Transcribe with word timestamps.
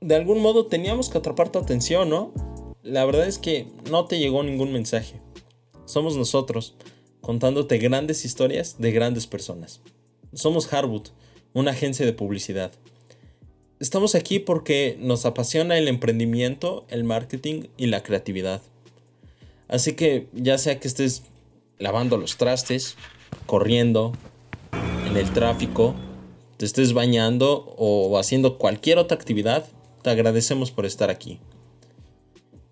de 0.00 0.14
algún 0.14 0.40
modo 0.40 0.66
teníamos 0.66 1.08
que 1.08 1.18
atrapar 1.18 1.50
tu 1.50 1.58
atención, 1.58 2.08
¿no? 2.08 2.32
La 2.82 3.04
verdad 3.04 3.26
es 3.26 3.38
que 3.38 3.66
no 3.90 4.06
te 4.06 4.18
llegó 4.18 4.42
ningún 4.42 4.72
mensaje. 4.72 5.20
Somos 5.84 6.16
nosotros, 6.16 6.74
contándote 7.20 7.78
grandes 7.78 8.24
historias 8.24 8.76
de 8.78 8.92
grandes 8.92 9.26
personas. 9.26 9.80
Somos 10.32 10.72
Harwood, 10.72 11.08
una 11.54 11.72
agencia 11.72 12.04
de 12.04 12.12
publicidad. 12.12 12.72
Estamos 13.80 14.14
aquí 14.14 14.38
porque 14.38 14.96
nos 15.00 15.26
apasiona 15.26 15.76
el 15.76 15.88
emprendimiento, 15.88 16.86
el 16.88 17.04
marketing 17.04 17.64
y 17.76 17.86
la 17.86 18.02
creatividad. 18.02 18.62
Así 19.68 19.94
que 19.94 20.28
ya 20.32 20.58
sea 20.58 20.78
que 20.78 20.88
estés 20.88 21.24
lavando 21.78 22.16
los 22.16 22.36
trastes, 22.36 22.96
corriendo, 23.46 24.12
en 25.06 25.16
el 25.16 25.30
tráfico, 25.32 25.94
te 26.56 26.64
estés 26.64 26.92
bañando 26.92 27.74
o 27.76 28.18
haciendo 28.18 28.58
cualquier 28.58 28.98
otra 28.98 29.16
actividad, 29.16 29.66
te 30.06 30.10
agradecemos 30.12 30.70
por 30.70 30.86
estar 30.86 31.10
aquí. 31.10 31.40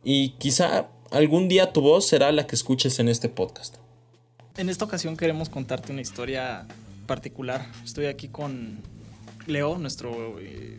Y 0.05 0.35
quizá 0.39 0.87
algún 1.11 1.49
día 1.49 1.73
tu 1.73 1.81
voz 1.81 2.07
será 2.07 2.31
la 2.31 2.47
que 2.47 2.55
escuches 2.55 3.01
en 3.01 3.09
este 3.09 3.29
podcast. 3.29 3.75
En 4.57 4.69
esta 4.69 4.85
ocasión 4.85 5.17
queremos 5.17 5.49
contarte 5.49 5.91
una 5.91 6.01
historia 6.01 6.69
particular. 7.09 7.67
Estoy 7.83 8.07
aquí 8.07 8.29
con 8.29 8.79
Leo, 9.49 9.79
nuestro 9.79 10.39
eh, 10.39 10.79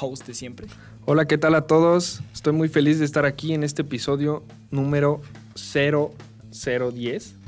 host 0.00 0.26
de 0.26 0.34
siempre. 0.34 0.66
Hola, 1.04 1.28
¿qué 1.28 1.38
tal 1.38 1.54
a 1.54 1.68
todos? 1.68 2.20
Estoy 2.32 2.52
muy 2.52 2.68
feliz 2.68 2.98
de 2.98 3.04
estar 3.04 3.24
aquí 3.24 3.54
en 3.54 3.62
este 3.62 3.82
episodio 3.82 4.42
número 4.72 5.20
0010. 5.54 7.39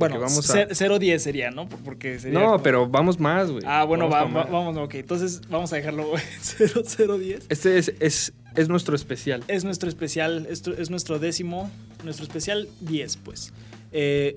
Bueno, 0.00 0.18
vamos 0.18 0.50
a... 0.50 0.66
010 0.98 1.22
sería, 1.22 1.50
¿no? 1.50 1.68
Porque 1.68 2.18
sería 2.18 2.38
no, 2.38 2.62
pero 2.62 2.88
vamos 2.88 3.20
más, 3.20 3.50
güey. 3.50 3.62
Ah, 3.66 3.84
bueno, 3.84 4.08
vamos, 4.08 4.50
vamos, 4.50 4.76
ok. 4.76 4.94
Entonces 4.94 5.42
vamos 5.48 5.72
a 5.72 5.76
dejarlo 5.76 6.12
0010. 6.40 7.46
Este 7.48 7.78
es, 7.78 7.92
es, 8.00 8.32
es, 8.56 8.68
nuestro 8.68 8.96
especial. 8.96 9.44
Es 9.46 9.64
nuestro 9.64 9.88
especial, 9.88 10.46
esto 10.50 10.72
es 10.72 10.90
nuestro 10.90 11.18
décimo, 11.18 11.70
nuestro 12.02 12.24
especial 12.24 12.68
10, 12.80 13.16
pues. 13.18 13.52
Eh, 13.92 14.34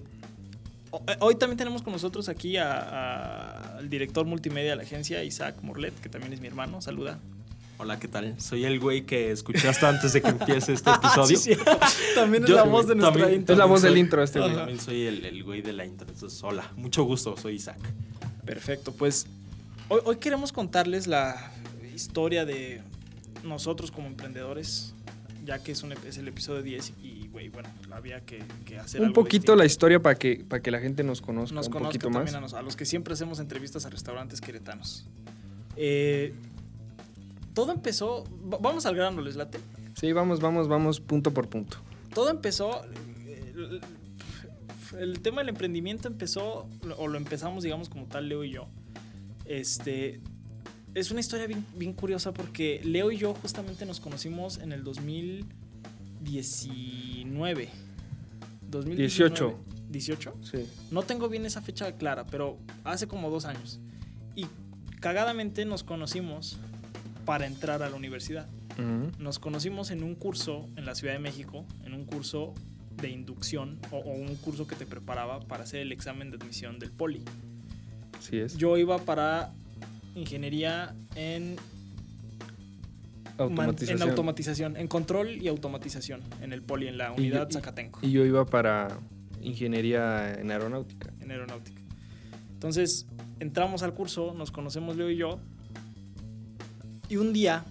eh, 1.08 1.16
hoy 1.20 1.36
también 1.36 1.58
tenemos 1.58 1.82
con 1.82 1.94
nosotros 1.94 2.30
aquí 2.30 2.58
al 2.58 3.90
director 3.90 4.26
multimedia 4.26 4.72
de 4.72 4.76
la 4.76 4.84
agencia, 4.84 5.24
Isaac 5.24 5.56
Morlet, 5.62 5.94
que 6.02 6.10
también 6.10 6.34
es 6.34 6.42
mi 6.42 6.48
hermano. 6.48 6.82
Saluda. 6.82 7.20
Hola, 7.78 8.00
¿qué 8.00 8.08
tal? 8.08 8.40
Soy 8.40 8.66
el 8.66 8.80
güey 8.80 9.06
que 9.06 9.32
escuchaste 9.32 9.86
antes 9.86 10.14
de 10.14 10.22
que 10.22 10.30
empiece 10.30 10.74
este 10.74 10.90
episodio. 10.96 11.38
sí, 11.38 11.52
También 12.16 12.44
es 12.44 12.50
la 12.50 12.64
voz 12.64 12.88
de 12.88 12.96
nuestra 12.96 13.32
intro. 13.32 13.54
Es 13.54 13.60
la 13.60 13.66
voz 13.66 13.82
del 13.82 13.98
intro 13.98 14.24
este 14.24 14.40
güey. 14.40 14.54
También 14.56 14.80
soy 14.80 15.06
el, 15.06 15.44
güey 15.44 15.62
de 15.62 15.74
la 15.74 15.86
intro. 15.86 16.08
Entonces, 16.08 16.42
hola, 16.44 16.72
mucho 16.76 17.04
gusto, 17.04 17.36
soy 17.38 17.56
Isaac. 17.56 17.80
Perfecto, 18.46 18.92
pues 18.92 19.26
hoy, 19.90 20.02
hoy 20.06 20.18
queremos 20.18 20.52
contarles 20.52 21.08
la 21.08 21.52
historia 21.94 22.46
de 22.46 22.82
nosotros 23.44 23.92
como 23.92 24.08
emprendedores, 24.08 24.94
ya 25.46 25.60
que 25.60 25.72
es, 25.72 25.84
un, 25.84 25.94
es 25.94 26.18
el 26.18 26.28
episodio 26.28 26.62
10 26.62 26.94
y 27.02 27.28
güey, 27.34 27.50
bueno, 27.50 27.70
había 27.92 28.22
que, 28.22 28.44
hacer 28.80 29.02
un 29.02 29.12
poquito 29.12 29.56
la 29.56 29.66
historia 29.66 30.00
para 30.00 30.16
que, 30.16 30.46
para 30.48 30.62
que 30.62 30.72
la 30.72 30.80
gente 30.80 31.04
nos 31.04 31.20
conozca 31.20 31.56
nos 31.56 31.68
un 31.68 31.74
poquito 31.74 32.10
más. 32.10 32.54
A, 32.54 32.62
los 32.62 32.76
que 32.76 32.86
siempre 32.86 33.16
hacemos 33.16 33.40
entrevistas 33.40 33.86
a 33.86 33.90
restaurantes 33.90 34.40
queretanos. 34.40 35.06
Eh, 35.76 36.34
todo 37.54 37.72
empezó, 37.72 38.24
vamos 38.62 38.86
al 38.86 38.96
grano, 38.96 39.22
¿les 39.22 39.36
late? 39.36 39.60
Sí, 39.96 40.12
vamos, 40.12 40.40
vamos, 40.40 40.68
vamos 40.68 41.00
punto 41.00 41.34
por 41.34 41.50
punto. 41.50 41.78
Todo 42.14 42.30
empezó, 42.30 42.84
el, 45.00 45.20
tema 45.22 45.42
del 45.42 45.50
emprendimiento 45.50 46.08
empezó, 46.08 46.68
o 46.98 47.08
lo 47.08 47.18
empezamos, 47.18 47.64
digamos, 47.64 47.90
como 47.90 48.06
tal, 48.06 48.30
Leo 48.30 48.44
y 48.44 48.52
yo. 48.52 48.68
Este, 49.46 50.22
es 50.94 51.12
una 51.12 51.20
historia 51.20 51.48
bien, 51.48 51.66
bien 51.76 51.94
curiosa 51.94 52.34
porque 52.34 52.82
Leo 52.84 53.12
y 53.12 53.18
yo 53.18 53.34
justamente 53.34 53.86
nos 53.86 54.00
conocimos 54.00 54.60
en 54.60 54.72
el 54.72 54.84
2000 54.84 55.46
19. 56.24 57.70
2018. 58.70 59.60
18. 59.90 60.34
Sí. 60.42 60.66
No 60.90 61.04
tengo 61.04 61.30
bien 61.30 61.46
esa 61.46 61.62
fecha 61.62 61.92
clara, 61.94 62.26
pero 62.26 62.58
hace 62.84 63.08
como 63.08 63.30
dos 63.30 63.46
años. 63.46 63.80
Y 64.36 64.48
cagadamente 65.00 65.66
nos 65.66 65.84
conocimos 65.84 66.58
para 67.26 67.46
entrar 67.46 67.84
a 67.84 67.90
la 67.90 67.96
universidad. 67.96 68.48
Nos 69.20 69.38
conocimos 69.38 69.92
en 69.92 70.04
un 70.04 70.16
curso 70.16 70.68
en 70.76 70.86
la 70.86 70.96
Ciudad 70.96 71.14
de 71.14 71.20
México, 71.20 71.66
en 71.86 71.94
un 71.94 72.06
curso 72.06 72.54
de 73.02 73.10
inducción 73.10 73.80
o, 73.92 74.00
un 74.00 74.36
curso 74.36 74.68
que 74.68 74.76
te 74.76 74.86
preparaba 74.86 75.40
para 75.42 75.64
hacer 75.64 75.82
el 75.82 75.92
examen 75.92 76.32
de 76.32 76.38
admisión 76.38 76.80
del 76.80 76.92
poli. 76.92 77.24
Así 78.18 78.40
es. 78.40 78.58
Yo 78.58 78.78
iba 78.78 78.98
para 79.00 79.54
ingeniería 80.16 80.96
en 81.16 81.58
en 83.40 84.02
automatización, 84.02 84.78
en 84.78 84.88
control 84.88 85.42
y 85.42 85.48
automatización 85.48 86.22
en 86.42 86.54
el 86.54 86.62
poli, 86.62 86.88
en 86.88 86.98
la 86.98 87.12
unidad 87.12 87.50
Zacatenco. 87.50 88.00
Y 88.04 88.12
yo 88.12 88.26
iba 88.26 88.46
para 88.46 89.00
ingeniería 89.42 90.34
en 90.34 90.52
aeronáutica. 90.52 91.12
En 91.20 91.32
aeronáutica. 91.32 91.82
Entonces, 92.54 93.08
entramos 93.40 93.84
al 93.84 93.94
curso, 93.94 94.34
nos 94.34 94.52
conocemos 94.52 94.96
Leo 94.96 95.10
y 95.10 95.18
yo. 95.18 95.40
Y 97.14 97.18
un 97.18 97.32
día, 97.32 97.64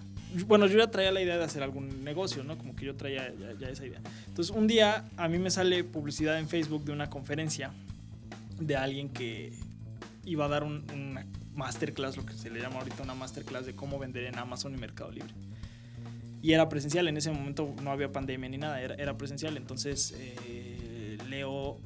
bueno, 0.47 0.67
yo 0.67 0.77
ya 0.77 0.89
traía 0.89 1.11
la 1.11 1.21
idea 1.21 1.37
de 1.37 1.43
hacer 1.43 1.63
algún 1.63 2.05
negocio, 2.05 2.45
¿no? 2.45 2.57
Como 2.57 2.77
que 2.77 2.85
yo 2.85 2.95
traía 2.95 3.29
ya, 3.59 3.67
esa 3.67 3.85
idea. 3.85 3.99
Entonces, 4.25 4.55
un 4.55 4.67
día 4.67 5.03
a 5.17 5.27
mí 5.27 5.37
me 5.37 5.51
sale 5.51 5.83
publicidad 5.83 6.39
en 6.39 6.47
Facebook 6.47 6.85
de 6.85 6.93
una 6.93 7.09
conferencia 7.09 7.73
de 8.57 8.77
alguien 8.77 9.09
que 9.09 9.51
iba 10.23 10.45
a 10.45 10.47
dar 10.47 10.63
un, 10.63 10.85
una 10.93 11.25
masterclass, 11.55 12.15
lo 12.15 12.25
que 12.25 12.35
se 12.35 12.49
le 12.49 12.61
llama 12.61 12.77
ahorita 12.77 13.03
una 13.03 13.15
masterclass 13.15 13.65
de 13.65 13.75
cómo 13.75 13.99
vender 13.99 14.23
en 14.23 14.37
Amazon 14.37 14.73
y 14.73 14.77
Mercado 14.77 15.11
Libre. 15.11 15.33
Y 16.41 16.53
era 16.53 16.69
presencial, 16.69 17.09
en 17.09 17.17
ese 17.17 17.29
momento 17.29 17.75
no 17.83 17.91
había 17.91 18.13
pandemia 18.13 18.47
ni 18.47 18.57
nada, 18.57 18.81
era, 18.81 18.95
era 18.95 19.17
presencial. 19.17 19.57
Entonces 19.57 20.15
eh, 20.17 21.17
Leo, 21.27 21.79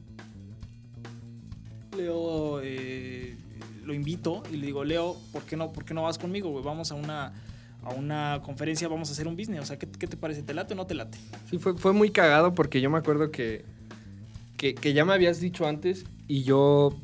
Leo 1.97 2.61
eh, 2.61 3.35
lo 3.83 3.95
invito 3.95 4.43
y 4.53 4.57
le 4.57 4.67
digo, 4.67 4.83
Leo, 4.83 5.17
¿por 5.31 5.41
qué 5.43 5.57
no, 5.57 5.71
por 5.71 5.85
qué 5.85 5.95
no 5.95 6.03
vas 6.03 6.19
conmigo? 6.19 6.61
Vamos 6.61 6.91
a 6.91 6.95
una, 6.95 7.33
a 7.87 7.93
una 7.93 8.41
conferencia, 8.43 8.87
vamos 8.87 9.09
a 9.09 9.13
hacer 9.13 9.27
un 9.27 9.35
business. 9.35 9.61
O 9.61 9.65
sea, 9.65 9.77
¿qué, 9.77 9.87
te 9.87 10.17
parece? 10.17 10.43
¿Te 10.43 10.53
late 10.53 10.73
o 10.73 10.77
no 10.77 10.85
te 10.85 10.93
late? 10.93 11.17
Sí, 11.49 11.57
fue, 11.57 11.75
fue 11.75 11.93
muy 11.93 12.11
cagado 12.11 12.53
porque 12.53 12.81
yo 12.81 12.89
me 12.89 12.97
acuerdo 12.97 13.31
que, 13.31 13.65
que, 14.57 14.75
que 14.75 14.93
ya 14.93 15.05
me 15.05 15.13
habías 15.13 15.39
dicho 15.39 15.67
antes 15.67 16.05
y 16.27 16.43
yo 16.43 16.95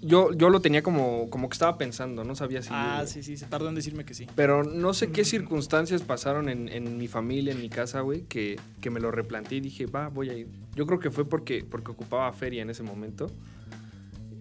yo, 0.00 0.32
yo 0.32 0.48
lo 0.50 0.60
tenía 0.60 0.82
como, 0.82 1.28
como 1.28 1.48
que 1.48 1.54
estaba 1.54 1.76
pensando, 1.76 2.22
no 2.24 2.34
sabía 2.34 2.62
si... 2.62 2.70
Ah, 2.72 3.04
sí, 3.06 3.22
sí, 3.22 3.36
se 3.36 3.46
tardó 3.46 3.68
en 3.68 3.74
decirme 3.74 4.04
que 4.04 4.14
sí. 4.14 4.26
Pero 4.36 4.62
no 4.62 4.94
sé 4.94 5.10
qué 5.10 5.24
circunstancias 5.24 6.02
pasaron 6.02 6.48
en, 6.48 6.98
mi 6.98 7.08
familia, 7.08 7.52
en 7.52 7.60
mi 7.60 7.68
casa, 7.68 8.00
güey, 8.00 8.22
que, 8.22 8.60
que, 8.80 8.90
me 8.90 9.00
lo 9.00 9.10
replanteé 9.10 9.58
y 9.58 9.60
dije, 9.60 9.86
va, 9.86 10.08
voy 10.08 10.30
a 10.30 10.34
ir. 10.34 10.48
Yo 10.76 10.86
creo 10.86 11.00
que 11.00 11.10
fue 11.10 11.24
porque, 11.24 11.64
porque 11.68 11.90
ocupaba 11.90 12.32
feria 12.32 12.62
en 12.62 12.70
ese 12.70 12.82
momento. 12.82 13.26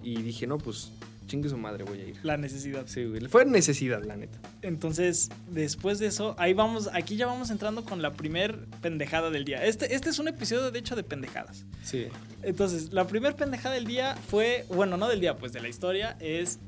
Y 0.04 0.22
dije, 0.22 0.46
no, 0.46 0.58
pues 0.58 0.92
chingue 1.28 1.50
su 1.50 1.58
madre, 1.58 1.84
voy 1.84 2.00
a 2.00 2.08
ir. 2.08 2.20
La 2.24 2.38
necesidad. 2.38 2.86
Sí, 2.88 3.06
güey. 3.06 3.22
Fue 3.28 3.46
necesidad, 3.46 4.04
la 4.04 4.16
neta. 4.16 4.40
Entonces, 4.62 5.30
después 5.52 6.00
de 6.00 6.08
eso, 6.08 6.36
ahí 6.40 6.54
vamos, 6.54 6.90
aquí 6.94 7.16
ya 7.16 7.28
vamos 7.28 7.50
entrando 7.50 7.84
con 7.84 8.02
la 8.02 8.14
primer 8.14 8.66
pendejada 8.82 9.30
del 9.30 9.46
día. 9.46 9.64
Este, 9.64 9.94
este 9.94 10.10
es 10.10 10.20
un 10.20 10.28
episodio, 10.28 10.72
de 10.72 10.80
hecho, 10.80 10.96
de 10.96 11.04
pendejadas. 11.04 11.66
Sí. 11.84 12.08
Entonces, 12.42 12.94
la 12.94 13.06
primer 13.06 13.36
pendejada 13.36 13.76
del 13.76 13.86
día 13.86 14.16
fue, 14.28 14.66
bueno, 14.70 14.98
no 14.98 15.08
del 15.08 15.20
día, 15.20 15.38
pues 15.38 15.54
de 15.54 15.60
la 15.60 15.68
historia, 15.68 16.18
es, 16.20 16.60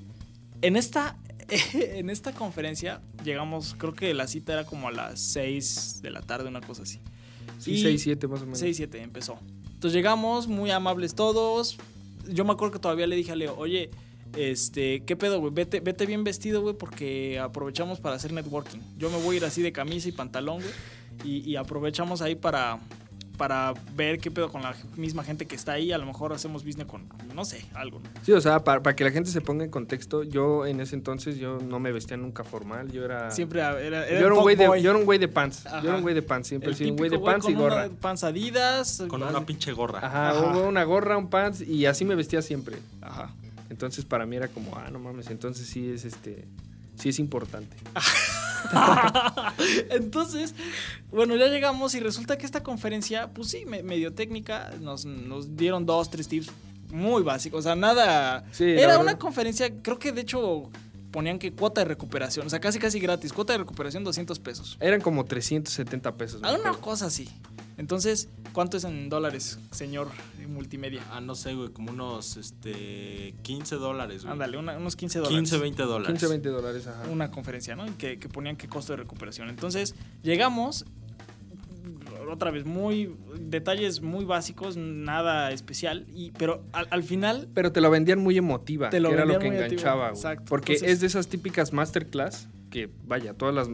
en 0.61 0.75
esta, 0.75 1.17
en 1.73 2.09
esta 2.09 2.33
conferencia 2.33 3.01
llegamos, 3.23 3.75
creo 3.77 3.93
que 3.93 4.13
la 4.13 4.27
cita 4.27 4.53
era 4.53 4.65
como 4.65 4.89
a 4.89 4.91
las 4.91 5.19
6 5.19 6.01
de 6.01 6.11
la 6.11 6.21
tarde, 6.21 6.49
una 6.49 6.61
cosa 6.61 6.83
así. 6.83 6.99
Sí, 7.59 7.81
6, 7.81 8.01
7 8.01 8.27
más 8.27 8.41
o 8.41 8.45
menos. 8.45 8.59
6, 8.59 8.77
7 8.77 9.01
empezó. 9.01 9.39
Entonces 9.65 9.93
llegamos, 9.93 10.47
muy 10.47 10.71
amables 10.71 11.15
todos. 11.15 11.77
Yo 12.29 12.45
me 12.45 12.51
acuerdo 12.51 12.73
que 12.73 12.79
todavía 12.79 13.07
le 13.07 13.15
dije 13.15 13.31
a 13.31 13.35
Leo, 13.35 13.55
oye, 13.57 13.91
este, 14.35 15.03
¿qué 15.05 15.15
pedo, 15.15 15.39
güey? 15.39 15.53
Vete, 15.53 15.79
vete 15.79 16.05
bien 16.05 16.23
vestido, 16.23 16.61
güey, 16.61 16.75
porque 16.75 17.39
aprovechamos 17.39 17.99
para 17.99 18.15
hacer 18.15 18.31
networking. 18.31 18.79
Yo 18.97 19.09
me 19.09 19.17
voy 19.21 19.35
a 19.35 19.37
ir 19.37 19.45
así 19.45 19.61
de 19.61 19.71
camisa 19.71 20.09
y 20.09 20.11
pantalón, 20.11 20.61
güey, 20.61 20.73
y, 21.23 21.55
aprovechamos 21.57 22.21
ahí 22.21 22.35
para, 22.35 22.79
para 23.37 23.73
ver 23.93 24.19
qué 24.19 24.31
pedo 24.31 24.49
con 24.49 24.61
la 24.61 24.73
misma 24.95 25.23
gente 25.23 25.45
que 25.45 25.55
está 25.55 25.73
ahí. 25.73 25.91
A 25.91 25.97
lo 25.97 26.05
mejor 26.05 26.31
hacemos 26.31 26.63
business 26.63 26.87
con, 26.87 27.09
no 27.35 27.43
sé, 27.43 27.65
algo. 27.73 28.01
Sí, 28.21 28.31
o 28.31 28.39
sea, 28.39 28.63
para, 28.63 28.95
que 28.95 29.03
la 29.03 29.11
gente 29.11 29.29
se 29.29 29.41
ponga 29.41 29.65
en 29.65 29.69
contexto, 29.69 30.23
yo 30.23 30.65
en 30.65 30.79
ese 30.79 30.95
entonces 30.95 31.37
yo 31.37 31.57
no 31.57 31.79
me 31.79 31.91
vestía 31.91 32.15
nunca 32.15 32.45
formal. 32.45 32.89
Yo 32.91 33.03
era. 33.03 33.31
Siempre 33.31 33.59
era. 33.59 34.09
yo, 34.09 34.15
era 34.15 34.33
un 34.33 34.41
güey 34.41 34.55
de, 34.55 34.65
yo 34.81 34.91
era 34.91 34.97
un 34.97 35.05
güey 35.05 35.19
de 35.19 35.27
pants. 35.27 35.65
Yo 35.65 35.89
era 35.89 35.95
un 35.95 36.01
güey 36.03 36.15
de 36.15 36.21
pants, 36.21 36.47
siempre. 36.47 36.73
Sí, 36.73 36.89
un 36.89 36.95
güey 36.95 37.09
de 37.09 37.19
pants 37.19 37.49
y 37.49 37.53
gorra. 37.53 37.89
pants 37.99 38.23
adidas. 38.23 39.03
Con 39.09 39.21
una 39.21 39.45
pinche 39.45 39.73
gorra. 39.73 39.99
Ajá, 39.99 40.29
Ajá. 40.29 40.57
una 40.59 40.83
gorra, 40.85 41.17
un 41.17 41.29
pants 41.29 41.59
y 41.61 41.85
así 41.85 42.05
me 42.05 42.15
vestía 42.15 42.41
siempre. 42.41 42.77
Ajá. 43.01 43.33
Entonces 43.69 44.05
para 44.05 44.25
mí 44.25 44.35
era 44.35 44.47
como, 44.47 44.75
ah, 44.75 44.89
no 44.91 44.99
mames, 44.99 45.29
entonces 45.29 45.67
sí 45.67 45.89
es 45.89 46.05
este, 46.05 46.47
sí 46.95 47.09
es 47.09 47.19
importante. 47.19 47.75
entonces, 49.89 50.53
bueno, 51.11 51.35
ya 51.35 51.47
llegamos 51.47 51.95
y 51.95 51.99
resulta 51.99 52.37
que 52.37 52.45
esta 52.45 52.63
conferencia, 52.63 53.29
pues 53.31 53.49
sí, 53.49 53.65
medio 53.65 54.13
técnica, 54.13 54.71
nos, 54.81 55.05
nos 55.05 55.55
dieron 55.55 55.85
dos, 55.85 56.09
tres 56.09 56.27
tips 56.27 56.51
muy 56.89 57.21
básicos, 57.23 57.59
o 57.59 57.61
sea, 57.63 57.75
nada... 57.75 58.45
era 58.59 58.99
una 58.99 59.17
conferencia, 59.17 59.71
creo 59.81 59.99
que 59.99 60.11
de 60.11 60.21
hecho 60.21 60.69
ponían 61.11 61.39
que 61.39 61.51
cuota 61.51 61.81
de 61.81 61.85
recuperación, 61.85 62.45
o 62.47 62.49
sea, 62.49 62.59
casi 62.59 62.79
casi 62.79 62.99
gratis, 62.99 63.33
cuota 63.33 63.53
de 63.53 63.59
recuperación 63.59 64.03
200 64.03 64.39
pesos. 64.39 64.77
Eran 64.79 65.01
como 65.01 65.25
370 65.25 66.15
pesos. 66.15 66.43
Alguna 66.43 66.73
cosa 66.73 67.07
así. 67.07 67.29
Entonces, 67.79 68.27
¿cuánto 68.53 68.77
es 68.77 68.83
en 68.83 69.09
dólares, 69.09 69.57
señor 69.71 70.09
multimedia? 70.47 71.01
Ah, 71.11 71.21
no 71.21 71.33
sé, 71.33 71.55
güey, 71.55 71.69
como 71.69 71.91
unos 71.91 72.35
este 72.37 73.33
15 73.41 73.77
dólares, 73.77 74.23
güey. 74.23 74.33
Ándale, 74.33 74.57
una- 74.57 74.77
unos 74.77 74.95
15 74.97 75.19
dólares. 75.19 75.37
15, 75.37 75.57
20 75.59 75.83
dólares. 75.83 76.07
15, 76.07 76.27
20 76.27 76.49
dólares, 76.49 76.87
ajá. 76.87 77.09
Una 77.09 77.31
conferencia, 77.31 77.75
¿no? 77.77 77.85
Que, 77.97 78.19
que 78.19 78.27
ponían 78.29 78.57
qué 78.57 78.67
costo 78.67 78.93
de 78.93 78.97
recuperación. 78.97 79.47
Entonces, 79.49 79.95
llegamos, 80.23 80.85
otra 82.29 82.51
vez, 82.51 82.65
muy 82.65 83.15
detalles 83.39 84.01
muy 84.01 84.25
básicos, 84.25 84.75
nada 84.75 85.51
especial, 85.51 86.05
y, 86.13 86.31
pero 86.31 86.61
al, 86.73 86.87
al 86.91 87.03
final 87.03 87.47
Pero 87.53 87.71
te 87.71 87.79
lo 87.81 87.89
vendían 87.89 88.19
muy 88.19 88.37
emotiva, 88.37 88.89
Te 88.89 88.99
lo 88.99 89.07
que 89.09 89.15
era 89.15 89.25
lo 89.25 89.39
que 89.39 89.47
enganchaba, 89.47 90.09
güey. 90.09 90.19
exacto. 90.19 90.45
Porque 90.49 90.73
Entonces- 90.73 90.93
es 90.95 90.99
de 90.99 91.07
esas 91.07 91.27
típicas 91.27 91.71
masterclass 91.73 92.47
que, 92.69 92.89
vaya, 93.07 93.33
todas 93.33 93.55
las, 93.55 93.67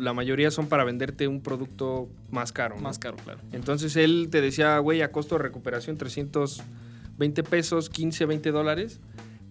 la 0.00 0.12
mayoría 0.12 0.50
son 0.50 0.68
para 0.68 0.84
venderte 0.84 1.28
un 1.28 1.40
producto 1.40 2.08
más 2.30 2.52
caro. 2.52 2.76
¿no? 2.76 2.82
más 2.82 2.98
caro, 2.98 3.16
claro. 3.16 3.40
Entonces 3.52 3.96
él 3.96 4.28
te 4.30 4.40
decía, 4.40 4.78
güey, 4.78 5.02
a 5.02 5.12
costo 5.12 5.36
de 5.36 5.42
recuperación 5.42 5.96
320 5.96 7.42
pesos, 7.44 7.90
15, 7.90 8.26
20 8.26 8.50
dólares. 8.50 9.00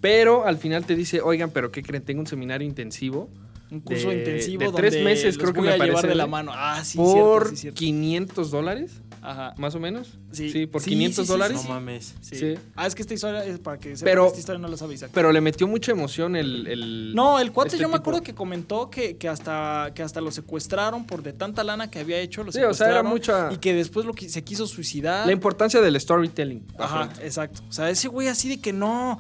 Pero 0.02 0.46
al 0.46 0.58
final 0.58 0.86
te 0.86 0.96
dice, 0.96 1.22
oigan, 1.22 1.52
pero 1.52 1.72
¿qué 1.72 1.84
creen? 1.84 2.04
Tengo 2.04 2.22
un 2.22 2.28
seminario 2.28 2.68
intensivo 2.68 3.30
Un 3.72 3.82
curso 3.82 4.10
De- 4.10 4.18
intensivo 4.20 4.60
de 4.62 4.66
donde 4.66 4.82
tres 4.90 5.04
meses, 5.04 5.36
los 5.36 5.38
creo 5.38 5.54
que 5.54 5.60
voy 5.60 5.68
me 5.70 5.74
a 5.76 5.86
llevar 5.86 6.08
de 6.08 6.16
la 6.16 6.24
¿no? 6.24 6.30
mano. 6.30 6.52
Ah, 6.56 6.84
sí, 6.84 6.98
por 6.98 7.14
cierto, 7.14 7.50
sí, 7.52 7.56
cierto. 7.58 7.78
500 7.78 8.50
dólares, 8.52 8.92
Ajá. 9.22 9.54
más 9.58 9.76
o 9.76 9.80
menos. 9.80 10.18
Sí. 10.32 10.66
por 10.66 10.82
Sí, 10.82 10.90
500 10.92 11.16
sí, 11.16 11.22
sí, 11.28 11.32
dólares. 11.32 11.64
No 11.64 11.70
mames. 11.70 12.16
Sí. 12.22 12.36
Sí. 12.36 12.56
Ah, 12.76 12.88
es 12.88 12.96
que 12.96 13.04
esta 13.04 13.14
historia 13.14 13.46
es 13.46 13.60
para 13.60 13.78
que 13.78 13.96
sepan 13.96 14.06
Pero- 14.12 14.24
que 14.24 14.28
esta 14.30 14.40
historia 14.40 14.60
no 14.60 14.68
la 14.70 14.78
sabe 14.78 14.96
Isaac. 14.96 15.12
Pero 15.14 15.32
le 15.32 15.40
metió 15.42 15.68
mucha 15.68 15.92
emoción 15.92 16.36
el... 16.36 16.66
el- 16.66 17.14
No, 17.14 17.40
el 17.40 17.52
cuate 17.52 17.70
este 17.76 17.82
yo 17.82 17.90
me 17.90 17.98
acuerdo 17.98 18.24
que 18.24 18.34
comentó 18.34 18.90
que, 18.90 19.18
que 19.18 19.28
hasta 19.28 19.92
que 19.94 20.02
hasta 20.02 20.20
lo 20.22 20.32
secuestraron 20.32 21.06
por 21.06 21.22
de 21.22 21.34
tanta 21.34 21.64
lana 21.64 21.92
que 21.92 22.00
había 22.00 22.18
hecho, 22.20 22.44
lo 22.44 22.52
Sí, 22.52 22.62
o 22.62 22.74
sea, 22.74 22.90
era 22.90 23.04
mucha- 23.04 23.50
y 23.52 23.58
que 23.58 23.76
después 23.76 24.04
lo 24.06 24.14
qui- 24.14 24.30
se 24.30 24.44
quiso 24.44 24.66
suicidar. 24.66 25.28
La 25.28 25.32
importancia 25.32 25.80
del 25.80 26.00
storytelling. 26.02 26.66
Ajá, 26.80 27.10
exacto. 27.22 27.62
O 27.70 27.72
sea, 27.72 27.90
ese 27.92 28.08
güey 28.08 28.28
así 28.30 28.50
de 28.50 28.60
que 28.60 28.74
no. 28.74 29.20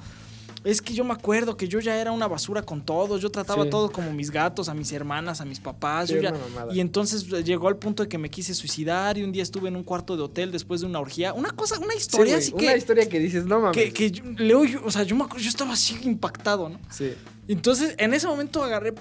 Es 0.64 0.82
que 0.82 0.94
yo 0.94 1.04
me 1.06 1.14
acuerdo 1.14 1.56
que 1.56 1.68
yo 1.70 1.80
ya 1.80 2.00
era 2.02 2.12
una 2.12 2.28
basura 2.28 2.62
con 2.64 2.84
todos. 2.84 3.22
Yo 3.22 3.30
trataba 3.32 3.64
Sí. 3.64 3.68
a 3.68 3.72
todos 3.72 3.92
como 3.92 4.12
mis 4.12 4.30
gatos, 4.30 4.68
a 4.68 4.74
mis 4.74 4.92
hermanas, 4.92 5.40
a 5.40 5.46
mis 5.46 5.60
papás. 5.60 6.10
Sí, 6.10 6.16
yo 6.16 6.22
ya- 6.22 6.32
una 6.34 6.74
y 6.74 6.82
entonces 6.82 7.26
eh, 7.32 7.44
llegó 7.44 7.70
al 7.70 7.78
punto 7.78 8.04
de 8.04 8.10
que 8.10 8.18
me 8.18 8.30
quise 8.30 8.54
suicidar 8.54 9.18
y 9.18 9.24
un 9.24 9.32
día 9.32 9.44
estuve 9.44 9.70
en 9.70 9.76
un 9.78 9.84
cuarto 9.84 10.18
de 10.18 10.24
hotel 10.24 10.52
después 10.52 10.82
de 10.82 10.88
una 10.88 11.00
orgía. 11.00 11.34
Una 11.34 11.52
cosa, 11.52 11.80
una 11.80 11.94
Sí, 11.94 12.00
historia 12.00 12.34
güey, 12.34 12.44
así 12.44 12.54
Una 12.54 12.72
que. 12.74 12.78
historia 12.78 13.08
que 13.10 13.20
dices, 13.20 13.46
no 13.46 13.60
mames. 13.62 13.78
Que, 13.78 13.94
que 13.94 14.12
yo, 14.12 14.24
leo, 14.38 14.66
yo- 14.66 14.82
o 14.84 14.92
sea, 14.92 15.04
yo 15.04 15.16
me 15.16 15.24
acuerdo, 15.24 15.42
yo 15.44 15.50
estaba 15.50 15.74
así 15.74 15.98
impactado, 16.04 16.68
¿no? 16.68 16.80
Sí. 16.90 17.14
Entonces, 17.48 17.96
en 17.98 18.14
ese 18.14 18.28
momento 18.28 18.62
agarré, 18.62 18.94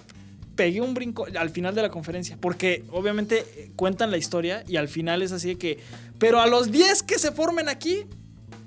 pegué 0.54 0.81
un 0.81 0.94
brinco 0.94 1.26
al 1.38 1.50
final 1.50 1.75
de 1.75 1.82
la 1.82 1.88
conferencia, 1.90 2.37
porque 2.40 2.84
obviamente 2.93 3.44
eh, 3.56 3.70
cuentan 3.76 4.11
la 4.11 4.16
historia 4.16 4.64
y 4.66 4.76
al 4.76 4.88
final 4.88 5.22
es 5.22 5.32
así 5.32 5.49
de 5.49 5.56
que, 5.58 5.78
pero 6.19 6.40
a 6.40 6.46
los 6.46 6.70
10 6.70 7.02
que 7.02 7.19
se 7.19 7.32
formen 7.32 7.69
aquí, 7.69 8.04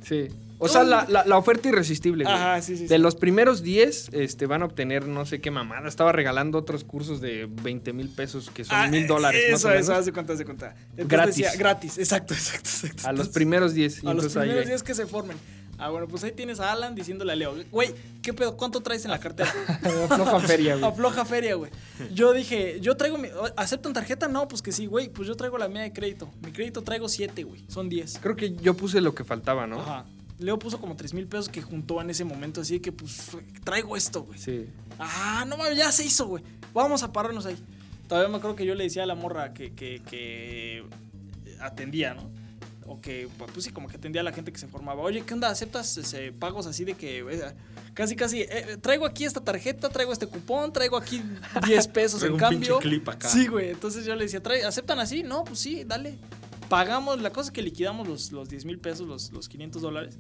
Sí. 0.04 0.28
O 0.64 0.68
sea, 0.68 0.84
la, 0.84 1.06
la- 1.10 1.26
la 1.26 1.38
oferta 1.38 1.70
irresistible, 1.70 2.24
güey. 2.24 2.36
Ajá, 2.36 2.62
sí, 2.62 2.78
sí, 2.78 2.84
De 2.88 2.96
sí. 2.96 3.02
los 3.02 3.16
primeros 3.16 3.64
10 3.64 4.10
este, 4.14 4.46
van 4.46 4.62
a 4.62 4.66
obtener 4.66 5.08
no 5.08 5.26
sé 5.26 5.42
qué 5.42 5.50
mamada. 5.52 5.88
Estaba 5.88 6.12
regalando 6.12 6.58
otros 6.58 6.84
cursos 6.84 7.20
de 7.20 7.48
20 7.64 7.94
mil 7.94 8.10
pesos, 8.10 8.50
que 8.52 8.64
son 8.64 8.76
Ah, 8.78 8.88
mil 8.88 9.08
dólares. 9.08 9.42
Eso, 9.48 9.54
más 9.54 9.66
o 9.66 9.68
menos. 9.70 9.84
eso, 9.84 9.94
hace 9.96 10.14
cuenta, 10.14 10.34
hace 10.34 10.46
cuenta. 10.46 10.76
Entonces 10.92 11.08
Gratis. 11.08 11.36
decía, 11.38 11.52
gratis, 11.58 11.98
exacto, 11.98 12.34
exacto, 12.36 12.70
exacto. 12.70 13.08
A 13.08 13.12
los 13.14 13.30
primeros 13.30 13.74
10. 13.74 14.04
y 14.04 14.08
A 14.08 14.14
los 14.14 14.28
primeros 14.34 14.66
días 14.68 14.84
que 14.84 14.94
se 14.94 15.06
formen. 15.08 15.36
Ah, 15.84 15.90
bueno, 15.90 16.08
pues 16.08 16.24
ahí 16.24 16.32
tienes 16.32 16.60
a 16.60 16.72
Alan 16.72 16.94
diciéndole 16.94 17.32
a 17.34 17.36
Leo, 17.36 17.56
güey, 17.72 17.90
¿qué 18.22 18.34
pedo? 18.34 18.56
¿Cuánto 18.56 18.82
traes 18.82 19.04
en 19.06 19.10
la 19.10 19.20
cartera? 19.20 19.52
Floja 20.10 20.40
feria, 20.42 20.76
güey. 20.76 20.86
Afloja 20.92 21.26
feria, 21.26 21.56
güey. 21.56 21.72
Yo 22.14 22.34
dije, 22.34 22.78
yo 22.82 22.96
traigo 22.98 23.18
mi. 23.18 23.30
¿Aceptan 23.58 23.92
tarjeta? 23.92 24.28
No, 24.28 24.48
pues 24.48 24.62
que 24.62 24.72
sí, 24.72 24.86
güey. 24.86 25.10
Pues 25.10 25.28
yo 25.28 25.36
traigo 25.36 25.58
la 25.58 25.68
mía 25.70 25.82
de 25.82 25.92
crédito. 25.92 26.30
Mi 26.46 26.52
crédito 26.52 26.84
traigo 26.84 27.10
7, 27.10 27.44
güey. 27.46 27.66
Son 27.68 27.90
10. 27.90 28.20
Creo 28.22 28.36
que 28.36 28.54
yo 28.58 28.76
puse 28.78 29.02
lo 29.02 29.16
que 29.16 29.24
faltaba, 29.24 29.66
¿no? 29.66 29.82
Ajá. 29.82 30.06
Leo 30.42 30.58
puso 30.60 30.80
como 30.82 30.96
3 30.96 31.14
mil 31.14 31.28
pesos 31.28 31.50
que 31.50 31.62
juntó 31.62 32.02
en 32.02 32.10
ese 32.10 32.24
momento, 32.26 32.62
así 32.62 32.80
que 32.80 32.92
pues 32.92 33.30
traigo 33.64 33.96
esto, 33.96 34.24
güey. 34.24 34.40
Sí. 34.40 34.66
Ah, 35.00 35.46
no 35.48 35.56
mames, 35.56 35.78
ya 35.78 35.92
se 35.92 36.04
hizo, 36.04 36.26
güey. 36.28 36.44
Vamos 36.74 37.04
a 37.04 37.12
pararnos 37.12 37.46
ahí. 37.46 37.58
Todavía 38.08 38.30
me 38.30 38.38
acuerdo 38.38 38.56
que 38.56 38.66
yo 38.66 38.76
le 38.76 38.84
decía 38.84 39.04
a 39.04 39.06
la 39.06 39.16
morra 39.16 39.54
que, 39.54 39.74
que, 39.74 40.02
que 40.10 40.84
atendía, 41.60 42.14
¿no? 42.14 42.30
O 42.88 43.00
que, 43.00 43.30
pues 43.54 43.64
sí, 43.64 43.72
como 43.72 43.88
que 43.88 43.96
atendía 43.98 44.22
a 44.22 44.24
la 44.24 44.34
gente 44.34 44.52
que 44.52 44.58
se 44.60 44.68
formaba. 44.68 45.02
Oye, 45.04 45.22
¿qué 45.22 45.34
onda? 45.34 45.50
¿Aceptas 45.50 45.96
ese, 45.98 46.34
pagos 46.34 46.66
así 46.66 46.84
de 46.84 46.96
que 46.96 47.20
eh, 47.20 47.54
casi, 47.94 48.16
casi, 48.16 48.42
eh, 48.42 48.78
traigo 48.82 49.06
aquí 49.06 49.24
esta 49.24 49.40
tarjeta, 49.42 49.88
traigo 49.90 50.12
este 50.12 50.28
cupón, 50.28 50.74
traigo 50.74 50.98
aquí 50.98 51.22
10 51.66 51.88
pesos 51.90 52.22
en 52.24 52.34
un 52.34 52.40
cambio? 52.40 52.80
clip 52.80 53.08
acá. 53.08 53.30
Sí, 53.30 53.48
güey. 53.48 53.70
Entonces 53.70 54.04
yo 54.06 54.16
le 54.16 54.24
decía, 54.26 54.42
"¿Trae- 54.44 54.64
¿aceptan 54.66 55.00
así? 55.00 55.24
No, 55.24 55.44
pues 55.46 55.60
sí, 55.60 55.84
dale. 55.86 56.18
Pagamos, 56.72 57.22
la 57.22 57.32
cosa 57.32 57.50
es 57.50 57.52
que 57.52 57.62
liquidamos 57.62 58.08
los, 58.08 58.32
los 58.32 58.50
10 58.50 58.66
mil 58.66 58.80
pesos, 58.80 59.08
los, 59.08 59.32
los 59.32 59.48
500 59.50 59.82
dólares. 59.82 60.18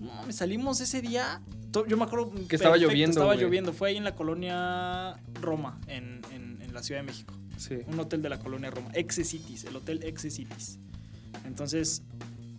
No, 0.00 0.24
me 0.26 0.32
salimos 0.32 0.80
ese 0.80 1.00
día. 1.02 1.40
Yo 1.88 1.96
me 1.96 2.04
acuerdo 2.04 2.32
Que 2.48 2.56
estaba 2.56 2.76
lloviendo, 2.76 3.20
Estaba 3.20 3.34
lloviendo. 3.36 3.72
Fue 3.72 3.90
ahí 3.90 3.96
en 3.96 4.04
la 4.04 4.14
colonia 4.14 5.20
Roma, 5.40 5.78
en, 5.86 6.20
en- 6.32 6.60
en 6.62 6.72
la 6.74 6.82
Ciudad 6.82 7.00
de 7.00 7.06
México. 7.06 7.34
Sí. 7.56 7.76
Un 7.86 7.98
hotel 8.00 8.20
de 8.22 8.28
la 8.28 8.38
colonia 8.38 8.70
Roma. 8.70 8.90
Exe 8.94 9.24
Cities, 9.24 9.64
el 9.64 9.76
hotel 9.76 10.02
Exe 10.02 10.30
Cities. 10.30 10.78
Entonces, 11.44 12.02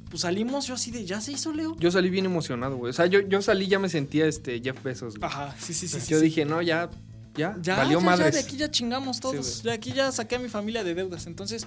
pues 0.10 0.22
salimos 0.22 0.68
yo 0.68 0.76
así 0.76 0.92
de, 0.92 1.06
¿ya 1.06 1.20
se 1.22 1.32
hizo, 1.34 1.52
Leo? 1.54 1.76
Yo 1.80 1.92
salí 1.92 2.10
bien 2.10 2.26
emocionado, 2.26 2.78
güey. 2.78 2.90
O 2.92 2.94
sea, 2.94 3.06
yo, 3.08 3.20
yo 3.22 3.42
salí 3.42 3.68
ya 3.68 3.80
me 3.80 3.90
sentía 3.90 4.26
este 4.26 4.62
Jeff 4.62 4.82
Bezos. 4.84 5.18
güey. 5.18 5.30
Ajá, 5.30 5.56
sí, 5.60 5.74
sí, 5.74 5.88
sí. 5.88 6.00
sí, 6.00 6.12
yo 6.12 6.20
sí. 6.20 6.26
dije, 6.26 6.46
no, 6.46 6.62
ya, 6.62 6.90
ya, 7.36 7.58
Ya, 7.62 7.78
valió 7.78 8.00
ya, 8.00 8.06
madres. 8.06 8.34
ya, 8.36 8.42
de 8.42 8.46
aquí 8.48 8.58
ya 8.58 8.70
chingamos 8.72 9.20
todos. 9.20 9.46
Sí, 9.46 9.64
de 9.64 9.72
aquí 9.72 9.92
ya 9.94 10.12
saqué 10.12 10.36
a 10.36 10.40
mi 10.40 10.50
familia 10.50 10.84
de 10.84 10.94
deudas. 10.94 11.26
Entonces, 11.28 11.66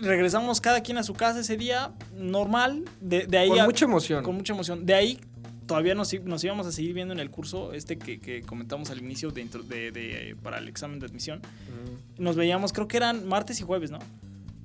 regresamos 0.00 0.60
cada 0.60 0.80
quien 0.82 0.98
a 0.98 1.02
su 1.02 1.14
casa 1.14 1.40
ese 1.40 1.56
día, 1.56 1.92
normal. 2.16 2.84
De, 3.00 3.26
de 3.26 3.38
ahí 3.38 3.48
Con 3.48 3.60
a- 3.60 3.64
mucha 3.66 3.84
emoción. 3.84 4.22
con 4.24 4.34
mucha 4.36 4.52
emoción. 4.52 4.84
De 4.86 4.94
ahí 4.94 5.18
todavía 5.66 5.94
nos, 5.94 6.12
íbamos 6.12 6.66
a 6.66 6.72
seguir 6.72 6.94
viendo 6.94 7.14
en 7.14 7.20
el 7.20 7.30
curso 7.30 7.72
este 7.72 7.96
que, 7.98 8.18
que 8.20 8.42
comentamos 8.42 8.90
al 8.90 8.98
inicio 8.98 9.30
de, 9.30 9.42
intro- 9.44 9.62
de- 9.62 9.92
de- 9.92 10.36
para 10.42 10.58
el 10.58 10.68
examen 10.68 10.98
de 10.98 11.06
admisión. 11.06 11.38
Mm, 11.40 12.22
Nos 12.22 12.36
veíamos, 12.36 12.72
creo 12.72 12.88
que 12.88 12.96
eran 12.96 13.26
martes 13.28 13.60
y 13.60 13.62
jueves, 13.62 13.90
¿no? 13.90 13.98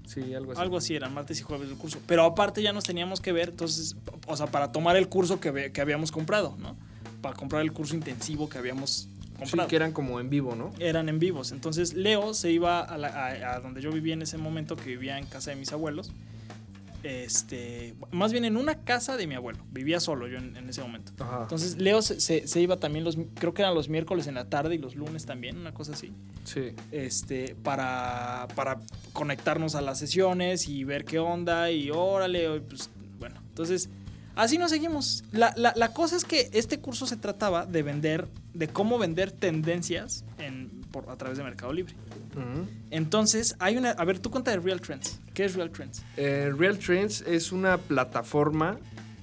Sí, 0.08 0.34
algo 0.34 0.52
así. 0.52 0.62
Algo 0.62 0.78
así, 0.78 0.96
eran 0.96 1.14
martes 1.14 1.40
y 1.40 1.44
jueves 1.44 1.68
del 1.70 1.78
curso. 1.78 2.00
Pero 2.08 2.24
aparte 2.26 2.62
ya 2.62 2.74
nos 2.74 2.84
teníamos 2.84 3.22
que 3.22 3.32
ver, 3.32 3.50
entonces, 3.50 3.96
o 4.28 4.38
sea, 4.38 4.48
para 4.48 4.72
tomar 4.72 4.96
el 4.98 5.10
curso 5.10 5.40
que 5.40 5.72
habíamos 5.82 6.12
comprado, 6.12 6.56
¿no? 6.60 6.76
Para 7.22 7.36
comprar 7.36 7.64
el 7.64 7.72
curso 7.72 7.96
intensivo 7.96 8.48
que 8.48 8.58
habíamos 8.60 9.10
Sí, 9.36 9.40
comprado. 9.52 9.68
que 9.70 9.76
eran 9.76 9.92
como 9.92 10.20
en 10.20 10.30
vivo, 10.30 10.56
¿no? 10.56 10.72
Eran 10.80 11.10
en 11.10 11.20
vivos. 11.20 11.51
Entonces 11.51 11.94
Leo 11.94 12.34
se 12.34 12.51
iba 12.51 12.80
a, 12.82 12.98
la- 12.98 13.08
a- 13.10 13.56
a 13.56 13.60
donde 13.60 13.82
yo 13.82 13.92
vivía 13.92 14.13
en 14.13 14.22
ese 14.22 14.38
momento, 14.38 14.75
que 14.75 14.86
vivía 14.92 15.18
en 15.18 15.25
casa 15.25 15.51
de 15.51 15.58
mis 15.58 15.72
abuelos. 15.74 16.12
Este, 17.04 17.94
más 18.12 18.32
bien 18.32 18.46
en 18.46 18.58
una 18.58 18.80
casa 18.84 19.15
de 19.15 19.27
mi 19.27 19.36
abuelo. 19.36 19.63
Vivía 19.72 20.00
solo 20.00 20.27
yo 20.27 20.39
en, 20.39 20.58
en 20.58 20.68
ese 20.70 20.82
momento. 20.82 21.12
Ajá. 21.24 21.39
Entonces 21.44 21.77
Leo 21.77 22.01
se, 22.01 22.20
se- 22.20 22.48
se 22.48 22.62
iba 22.62 22.77
también 22.77 23.04
los, 23.06 23.15
creo 23.36 23.54
que 23.54 23.62
eran 23.62 23.75
los 23.75 23.89
miércoles 23.89 24.25
en 24.25 24.34
la 24.36 24.46
tarde 24.50 24.74
y 24.75 24.77
los 24.80 24.96
lunes 24.96 25.25
también, 25.27 25.58
una 25.58 25.72
cosa 25.74 25.94
así. 25.94 26.12
Sí. 26.46 26.72
Este, 26.92 27.56
para, 27.62 28.48
para 28.56 28.80
conectarnos 29.13 29.75
a 29.75 29.82
las 29.82 30.00
sesiones 30.00 30.68
y 30.68 30.84
ver 30.84 31.06
qué 31.06 31.20
onda 31.20 31.70
y 31.70 31.92
órale, 31.92 32.60
pues 32.62 32.89
bueno. 33.20 33.36
Entonces, 33.50 33.89
así 34.36 34.58
nos 34.58 34.72
seguimos. 34.72 35.24
La, 35.32 35.54
la- 35.58 35.74
la 35.75 35.94
cosa 35.94 36.15
es 36.15 36.25
que 36.25 36.50
este 36.54 36.80
curso 36.80 37.06
se 37.06 37.18
trataba 37.18 37.68
de 37.68 37.84
vender, 37.84 38.27
de 38.55 38.67
cómo 38.69 38.97
vender 38.97 39.31
tendencias 39.31 40.24
en, 40.39 40.69
por, 40.91 41.09
a 41.09 41.17
través 41.17 41.38
de 41.38 41.43
Mercado 41.43 41.74
Libre. 41.74 41.93
Entonces, 42.89 43.55
hay 43.59 43.77
una. 43.77 43.91
A 43.91 44.03
ver, 44.03 44.19
tú 44.19 44.29
cuenta 44.31 44.51
de 44.51 44.57
Real 44.57 44.81
Trends. 44.81 45.19
¿Qué 45.33 45.45
es 45.45 45.55
Real 45.55 45.69
Trends? 45.69 46.03
Eh, 46.17 46.51
Real 46.57 46.77
Trends 46.77 47.21
es 47.21 47.51
una 47.51 47.77
plataforma 47.77 48.77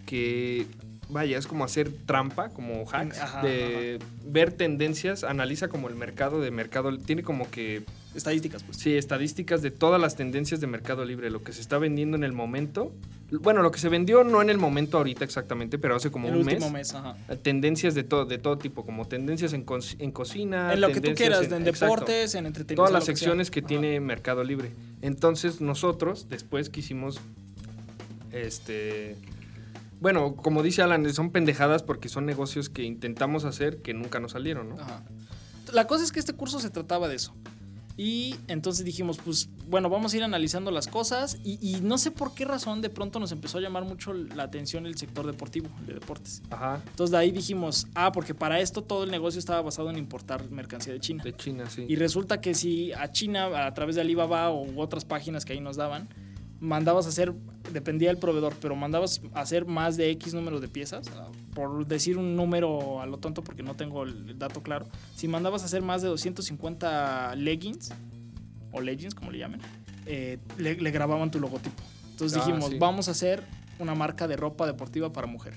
que, 0.07 0.67
vaya, 1.09 1.39
es 1.39 1.47
como 1.47 1.65
hacer 1.65 1.91
trampa, 2.07 2.51
como 2.51 2.85
hacks, 2.91 3.19
Ajá, 3.19 3.43
de 3.43 3.99
ver 4.25 4.53
tendencias, 4.53 5.25
analiza 5.25 5.69
como 5.69 5.89
el 5.89 5.95
mercado 5.95 6.41
de 6.41 6.51
mercado, 6.51 6.97
tiene 6.99 7.23
como 7.23 7.51
que, 7.51 7.85
Estadísticas, 8.15 8.63
pues. 8.63 8.77
sí, 8.77 8.95
estadísticas 8.95 9.63
de 9.63 9.71
todas 9.71 10.01
las 10.01 10.17
tendencias 10.17 10.61
de 10.61 10.67
mercado 10.67 11.05
libre, 11.05 11.31
lo 11.31 11.43
que 11.43 11.53
se 11.53 11.61
está 11.63 11.79
vendiendo 11.79 12.17
en 12.17 12.25
el 12.25 12.33
momento. 12.33 12.93
Bueno, 13.31 13.63
lo 13.63 13.71
que 13.71 13.79
se 13.79 13.89
vendió 13.89 14.23
no 14.25 14.43
en 14.43 14.51
el 14.51 14.59
momento 14.59 14.99
ahorita 14.99 15.25
exactamente, 15.25 15.79
pero 15.79 15.97
hace 15.97 16.11
como 16.11 16.29
el 16.29 16.35
un 16.35 16.41
último 16.41 16.67
mes. 16.69 16.93
mes, 16.93 16.95
ajá. 16.95 17.17
Tendencias 17.43 17.95
de 17.95 18.05
todo, 18.05 18.27
de 18.27 18.37
todo 18.37 18.59
tipo, 18.59 18.85
como 18.85 19.07
tendencias 19.09 19.55
en, 19.55 19.65
co- 19.65 19.79
en 19.99 20.11
cocina. 20.13 20.75
En 20.75 20.83
lo 20.83 20.89
que 20.93 21.01
tú 21.01 21.15
quieras, 21.15 21.51
en, 21.51 21.65
deportes, 21.65 22.35
en 22.35 22.45
entretenimiento. 22.45 22.75
todas 22.83 22.93
las 22.93 23.05
que 23.07 23.17
secciones 23.17 23.51
que 23.51 23.61
Ajá. 23.61 23.69
tiene 23.69 23.99
Mercado 24.01 24.45
Libre. 24.45 24.73
Entonces 25.01 25.63
nosotros 25.63 26.27
después 26.29 26.69
quisimos, 26.69 27.19
este, 28.33 29.17
bueno, 30.01 30.35
como 30.37 30.63
dice 30.63 30.83
Alan, 30.83 31.13
son 31.15 31.31
pendejadas 31.31 31.83
porque 31.83 32.09
son 32.09 32.27
negocios 32.27 32.69
que 32.69 32.83
intentamos 32.83 33.45
hacer 33.45 33.79
que 33.79 33.95
nunca 33.95 34.21
nos 34.21 34.33
salieron, 34.33 34.69
¿no? 34.71 34.75
Ajá. 34.81 35.03
La 35.73 35.87
cosa 35.87 36.05
es 36.05 36.13
que 36.13 36.21
este 36.21 36.33
curso 36.35 36.59
se 36.61 36.71
trataba 36.71 37.09
de 37.09 37.15
eso. 37.17 37.35
Y 37.97 38.37
entonces 38.49 38.85
dijimos, 38.85 39.19
pues 39.23 39.49
bueno, 39.69 39.89
vamos 39.91 40.13
a 40.13 40.17
ir 40.17 40.23
analizando 40.23 40.71
las 40.71 40.89
cosas 40.89 41.39
y, 41.45 41.59
y 41.61 41.81
no 41.81 41.99
sé 41.99 42.11
por 42.11 42.35
qué 42.35 42.45
razón 42.45 42.81
de 42.81 42.91
pronto 42.91 43.21
nos 43.21 43.33
empezó 43.33 43.59
a 43.59 43.61
llamar 43.61 43.85
mucho 43.85 44.13
la 44.13 44.45
atención 44.45 44.87
el 44.87 44.97
sector 44.97 45.27
deportivo, 45.27 45.69
el 45.81 45.87
de 45.87 45.95
deportes. 45.95 46.43
Ajá. 46.51 46.83
Entonces 46.87 47.11
de 47.11 47.19
ahí 47.19 47.31
dijimos, 47.31 47.87
ah, 47.95 48.13
porque 48.13 48.35
para 48.35 48.61
esto 48.61 48.83
todo 48.83 49.05
el 49.05 49.11
negocio 49.11 49.39
estaba 49.39 49.63
basado 49.63 49.91
en 49.91 49.99
importar 49.99 50.51
mercancía 50.51 50.93
de 50.93 51.01
China. 51.01 51.23
De 51.23 51.37
China, 51.37 51.69
sí. 51.69 51.85
Y 51.89 51.97
resulta 51.97 52.41
que 52.41 52.55
si 52.55 52.93
a 52.93 53.11
China, 53.13 53.67
a 53.67 53.75
través 53.75 53.97
de 53.97 54.01
Alibaba 54.01 54.51
o 54.51 54.81
otras 54.81 55.05
páginas 55.05 55.45
que 55.45 55.53
ahí 55.53 55.61
nos 55.61 55.77
daban, 55.77 56.09
mandabas 56.63 57.07
a 57.07 57.09
hacer, 57.11 57.35
dependía 57.73 58.09
del 58.09 58.19
proveedor, 58.19 58.55
pero 58.61 58.75
mandabas 58.77 59.21
a 59.35 59.41
hacer 59.41 59.67
más 59.67 59.97
de 59.97 60.11
X 60.13 60.33
número 60.33 60.61
de 60.61 60.69
piezas, 60.69 61.11
ah, 61.17 61.27
por 61.55 61.87
decir 61.87 62.17
un 62.17 62.37
número 62.37 63.01
a 63.03 63.07
lo 63.07 63.19
tonto 63.19 63.43
porque 63.43 63.63
no 63.63 63.75
tengo 63.75 64.05
el 64.05 64.39
dato 64.39 64.63
claro, 64.63 64.87
si 65.15 65.27
mandabas 65.29 65.63
a 65.63 65.65
hacer 65.67 65.83
más 65.83 66.01
de 66.03 66.09
250 66.09 67.35
leggings, 67.37 67.91
o 68.71 68.81
leggings 68.81 69.15
como 69.15 69.31
le 69.33 69.39
llamen, 69.39 69.61
eh, 70.07 70.39
le, 70.57 70.77
le 70.77 70.91
grababan 70.91 71.31
tu 71.31 71.41
logotipo. 71.41 71.83
Entonces 72.13 72.39
Ah, 72.41 72.45
dijimos, 72.47 72.71
sí. 72.71 72.79
vamos 72.79 73.09
a 73.09 73.11
hacer 73.11 73.43
una 73.79 73.95
marca 73.95 74.29
de 74.29 74.37
ropa 74.37 74.67
deportiva 74.67 75.13
para 75.13 75.27
mujer. 75.27 75.55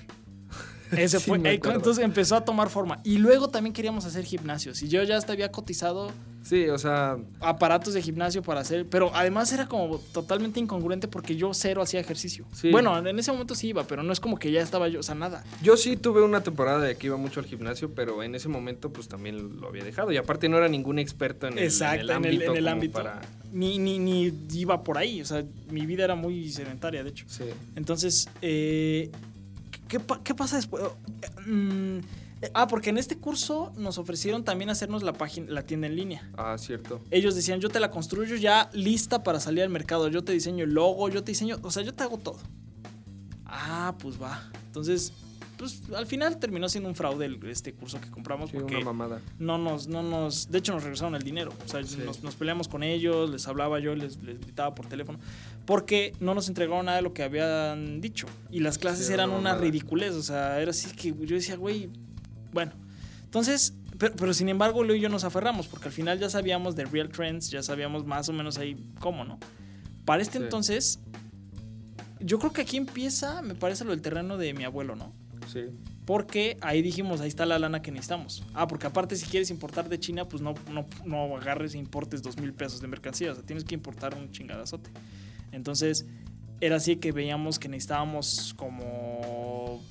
Ese 0.98 1.20
Sí, 1.20 1.30
fue, 1.30 1.38
entonces 1.38 2.04
empezó 2.04 2.36
a 2.36 2.46
tomar 2.46 2.70
forma. 2.70 3.00
Y 3.04 3.18
luego 3.18 3.50
también 3.50 3.74
queríamos 3.74 4.06
hacer 4.06 4.24
gimnasios. 4.25 4.82
Y 4.82 4.88
yo 4.88 5.02
ya 5.04 5.18
hasta 5.18 5.34
había 5.34 5.52
cotizado 5.52 6.12
Sí, 6.46 6.70
o 6.70 6.78
sea, 6.78 7.18
aparatos 7.40 7.96
de 7.96 8.04
gimnasio 8.04 8.44
para 8.44 8.60
hacer, 8.62 8.86
pero 8.88 9.10
además 9.16 9.52
era 9.52 9.66
como 9.66 9.98
totalmente 9.98 10.60
incongruente 10.60 11.08
porque 11.08 11.36
yo 11.36 11.56
cero 11.56 11.82
hacía 11.82 12.00
ejercicio. 12.00 12.46
Sí. 12.54 12.70
Bueno, 12.70 12.96
en 13.00 13.18
ese 13.18 13.32
momento 13.32 13.56
sí 13.56 13.70
iba, 13.70 13.84
pero 13.88 14.04
no 14.04 14.14
es 14.14 14.20
como 14.20 14.38
que 14.38 14.52
ya 14.52 14.62
estaba 14.62 14.88
yo, 14.88 15.00
o 15.00 15.04
sea, 15.04 15.16
nada. 15.16 15.44
yo 15.64 15.75
sí 15.75 15.98
tuve 15.98 16.22
una 16.22 16.44
temporada 16.44 16.80
de 16.82 16.98
que 16.98 17.08
iba 17.08 17.18
mucho 17.18 17.40
al 17.40 17.48
gimnasio, 17.48 17.96
pero 17.96 18.22
en 18.22 18.36
ese 18.36 18.48
momento 18.48 18.94
pues 18.94 19.08
también 19.08 19.60
lo 19.60 19.70
había 19.70 19.84
dejado. 19.84 20.12
Y 20.12 20.18
aparte 20.18 20.48
no 20.48 20.58
era 20.58 20.68
ningún 20.68 21.00
experto 21.00 21.48
en 21.48 21.58
el, 21.58 21.64
Exacto, 21.64 21.96
en 21.96 22.02
el 22.02 22.12
ámbito. 22.12 22.44
en 22.44 22.58
el 22.58 22.64
como 22.64 22.70
ámbito. 22.74 22.94
para- 22.94 23.22
Ni, 23.52 23.80
ni, 23.80 23.98
ni 23.98 24.32
iba 24.54 24.84
por 24.84 25.00
ahí, 25.00 25.22
o 25.22 25.25
sea, 25.25 25.44
mi 25.72 25.88
vida 25.88 26.04
era 26.04 26.14
muy 26.14 26.52
sedentaria, 26.52 27.04
de 27.04 27.10
hecho. 27.10 27.25
Sí. 27.28 27.46
Entonces, 27.75 28.30
eh, 28.44 29.10
¿qué, 29.88 30.00
pa- 30.00 30.22
qué 30.24 30.34
pasa 30.36 30.56
después? 30.58 30.84
Eh, 30.84 31.50
mm, 31.50 32.00
ah, 32.54 32.68
porque 32.68 32.89
en 32.89 32.98
este 32.98 33.18
curso 33.18 33.72
nos 33.77 33.98
ofrecieron 33.98 34.44
también 34.44 34.70
hacernos 34.70 35.04
la 35.04 35.13
página, 35.13 35.51
la 35.51 35.63
tienda 35.63 35.88
en 35.88 35.96
línea. 35.96 36.30
Ah, 36.38 36.58
cierto. 36.58 37.01
Ellos 37.12 37.36
decían, 37.36 37.60
yo 37.60 37.70
te 37.70 37.80
la 37.80 37.92
construyo 37.92 38.36
ya 38.36 38.70
lista 38.74 39.24
para 39.24 39.39
salir 39.39 39.63
al 39.63 39.70
mercado. 39.70 40.08
Yo 40.10 40.24
te 40.24 40.32
diseño 40.34 40.63
el 40.65 40.74
logo, 40.74 41.10
yo 41.10 41.24
te 41.24 41.32
diseño, 41.32 41.58
o 41.62 41.72
sea, 41.72 41.84
yo 41.84 41.94
te 41.94 42.04
hago 42.04 42.18
todo. 42.18 42.38
Ah, 43.46 43.96
pues 44.00 44.22
va. 44.22 44.50
Entonces, 44.68 45.13
pues 45.58 45.82
al 45.96 46.06
final 46.06 46.38
terminó 46.40 46.68
siendo 46.70 46.90
un 46.90 46.96
fraude 46.96 47.26
el- 47.26 47.44
este 47.48 47.74
curso 47.74 48.00
que 48.02 48.10
compramos 48.10 48.50
Sí, 48.52 48.58
porque 48.58 48.76
una 48.78 48.86
mamada. 48.86 49.22
no 49.40 49.58
nos, 49.58 49.88
no 49.88 50.04
nos, 50.04 50.50
de 50.52 50.58
hecho 50.60 50.74
nos 50.74 50.84
regresaron 50.84 51.16
el 51.16 51.24
dinero. 51.24 51.52
O 51.66 51.68
sea, 51.68 51.84
Sí. 51.84 51.98
nos, 52.06 52.24
nos 52.24 52.36
peleamos 52.36 52.68
con 52.68 52.84
ellos, 52.84 53.30
les 53.30 53.48
hablaba 53.48 53.80
yo, 53.80 53.96
les, 53.96 54.22
les 54.24 54.40
gritaba 54.40 54.76
por 54.76 54.88
teléfono, 54.88 55.20
porque 55.66 56.14
no 56.20 56.34
nos 56.34 56.48
entregaron 56.48 56.86
nada 56.86 56.98
de 56.98 57.04
lo 57.04 57.14
que 57.14 57.24
habían 57.24 58.02
dicho. 58.02 58.28
Y 58.52 58.60
las 58.60 58.78
clases 58.78 59.08
Sí, 59.08 59.14
eran 59.14 59.30
una 59.32 59.56
ridiculez, 59.56 60.14
o 60.16 60.24
sea, 60.24 60.60
era 60.62 60.72
así 60.72 60.92
que 60.96 61.14
yo 61.26 61.36
decía, 61.36 61.56
güey, 61.56 61.90
bueno. 62.54 62.72
Entonces, 63.24 63.74
pero, 63.98 64.14
pero 64.16 64.34
sin 64.34 64.50
embargo, 64.50 64.84
Leo 64.84 64.96
y 64.96 65.00
yo 65.02 65.10
nos 65.10 65.24
aferramos, 65.24 65.68
porque 65.68 65.88
al 65.88 65.94
final 65.94 66.20
ya 66.20 66.30
sabíamos 66.30 66.76
de 66.76 66.86
Real 66.86 67.10
Trends, 67.10 67.50
ya 67.50 67.62
sabíamos 67.64 68.06
más 68.06 68.28
o 68.30 68.34
menos 68.34 68.58
ahí 68.58 68.78
cómo, 69.00 69.24
¿no? 69.26 69.40
Para 70.06 70.22
este 70.22 70.38
entonces, 70.38 71.00
yo 72.20 72.40
creo 72.40 72.54
que 72.54 72.62
aquí 72.62 72.78
empieza, 72.78 73.42
me 73.42 73.56
parece, 73.56 73.84
lo 73.86 73.92
del 73.92 74.02
terreno 74.02 74.38
de 74.38 74.54
mi 74.54 74.64
abuelo, 74.64 74.96
¿no? 74.96 75.14
Porque 76.06 76.58
ahí 76.62 76.82
dijimos, 76.82 77.22
ahí 77.22 77.28
está 77.28 77.46
la 77.46 77.58
lana 77.58 77.82
que 77.82 77.92
necesitamos. 77.92 78.44
Ah, 78.54 78.68
porque 78.68 78.88
aparte 78.88 79.16
si 79.16 79.25
quieres 79.25 79.50
importar 79.50 79.90
de 79.90 80.00
China, 80.00 80.28
pues 80.28 80.42
no, 80.42 80.54
no, 80.72 80.86
no 81.06 81.38
agarres 81.38 81.74
e 81.74 81.78
importes 81.78 82.22
dos 82.22 82.38
mil 82.38 82.54
pesos 82.54 82.82
de 82.82 82.88
mercancía. 82.88 83.32
O 83.32 83.36
sea, 83.36 83.44
tienes 83.44 83.64
que 83.64 83.75
importar 83.75 84.16
un 84.16 84.32
chingadazote. 84.32 84.90
Entonces, 85.52 86.06
era 86.62 86.78
así 86.78 86.98
que 86.98 87.12
veíamos 87.12 87.60
que 87.60 87.68
necesitábamos 87.68 88.54
como 88.56 89.82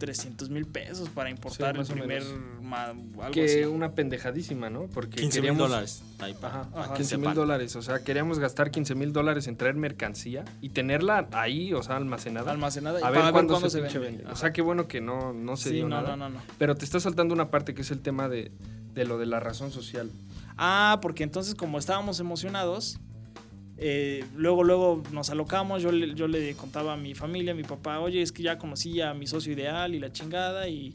300 0.00 0.48
mil 0.48 0.66
pesos 0.66 1.08
para 1.10 1.30
importar 1.30 1.76
el 1.76 1.86
primer... 1.86 2.24
ma- 2.62 2.86
algo 2.86 3.30
Que 3.32 3.44
así. 3.44 3.64
una 3.64 3.92
pendejadísima, 3.92 4.70
¿no? 4.70 4.86
Porque 4.88 5.16
15 5.20 5.24
mil 5.24 5.30
queríamos... 5.50 5.70
dólares. 5.70 6.02
Ahí 6.18 6.34
para, 6.34 6.62
Ajá, 6.62 6.70
para 6.70 6.88
que 6.88 6.94
15 6.94 7.18
mil 7.18 7.34
dólares. 7.34 7.76
O 7.76 7.82
sea, 7.82 8.02
queríamos 8.02 8.38
gastar 8.38 8.70
15 8.70 8.94
mil 8.94 9.12
dólares 9.12 9.46
en 9.46 9.56
traer 9.56 9.74
mercancía 9.76 10.44
y 10.60 10.70
tenerla 10.70 11.28
ahí, 11.32 11.72
o 11.74 11.82
sea, 11.82 11.96
almacenada. 11.96 12.50
Almacenada. 12.50 12.98
y 12.98 13.02
a 13.04 13.10
ver 13.10 13.20
para 13.20 13.32
cuándo, 13.32 13.70
se, 13.70 13.80
vende. 13.80 14.24
O 14.30 14.34
sea, 14.36 14.52
qué 14.52 14.62
bueno 14.62 14.88
que 14.88 15.00
no, 15.00 15.32
no 15.34 15.56
se 15.56 15.68
sí, 15.68 15.74
dio 15.76 15.88
no, 15.88 15.96
nada. 16.00 16.16
no, 16.16 16.28
no, 16.28 16.30
no. 16.30 16.40
Pero 16.58 16.74
te 16.74 16.84
está 16.84 16.98
saltando 16.98 17.34
una 17.34 17.50
parte 17.50 17.74
que 17.74 17.82
es 17.82 17.90
el 17.90 18.00
tema 18.00 18.28
de, 18.28 18.50
de 18.94 19.04
lo 19.04 19.18
de 19.18 19.26
la 19.26 19.38
razón 19.38 19.70
social. 19.70 20.10
Ah, 20.56 20.98
porque 21.02 21.22
entonces 21.24 21.54
como 21.54 21.78
estábamos 21.78 22.18
emocionados, 22.20 22.98
eh, 23.82 24.24
luego, 24.36 24.62
luego 24.62 25.02
nos 25.10 25.30
alocamos, 25.30 25.82
yo 25.82 25.90
le, 25.90 26.14
yo 26.14 26.28
le 26.28 26.54
contaba 26.54 26.92
a 26.92 26.96
mi 26.98 27.14
familia, 27.14 27.52
a 27.52 27.54
mi 27.56 27.62
papá, 27.64 27.98
oye, 28.00 28.20
es 28.20 28.30
que 28.30 28.42
ya 28.42 28.58
conocí 28.58 29.00
a 29.00 29.14
mi 29.14 29.26
socio 29.26 29.52
ideal 29.52 29.94
y 29.94 29.98
la 30.00 30.12
chingada 30.12 30.68
y, 30.68 30.94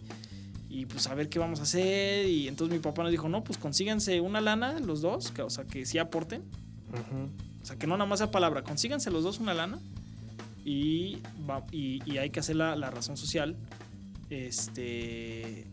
y 0.69 0.85
pues 0.85 1.07
a 1.07 1.15
ver 1.15 1.27
qué 1.27 1.39
vamos 1.39 1.59
a 1.59 1.63
hacer. 1.63 2.27
Y 2.27 2.47
entonces 2.47 2.73
mi 2.77 2.81
papá 2.81 3.01
nos 3.01 3.11
dijo, 3.11 3.27
no, 3.27 3.43
pues 3.43 3.57
consíganse 3.57 4.21
una 4.21 4.39
lana 4.39 4.79
los 4.79 5.01
dos, 5.01 5.31
que, 5.31 5.41
o 5.41 5.49
sea, 5.49 5.65
que 5.65 5.85
sí 5.85 5.97
aporten, 5.97 6.43
o 7.61 7.65
sea, 7.65 7.75
que 7.77 7.87
no 7.87 7.97
nada 7.97 8.07
más 8.07 8.19
sea 8.19 8.29
palabra, 8.29 8.61
consíganse 8.63 9.09
los 9.09 9.23
dos 9.23 9.39
una 9.39 9.53
lana 9.55 9.79
y, 10.63 11.17
va- 11.49 11.65
y, 11.71 12.01
y 12.05 12.17
hay 12.19 12.29
que 12.29 12.39
hacer 12.39 12.55
la, 12.55 12.75
la 12.75 12.91
razón 12.91 13.17
social. 13.17 13.55
Este... 14.29 15.65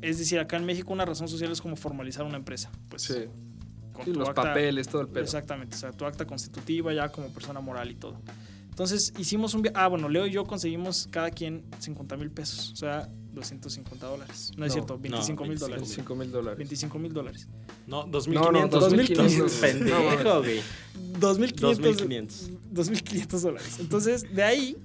Es 0.00 0.18
decir, 0.18 0.38
acá 0.38 0.56
en 0.56 0.64
México 0.64 0.92
una 0.92 1.04
razón 1.04 1.26
social 1.26 1.50
es 1.50 1.60
como 1.60 1.74
formalizar 1.74 2.24
una 2.24 2.36
empresa. 2.36 2.70
Pues, 2.88 3.02
Sí. 3.02 3.14
Con 3.98 4.06
Sí, 4.06 4.12
tu 4.12 4.20
los 4.20 4.28
acta- 4.28 4.42
papeles, 4.42 4.88
todo 4.88 5.02
el 5.02 5.08
pedo. 5.08 5.22
Exactamente, 5.24 5.76
o 5.76 5.78
sea, 5.78 5.92
tu 5.92 6.04
acta 6.04 6.26
constitutiva 6.26 6.92
ya 6.92 7.10
como 7.10 7.28
persona 7.32 7.60
moral 7.60 7.90
y 7.90 7.94
todo. 7.94 8.16
Entonces 8.70 9.12
hicimos 9.18 9.54
un... 9.54 9.62
via- 9.62 9.72
Ah, 9.74 9.88
bueno, 9.88 10.08
Leo 10.08 10.26
y 10.26 10.30
yo 10.30 10.44
conseguimos 10.44 11.08
cada 11.10 11.30
quien 11.30 11.64
50 11.80 12.16
mil 12.16 12.30
pesos, 12.30 12.72
o 12.72 12.76
sea, 12.76 13.08
250 13.32 14.06
dólares. 14.06 14.52
No, 14.56 14.64
es 14.64 14.70
No, 14.70 14.72
cierto, 14.74 14.94
no, 14.94 15.00
25 15.00 15.42
mil 15.42 15.50
25 15.50 15.66
dólares. 15.68 15.92
5 15.94 16.14
mil 16.14 16.30
dólares. 16.32 16.58
25 16.58 16.98
mil 16.98 17.12
dólares. 17.12 17.48
No, 17.88 18.04
No, 18.04 18.10
2500. 18.12 18.70
no, 18.70 18.80
2500. 18.80 19.52
Pendejo, 19.60 20.38
güey. 20.42 20.60
2.500 21.20 21.60
2500. 21.60 22.50
2.500 22.72 23.40
dólares. 23.40 23.76
Entonces, 23.80 24.34
de 24.34 24.42
ahí, 24.42 24.76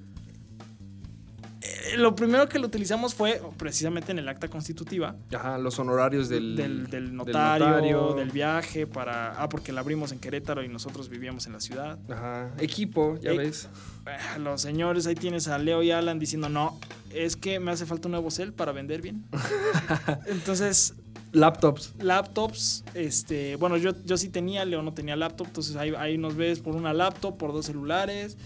lo 1.98 2.16
primero 2.16 2.48
que 2.48 2.60
lo 2.60 2.68
utilizamos 2.68 3.14
fue 3.16 3.42
precisamente 3.58 4.12
en 4.12 4.20
el 4.20 4.28
acta 4.28 4.48
constitutiva 4.48 5.16
Ajá, 5.34 5.58
los 5.58 5.78
honorarios 5.80 6.30
del, 6.30 6.56
del, 6.56 6.88
del 6.90 7.16
notario, 7.16 7.68
notario. 7.68 8.14
del 8.14 8.30
viaje, 8.32 8.88
para... 8.88 9.32
Ah, 9.42 9.50
porque 9.50 9.72
la 9.72 9.82
abrimos 9.82 10.12
en 10.12 10.20
Querétaro 10.20 10.64
y 10.64 10.68
nosotros 10.68 11.10
vivíamos 11.10 11.46
en 11.48 11.54
la 11.54 11.60
ciudad. 11.60 12.00
Ajá, 12.10 12.52
equipo, 12.60 13.18
ya 13.22 13.34
ves. 13.34 13.70
Ah, 14.06 14.38
Los 14.38 14.62
señores, 14.62 15.08
ahí 15.08 15.16
tienes 15.16 15.48
a 15.48 15.58
Leo 15.58 15.82
y 15.84 15.92
Alan 15.92 16.20
diciendo, 16.20 16.50
no, 16.50 16.78
es 17.14 17.36
que 17.36 17.60
me 17.60 17.72
hace 17.72 17.86
falta 17.86 18.08
un 18.08 18.14
nuevo 18.14 18.32
cel 18.32 18.54
para 18.54 18.72
vender 18.72 19.02
bien. 19.02 19.24
Entonces, 20.28 20.94
Laptops. 21.32 21.94
laptops, 22.00 22.84
este, 22.94 23.56
bueno, 23.56 23.78
yo, 23.78 23.92
yo 24.06 24.18
sí 24.18 24.30
tenía, 24.30 24.66
Leo 24.66 24.84
no 24.84 24.94
tenía 24.94 25.16
laptop, 25.16 25.48
entonces 25.48 25.76
ahí, 25.76 25.92
ahí 25.98 26.16
nos 26.18 26.36
ves 26.36 26.60
por 26.60 26.76
una 26.76 26.94
laptop, 26.94 27.38
por 27.38 27.54
dos 27.54 27.66
celulares, 27.66 28.38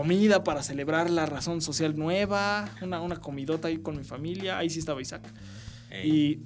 comida 0.00 0.44
para 0.44 0.62
celebrar 0.62 1.08
la 1.10 1.24
razón 1.24 1.62
social 1.62 1.96
nueva, 1.96 2.68
una, 2.82 3.00
una 3.00 3.16
comidota 3.16 3.68
ahí 3.68 3.78
con 3.78 3.96
mi 3.96 4.04
familia, 4.04 4.58
ahí 4.58 4.68
sí 4.68 4.78
estaba 4.78 5.00
Isaac. 5.00 5.22
Ey. 5.90 6.10
Y 6.10 6.44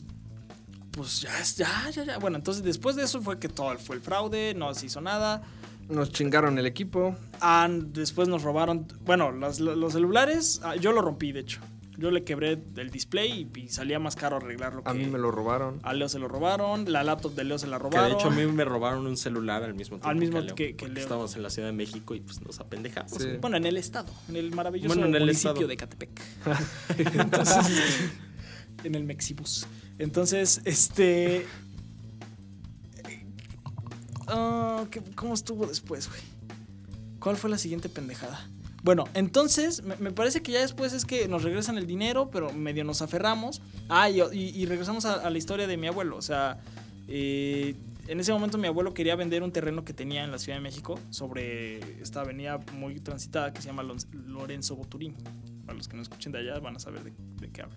pues 0.92 1.20
ya, 1.22 1.36
es- 1.40 1.56
ya, 1.56 1.90
ya, 1.92 2.04
ya. 2.04 2.18
Bueno, 2.18 2.36
entonces 2.36 2.62
después 2.62 2.94
de 2.94 3.02
eso 3.02 3.20
fue 3.22 3.38
que 3.40 3.48
todo 3.48 3.76
fue 3.78 3.96
el 3.96 4.02
fraude, 4.02 4.54
no 4.54 4.72
se 4.74 4.86
hizo 4.86 5.00
nada. 5.00 5.42
Nos 5.88 6.12
chingaron 6.12 6.56
el 6.58 6.66
equipo. 6.66 7.16
Ah, 7.40 7.68
después 7.68 8.28
nos 8.28 8.42
robaron, 8.44 8.86
bueno, 9.04 9.32
los, 9.32 9.58
los 9.58 9.92
celulares, 9.92 10.60
ah, 10.62 10.76
yo 10.76 10.92
lo 10.92 11.02
rompí, 11.02 11.32
de 11.32 11.40
hecho. 11.40 11.60
Yo 12.00 12.10
le 12.10 12.24
quebré 12.24 12.58
el 12.76 12.90
display 12.90 13.46
y, 13.54 13.60
y 13.60 13.68
salía 13.68 13.98
más 13.98 14.16
caro 14.16 14.38
arreglarlo. 14.38 14.80
A 14.86 14.92
que- 14.92 14.98
mí 14.98 15.06
me 15.06 15.18
lo 15.18 15.30
robaron. 15.30 15.80
A 15.82 15.92
Leo 15.92 16.08
se 16.08 16.18
lo 16.18 16.28
robaron, 16.28 16.90
la 16.90 17.04
laptop 17.04 17.34
de 17.34 17.44
Leo 17.44 17.58
se 17.58 17.66
la 17.66 17.76
Que 17.76 17.82
robaron. 17.82 18.08
de 18.08 18.14
hecho 18.16 18.28
a 18.28 18.30
mí 18.30 18.46
me 18.46 18.64
robaron 18.64 19.06
un 19.06 19.16
celular 19.18 19.62
al 19.62 19.74
mismo 19.74 19.96
tiempo. 19.98 20.08
Al 20.08 20.16
mismo 20.16 20.38
que, 20.38 20.44
Leo, 20.46 20.54
que- 20.54 20.76
que 20.76 20.88
Leo. 20.88 21.02
Estábamos 21.02 21.36
en 21.36 21.42
la 21.42 21.50
Ciudad 21.50 21.68
de 21.68 21.72
México 21.74 22.14
y 22.14 22.20
pues 22.20 22.40
nos 22.40 22.58
apendejamos. 22.58 23.12
Sí. 23.12 23.28
Bueno, 23.40 23.58
en 23.58 23.66
el 23.66 23.76
estado, 23.76 24.10
en 24.30 24.36
el 24.36 24.50
maravilloso 24.54 24.88
Bueno, 24.94 25.06
en 25.08 25.14
el 25.14 25.20
municipio 25.20 25.50
estado. 25.50 25.68
de 25.68 25.76
Catepec. 25.76 26.20
Entonces, 27.20 28.10
en 28.82 28.94
el 28.94 29.04
Mexibus. 29.04 29.66
Entonces, 29.98 30.62
este. 30.64 31.46
ah, 34.26 34.84
¿qué- 34.90 35.02
¿Cómo 35.14 35.34
estuvo 35.34 35.66
después, 35.66 36.08
güey? 36.08 36.20
¿Cuál 37.18 37.36
fue 37.36 37.50
la 37.50 37.58
siguiente 37.58 37.88
pendejada? 37.88 38.46
Bueno, 38.82 39.04
entonces, 39.14 39.82
me, 39.82 40.10
parece 40.10 40.42
que 40.42 40.52
ya 40.52 40.60
después 40.60 40.92
es 40.92 41.04
que 41.04 41.28
nos 41.28 41.42
regresan 41.42 41.76
el 41.76 41.86
dinero, 41.86 42.30
pero 42.30 42.52
medio 42.52 42.84
nos 42.84 43.02
aferramos. 43.02 43.60
Ah, 43.88 44.08
y, 44.08 44.64
regresamos 44.66 45.04
a, 45.04 45.28
la 45.28 45.38
historia 45.38 45.66
de 45.66 45.76
mi 45.76 45.86
abuelo. 45.86 46.16
O 46.16 46.22
sea, 46.22 46.58
eh, 47.06 47.74
en 48.08 48.20
ese 48.20 48.32
momento 48.32 48.56
mi 48.56 48.66
abuelo 48.66 48.94
quería 48.94 49.16
vender 49.16 49.42
un 49.42 49.52
terreno 49.52 49.84
que 49.84 49.92
tenía 49.92 50.24
en 50.24 50.30
la 50.30 50.38
Ciudad 50.38 50.58
de 50.58 50.62
México 50.62 50.98
sobre 51.10 52.00
esta 52.00 52.22
avenida 52.22 52.58
muy 52.74 53.00
transitada 53.00 53.52
que 53.52 53.60
se 53.60 53.68
llama 53.68 53.82
Lorenzo 54.12 54.76
Boturín. 54.76 55.14
Para 55.66 55.76
los 55.76 55.86
que 55.86 55.96
no 55.96 56.02
escuchen 56.02 56.32
de 56.32 56.38
allá 56.38 56.58
van 56.58 56.76
a 56.76 56.80
saber 56.80 57.04
de, 57.04 57.12
de 57.40 57.50
qué 57.50 57.62
hablo. 57.62 57.76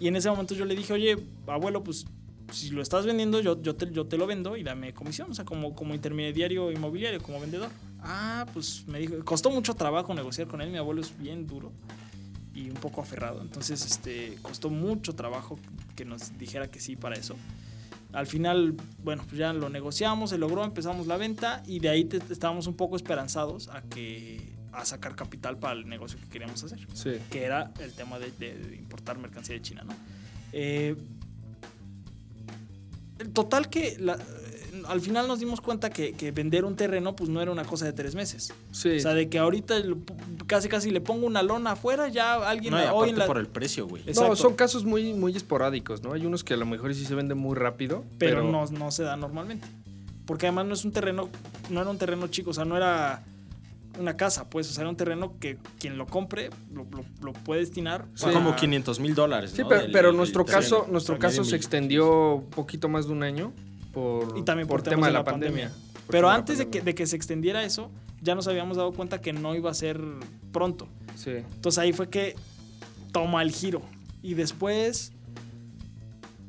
Y 0.00 0.08
en 0.08 0.16
ese 0.16 0.28
momento 0.28 0.54
yo 0.54 0.64
le 0.64 0.74
dije, 0.74 0.92
oye, 0.92 1.16
abuelo, 1.46 1.82
pues 1.82 2.04
si 2.52 2.70
lo 2.70 2.82
estás 2.82 3.06
vendiendo, 3.06 3.40
yo, 3.40 3.60
yo, 3.62 3.74
te, 3.76 3.90
yo 3.92 4.06
te 4.06 4.16
lo 4.18 4.26
vendo 4.26 4.56
y 4.56 4.62
dame 4.62 4.92
comisión, 4.94 5.30
o 5.30 5.34
sea, 5.34 5.44
como, 5.44 5.74
como 5.74 5.94
intermediario 5.94 6.70
inmobiliario, 6.70 7.20
como 7.22 7.40
vendedor. 7.40 7.70
Ah, 8.00 8.46
pues 8.52 8.84
me 8.86 8.98
dijo, 8.98 9.14
costó 9.24 9.50
mucho 9.50 9.74
trabajo 9.74 10.12
negociar 10.14 10.46
con 10.46 10.60
él, 10.60 10.70
mi 10.70 10.78
abuelo 10.78 11.00
es 11.00 11.16
bien 11.18 11.46
duro 11.46 11.72
y 12.54 12.68
un 12.70 12.76
poco 12.76 13.00
aferrado, 13.00 13.40
entonces 13.42 13.84
este, 13.84 14.36
costó 14.42 14.70
mucho 14.70 15.14
trabajo 15.14 15.58
que 15.96 16.04
nos 16.04 16.38
dijera 16.38 16.70
que 16.70 16.78
sí 16.80 16.94
para 16.96 17.16
eso. 17.16 17.34
Al 18.12 18.28
final, 18.28 18.76
bueno, 19.02 19.24
pues 19.26 19.38
ya 19.38 19.52
lo 19.52 19.68
negociamos, 19.70 20.30
se 20.30 20.38
logró, 20.38 20.62
empezamos 20.64 21.08
la 21.08 21.16
venta 21.16 21.64
y 21.66 21.80
de 21.80 21.88
ahí 21.88 22.04
te- 22.04 22.20
estábamos 22.32 22.68
un 22.68 22.74
poco 22.74 22.94
esperanzados 22.94 23.68
a 23.68 23.82
que 23.82 24.52
a 24.70 24.84
sacar 24.84 25.16
capital 25.16 25.56
para 25.58 25.74
el 25.74 25.88
negocio 25.88 26.18
que 26.20 26.26
queríamos 26.28 26.62
hacer 26.62 26.78
Sí. 26.94 27.12
que 27.30 27.42
era 27.44 27.72
el 27.80 27.92
tema 27.92 28.18
de, 28.20 28.30
de- 28.32 28.54
de 28.58 28.76
importar 28.76 29.18
mercancía 29.18 29.54
de 29.56 29.62
China, 29.62 29.82
¿no? 29.84 29.94
Eh, 30.52 30.94
total 33.32 33.68
que 33.68 33.96
la- 33.98 34.18
al 34.88 35.00
final 35.00 35.28
nos 35.28 35.38
dimos 35.40 35.60
cuenta 35.60 35.88
que, 35.88 36.12
que 36.14 36.30
vender 36.32 36.64
un 36.64 36.74
terreno 36.76 37.14
pues 37.16 37.30
no 37.30 37.40
era 37.40 37.50
una 37.50 37.64
cosa 37.64 37.84
de 37.86 37.92
tres 37.92 38.14
meses. 38.14 38.52
Sí. 38.72 38.96
O 38.96 39.00
sea, 39.00 39.14
de 39.14 39.28
que 39.28 39.38
ahorita 39.38 39.76
casi 40.46 40.68
casi 40.68 40.90
le 40.90 41.00
pongo 41.00 41.26
una 41.26 41.42
lona 41.42 41.72
afuera, 41.72 42.08
ya 42.08 42.34
alguien 42.48 42.74
No, 42.74 42.82
y 42.82 42.86
hoy 42.92 43.10
en 43.10 43.18
la- 43.18 43.26
por 43.26 43.38
el 43.38 43.46
precio, 43.46 43.86
güey. 43.86 44.02
No, 44.14 44.34
son 44.36 44.54
casos 44.54 44.84
muy, 44.84 45.14
muy 45.14 45.34
esporádicos, 45.36 46.02
¿no? 46.02 46.12
Hay 46.12 46.26
unos 46.26 46.44
que 46.44 46.54
a 46.54 46.56
lo 46.56 46.66
mejor 46.66 46.92
sí 46.94 47.04
se 47.06 47.14
venden 47.14 47.38
muy 47.38 47.54
rápido. 47.54 48.04
pero, 48.18 48.40
Pero, 48.42 48.50
no, 48.50 48.66
no 48.66 48.90
se 48.90 49.04
da 49.04 49.16
normalmente. 49.16 49.66
Porque 50.26 50.46
además 50.46 50.66
no 50.66 50.74
es 50.74 50.84
un 50.84 50.92
terreno, 50.92 51.28
no 51.70 51.80
era 51.80 51.88
un 51.90 51.98
terreno 51.98 52.26
chico, 52.28 52.50
o 52.50 52.54
sea, 52.54 52.64
no 52.64 52.76
era 52.76 53.22
una 53.98 54.16
casa, 54.16 54.48
pues, 54.50 54.68
o 54.70 54.72
sea, 54.72 54.82
era 54.82 54.90
un 54.90 54.96
terreno 54.96 55.38
que 55.38 55.58
quien 55.78 55.96
lo 55.98 56.06
compre 56.06 56.50
lo, 56.72 56.84
lo- 56.90 57.04
lo 57.22 57.32
puede 57.32 57.60
destinar. 57.60 58.06
Son 58.14 58.32
como 58.32 58.54
500 58.56 59.00
mil 59.00 59.14
dólares. 59.14 59.52
Sí, 59.54 59.62
¿no? 59.62 59.68
pero, 59.68 59.82
Del- 59.82 59.92
pero 59.92 60.08
del 60.08 60.16
nuestro 60.16 60.44
caso, 60.44 60.86
nuestro 60.90 61.18
caso 61.18 61.44
se 61.44 61.56
extendió 61.56 62.34
un 62.36 62.50
poquito 62.50 62.88
más 62.88 63.06
de 63.06 63.12
un 63.12 63.22
año 63.22 63.52
por, 63.92 64.36
Y 64.38 64.42
también 64.42 64.66
por, 64.68 64.82
tema 64.82 65.06
de 65.06 65.12
la 65.12 65.24
pandemia. 65.24 65.70
Por 66.06 66.10
Pero 66.12 66.28
antes 66.30 66.58
de 66.58 66.68
que, 66.68 66.80
de 66.82 66.94
que 66.94 67.06
se 67.06 67.16
extendiera 67.16 67.62
eso, 67.64 67.90
ya 68.20 68.34
nos 68.34 68.46
habíamos 68.48 68.76
dado 68.76 68.92
cuenta 68.92 69.20
que 69.20 69.32
no 69.32 69.54
iba 69.54 69.70
a 69.70 69.74
ser 69.74 70.00
pronto. 70.52 70.88
Sí. 71.16 71.30
Entonces 71.30 71.78
ahí 71.78 71.92
fue 71.92 72.08
que 72.10 72.34
toma 73.12 73.42
el 73.42 73.50
giro. 73.52 73.82
Y 74.22 74.34
después, 74.34 75.12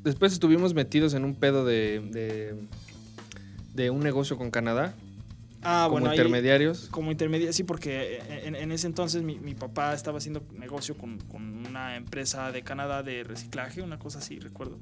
Después 0.04 0.34
estuvimos 0.34 0.74
metidos 0.76 1.14
en 1.16 1.24
un 1.26 1.34
pedo 1.36 1.66
de, 1.66 2.00
de, 2.12 2.56
de 3.74 3.90
un 3.90 4.02
negocio 4.02 4.38
con 4.38 4.52
Canadá, 4.52 4.94
ah, 5.66 5.84
como 5.86 5.94
bueno, 5.94 6.10
ahí- 6.12 6.16
intermediarios. 6.18 6.88
como 6.92 7.12
intermedia, 7.12 7.52
sí, 7.52 7.64
porque 7.64 8.20
en, 8.44 8.56
en 8.56 8.72
ese 8.72 8.88
entonces 8.88 9.24
mi, 9.24 9.38
mi 9.40 9.54
papá 9.56 9.94
estaba 9.94 10.18
haciendo 10.20 10.44
negocio 10.54 10.96
con, 10.98 11.18
con 11.20 11.66
una 11.68 11.96
empresa 11.96 12.52
de 12.52 12.62
Canadá 12.64 13.04
de 13.04 13.24
reciclaje, 13.24 13.82
una 13.82 14.00
cosa 14.00 14.20
así, 14.20 14.40
recuerdo. 14.40 14.80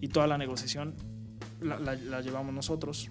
Y 0.00 0.08
toda 0.08 0.26
la 0.26 0.38
negociación 0.38 0.94
la, 1.60 1.78
la- 1.78 1.94
la 1.96 2.20
llevamos 2.22 2.54
nosotros. 2.54 3.08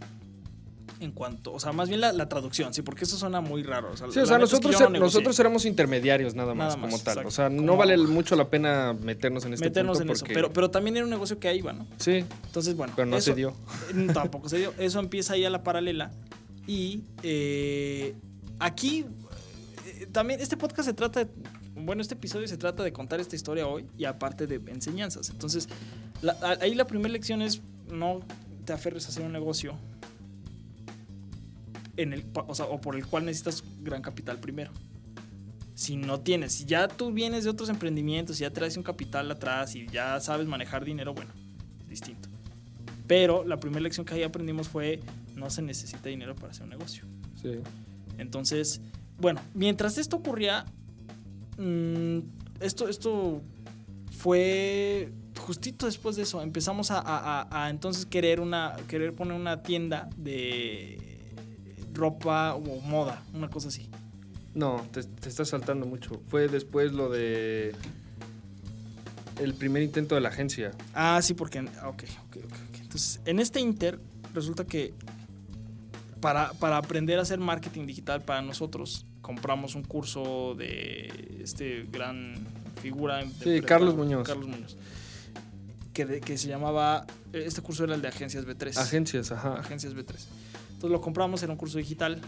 En 1.01 1.11
cuanto, 1.11 1.53
o 1.53 1.59
sea, 1.61 1.71
más 1.71 1.87
bien 1.87 2.01
la, 2.01 2.11
la 2.11 2.27
traducción, 2.27 2.73
sí, 2.73 2.81
porque 2.81 3.05
eso 3.05 3.15
suena 3.15 3.39
muy 3.39 3.63
raro. 3.63 3.95
Sí, 3.95 4.03
o 4.03 4.11
sea, 4.11 4.21
neta 4.21 4.23
es 4.23 4.27
que 4.27 4.37
nosotros, 4.39 4.73
no 4.81 4.89
negocié. 4.89 4.99
nosotros 4.99 5.39
éramos 5.39 5.63
intermediarios 5.63 6.35
nada 6.35 6.53
más, 6.53 6.75
Nada 6.75 6.77
más, 6.77 6.91
como 6.91 7.03
tal. 7.03 7.11
exacto. 7.13 7.27
O 7.29 7.31
sea, 7.31 7.47
no 7.49 7.57
Como- 7.57 7.77
vale 7.77 7.95
mucho 7.99 8.35
la 8.35 8.49
pena 8.49 8.93
meternos 9.01 9.45
en 9.45 9.53
este 9.53 9.65
meternos 9.67 9.97
punto 9.99 10.11
en 10.11 10.15
eso. 10.17 10.25
Pero, 10.27 10.51
pero 10.51 10.69
también 10.69 10.97
era 10.97 11.05
un 11.05 11.09
negocio 11.09 11.39
que 11.39 11.47
ahí 11.47 11.59
iba, 11.59 11.71
¿no? 11.71 11.87
sí, 11.95 12.25
Entonces, 12.47 12.75
bueno. 12.75 12.91
pero 12.97 13.05
no 13.05 13.15
eso- 13.15 13.31
se 13.31 13.35
dio. 13.35 13.53
Tampoco 14.13 14.49
se 14.49 14.57
dio. 14.57 14.73
Eso 14.77 14.99
empieza 14.99 15.35
ahí 15.35 15.45
a 15.45 15.49
la 15.49 15.63
paralela. 15.63 16.11
Y 16.69 17.03
eh, 17.23 18.13
aquí 18.59 19.03
eh, 19.87 20.07
también 20.11 20.39
este 20.39 20.55
podcast 20.55 20.87
se 20.87 20.93
trata 20.93 21.23
de, 21.25 21.31
bueno, 21.73 21.99
este 22.03 22.13
episodio 22.13 22.47
se 22.47 22.57
trata 22.57 22.83
de 22.83 22.93
contar 22.93 23.19
esta 23.19 23.35
historia 23.35 23.65
hoy 23.65 23.87
y 23.97 24.05
aparte 24.05 24.45
de 24.45 24.61
enseñanzas. 24.71 25.31
Entonces, 25.31 25.67
la- 26.21 26.37
ahí 26.61 26.75
la 26.75 26.85
primera 26.85 27.09
lección 27.11 27.41
es 27.41 27.63
no 27.91 28.19
te 28.65 28.73
aferres 28.73 29.07
a 29.07 29.09
hacer 29.09 29.25
un 29.25 29.31
negocio 29.31 29.73
en 31.97 32.13
el, 32.13 32.23
o, 32.35 32.53
sea, 32.53 32.65
o 32.65 32.79
por 32.79 32.95
el 32.95 33.03
cual 33.07 33.25
necesitas 33.25 33.63
gran 33.81 34.03
capital 34.03 34.37
primero. 34.39 34.69
Si 35.73 35.95
no 35.95 36.19
tienes, 36.19 36.53
si 36.53 36.65
ya 36.65 36.87
tú 36.87 37.11
vienes 37.11 37.45
de 37.45 37.49
otros 37.49 37.69
emprendimientos, 37.69 38.35
si 38.37 38.43
ya 38.43 38.51
traes 38.53 38.77
un 38.77 38.83
capital 38.83 39.31
atrás 39.31 39.73
y 39.75 39.87
ya 39.87 40.19
sabes 40.19 40.45
manejar 40.45 40.85
dinero, 40.85 41.15
bueno, 41.15 41.31
es 41.81 41.89
distinto. 41.89 42.29
Pero 43.07 43.43
la 43.43 43.59
primera 43.59 43.81
lección 43.81 44.05
que 44.05 44.13
ahí 44.13 44.21
aprendimos 44.21 44.67
fue 44.67 44.99
no 45.39 45.49
se 45.49 45.61
necesita 45.61 46.09
dinero 46.09 46.35
para 46.35 46.51
hacer 46.51 46.63
un 46.63 46.69
negocio. 46.71 47.03
Sí. 47.41 47.51
Entonces, 48.17 48.81
bueno, 49.19 49.41
mientras 49.53 49.97
esto 49.97 50.17
ocurría, 50.17 50.65
mm, 51.57 52.19
esto, 52.59 52.87
esto 52.89 53.41
fue 54.11 55.11
justito 55.37 55.85
después 55.85 56.15
de 56.15 56.23
eso. 56.23 56.41
Empezamos 56.41 56.91
a, 56.91 56.99
a- 56.99 57.41
a- 57.41 57.65
a 57.65 57.69
entonces 57.69 58.05
querer, 58.05 58.39
una, 58.41 58.75
querer 58.87 59.13
poner 59.15 59.33
una 59.33 59.63
tienda 59.63 60.09
de 60.17 61.17
ropa 61.93 62.55
o 62.55 62.81
moda, 62.81 63.23
una 63.33 63.49
cosa 63.49 63.69
así. 63.69 63.89
No, 64.53 64.85
te, 64.91 65.03
te 65.03 65.29
estás 65.29 65.49
saltando 65.49 65.85
mucho. 65.85 66.21
Fue 66.27 66.47
después 66.47 66.91
lo 66.91 67.09
de... 67.09 67.73
El 69.39 69.53
primer 69.53 69.83
intento 69.83 70.15
de 70.15 70.21
la 70.21 70.29
agencia. 70.29 70.71
Ah, 70.93 71.21
sí, 71.21 71.33
porque. 71.33 71.59
ok, 71.61 71.69
ok. 71.85 72.37
ok. 72.43 72.79
Entonces, 72.81 73.21
en 73.25 73.39
este 73.39 73.61
Inter, 73.61 73.97
resulta 74.33 74.65
que 74.65 74.93
para, 76.21 76.51
para 76.53 76.77
aprender 76.77 77.19
a 77.19 77.21
hacer 77.23 77.39
marketing 77.39 77.85
digital 77.85 78.21
para 78.21 78.41
nosotros, 78.41 79.05
compramos 79.21 79.75
un 79.75 79.83
curso 79.83 80.55
de 80.55 81.39
este 81.43 81.85
gran 81.91 82.35
figura. 82.81 83.17
de 83.23 83.59
Sí, 83.59 83.61
Carlos 83.65 83.95
Muñoz. 83.95 84.27
Carlos 84.27 84.47
Muñoz. 84.47 84.77
Que, 85.93 86.05
de- 86.05 86.21
que 86.21 86.37
se 86.37 86.47
llamaba. 86.47 87.05
Este 87.33 87.61
curso 87.61 87.83
era 87.83 87.95
el 87.95 88.01
de 88.01 88.07
agencias 88.07 88.45
B3. 88.45 88.77
Agencias, 88.77 89.31
ajá. 89.31 89.55
Agencias 89.55 89.93
B3. 89.95 90.15
Entonces 90.73 90.91
lo 90.91 91.01
compramos, 91.01 91.43
era 91.43 91.51
un 91.51 91.57
curso 91.57 91.77
digital. 91.77 92.21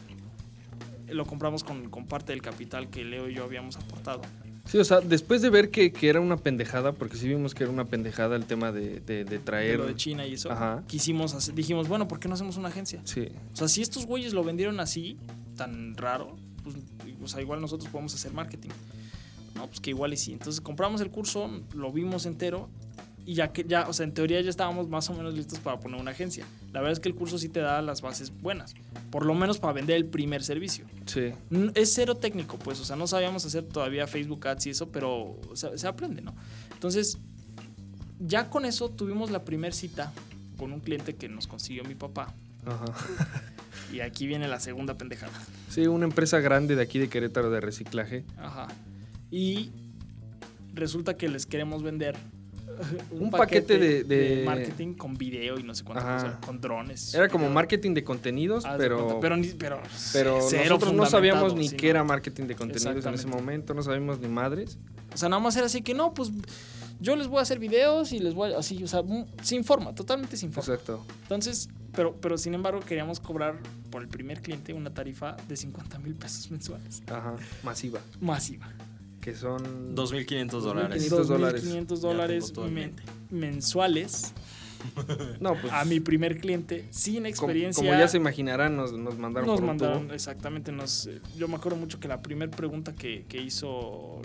Lo 1.07 1.25
compramos 1.25 1.63
con, 1.63 1.89
con 1.89 2.05
parte 2.05 2.31
del 2.31 2.41
capital 2.41 2.89
que 2.89 3.03
Leo 3.03 3.29
y 3.29 3.35
yo 3.35 3.43
habíamos 3.43 3.75
aportado. 3.77 4.21
Sí, 4.65 4.77
o 4.77 4.83
sea, 4.83 5.01
después 5.01 5.41
de 5.41 5.49
ver 5.49 5.69
que, 5.71 5.91
que 5.91 6.07
era 6.07 6.19
una 6.21 6.37
pendejada, 6.37 6.91
porque 6.93 7.17
sí 7.17 7.27
vimos 7.27 7.53
que 7.55 7.63
era 7.63 7.73
una 7.73 7.85
pendejada 7.85 8.35
el 8.35 8.45
tema 8.45 8.71
de, 8.71 8.99
de- 9.01 9.23
de 9.23 9.25
De 9.25 9.39
traer... 9.39 9.79
lo 9.79 9.87
de 9.87 9.95
China 9.95 10.25
y 10.25 10.33
eso. 10.35 10.51
Ajá. 10.51 10.83
Quisimos 10.87 11.33
hacer, 11.33 11.53
dijimos, 11.55 11.87
bueno, 11.87 12.07
¿por 12.07 12.19
qué 12.19 12.27
no 12.27 12.35
hacemos 12.35 12.57
una 12.57 12.69
agencia? 12.69 13.01
Sí, 13.03 13.27
O 13.53 13.55
sea, 13.55 13.67
si 13.67 13.81
estos 13.81 14.05
güeyes 14.05 14.33
lo 14.33 14.43
vendieron 14.43 14.79
así, 14.79 15.17
tan 15.57 15.95
raro, 15.95 16.37
pues, 16.63 16.75
o 17.21 17.27
sea, 17.27 17.41
igual 17.41 17.59
nosotros 17.59 17.89
podemos 17.89 18.13
hacer 18.13 18.31
marketing. 18.33 18.69
No, 19.55 19.67
pues 19.67 19.79
que 19.81 19.89
igual 19.89 20.13
y 20.13 20.17
sí. 20.17 20.31
Entonces 20.31 20.61
compramos 20.61 21.01
el 21.01 21.09
curso, 21.11 21.49
lo 21.75 21.91
vimos 21.91 22.25
entero 22.25 22.69
y 23.25 23.35
ya 23.35 23.51
que 23.51 23.63
ya, 23.63 23.87
o 23.87 23.93
sea, 23.93 24.05
en 24.05 24.13
teoría 24.13 24.41
ya 24.41 24.49
estábamos 24.49 24.89
más 24.89 25.09
o 25.09 25.13
menos 25.13 25.33
listos 25.33 25.59
para 25.59 25.79
poner 25.79 25.99
una 25.99 26.11
agencia. 26.11 26.45
La 26.73 26.79
verdad 26.79 26.93
es 26.93 26.99
que 26.99 27.09
el 27.09 27.15
curso 27.15 27.37
sí 27.37 27.49
te 27.49 27.59
da 27.59 27.81
las 27.81 28.01
bases 28.01 28.31
buenas, 28.41 28.73
por 29.09 29.25
lo 29.25 29.35
menos 29.35 29.59
para 29.59 29.73
vender 29.73 29.95
el 29.97 30.05
primer 30.05 30.43
servicio. 30.43 30.85
sí. 31.05 31.31
Es 31.75 31.93
cero 31.93 32.15
técnico, 32.15 32.57
pues, 32.57 32.79
o 32.79 32.85
sea, 32.85 32.95
no 32.95 33.07
sabíamos 33.07 33.45
hacer 33.45 33.63
todavía 33.63 34.07
Facebook 34.07 34.47
Ads 34.47 34.67
y 34.67 34.69
eso, 34.71 34.89
pero 34.89 35.39
o 35.49 35.55
sea, 35.55 35.77
se 35.77 35.87
aprende, 35.87 36.21
¿no? 36.21 36.33
Entonces, 36.73 37.17
ya 38.19 38.49
con 38.49 38.65
eso 38.65 38.89
tuvimos 38.89 39.31
la 39.31 39.43
primera 39.43 39.73
cita 39.73 40.11
con 40.57 40.71
un 40.71 40.79
cliente 40.79 41.15
que 41.15 41.27
nos 41.29 41.47
consiguió 41.47 41.83
mi 41.83 41.95
papá. 41.95 42.33
Ajá. 42.65 42.85
Y 43.91 43.99
aquí 44.01 44.27
viene 44.27 44.47
la 44.47 44.59
segunda 44.59 44.97
pendejada. 44.97 45.33
Sí, 45.69 45.87
una 45.87 46.05
empresa 46.05 46.39
grande 46.39 46.75
de 46.75 46.81
aquí 46.81 46.99
de 46.99 47.09
Querétaro 47.09 47.49
de 47.49 47.59
reciclaje. 47.59 48.23
Ajá. 48.37 48.67
Y 49.31 49.71
resulta 50.73 51.17
que 51.17 51.27
les 51.27 51.45
queremos 51.45 51.83
vender 51.83 52.15
Un 53.11 53.29
paquete 53.29 53.77
de- 53.77 54.03
de- 54.03 54.43
marketing 54.45 54.93
con 54.93 55.13
video 55.15 55.59
y 55.59 55.63
no 55.63 55.73
sé 55.75 55.83
cuántas 55.83 56.23
cosas, 56.23 56.45
con 56.45 56.59
drones. 56.61 57.13
Era 57.13 57.27
como 57.29 57.45
Video. 57.45 57.53
marketing 57.55 57.93
de 57.93 58.03
contenidos, 58.03 58.63
pero, 58.77 59.19
pero, 59.19 59.81
pero, 60.13 60.39
nosotros 60.39 60.93
no 60.93 61.05
sabíamos 61.05 61.55
ni 61.55 61.67
sí, 61.69 61.75
qué 61.75 61.87
no. 61.87 61.91
era 61.91 62.03
marketing 62.03 62.45
de 62.45 62.55
contenidos 62.55 63.05
en 63.05 63.13
ese 63.13 63.27
momento, 63.27 63.73
no 63.73 63.83
sabíamos 63.83 64.19
ni 64.19 64.27
madres. 64.27 64.77
O 65.13 65.17
sea, 65.17 65.29
nada 65.29 65.41
más 65.41 65.55
era 65.55 65.65
así 65.65 65.81
que 65.81 65.93
no, 65.93 66.13
pues 66.13 66.31
yo 66.99 67.15
les 67.15 67.27
voy 67.27 67.39
a 67.39 67.41
hacer 67.41 67.59
videos 67.59 68.13
y 68.13 68.19
les 68.19 68.33
voy 68.33 68.53
a, 68.53 68.59
así, 68.59 68.83
o 68.83 68.87
sea, 68.87 69.01
mm, 69.01 69.25
sin 69.41 69.63
forma, 69.63 69.93
totalmente 69.93 70.37
sin 70.37 70.53
forma. 70.53 70.73
Exacto. 70.73 71.05
Entonces, 71.23 71.67
pero, 71.93 72.15
pero 72.15 72.37
sin 72.37 72.53
embargo 72.53 72.79
queríamos 72.79 73.19
cobrar 73.19 73.59
por 73.89 74.01
el 74.01 74.07
primer 74.07 74.41
cliente 74.41 74.71
una 74.73 74.93
tarifa 74.93 75.35
de 75.47 75.57
50 75.57 75.99
mil 75.99 76.15
pesos 76.15 76.49
mensuales. 76.51 77.03
Ajá. 77.07 77.35
Masiva. 77.63 77.99
Masiva. 78.21 78.69
Que 79.21 79.35
son 79.35 79.95
2.500 79.95 80.61
dólares. 80.61 81.03
500 81.03 81.27
dólares. 81.27 81.63
2.500 81.65 81.95
Ya 81.95 82.01
dólares 82.01 82.53
men- 82.71 82.95
mensuales 83.29 84.33
No, 85.39 85.53
pues. 85.61 85.71
a 85.71 85.85
mi 85.85 85.99
primer 85.99 86.39
cliente 86.39 86.87
sin 86.89 87.25
experiencia. 87.27 87.83
como 87.83 87.97
ya 87.97 88.07
se 88.07 88.17
imaginarán, 88.17 88.75
nos, 88.75 88.93
nos 88.93 89.17
mandaron 89.17 89.47
nos 89.47 89.59
por 89.59 89.67
mandaron, 89.67 90.03
tubo. 90.05 90.13
exactamente, 90.15 90.71
nos, 90.71 91.05
eh, 91.05 91.21
yo 91.37 91.47
me 91.47 91.55
acuerdo 91.55 91.77
mucho 91.77 91.99
que 91.99 92.07
la 92.07 92.21
primera 92.23 92.49
pregunta 92.51 92.93
que, 92.95 93.25
que 93.29 93.39
hizo 93.41 94.19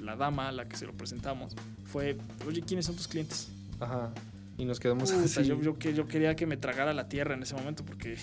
la 0.00 0.14
dama 0.14 0.48
a 0.48 0.52
la 0.52 0.68
que 0.68 0.76
se 0.76 0.86
lo 0.86 0.92
presentamos 0.92 1.56
fue, 1.84 2.16
oye, 2.46 2.62
¿quiénes 2.62 2.86
son 2.86 2.94
tus 2.94 3.08
clientes? 3.08 3.48
Ajá. 3.80 4.12
Y 4.58 4.64
nos 4.64 4.78
quedamos 4.78 5.10
Puta, 5.10 5.24
así. 5.24 5.44
yo, 5.44 5.60
yo, 5.60 5.76
que- 5.76 5.92
yo 5.92 6.06
quería 6.06 6.36
que 6.36 6.46
me 6.46 6.56
tragara 6.56 6.94
la 6.94 7.08
tierra 7.08 7.34
en 7.34 7.42
ese 7.42 7.56
momento 7.56 7.84
porque 7.84 8.16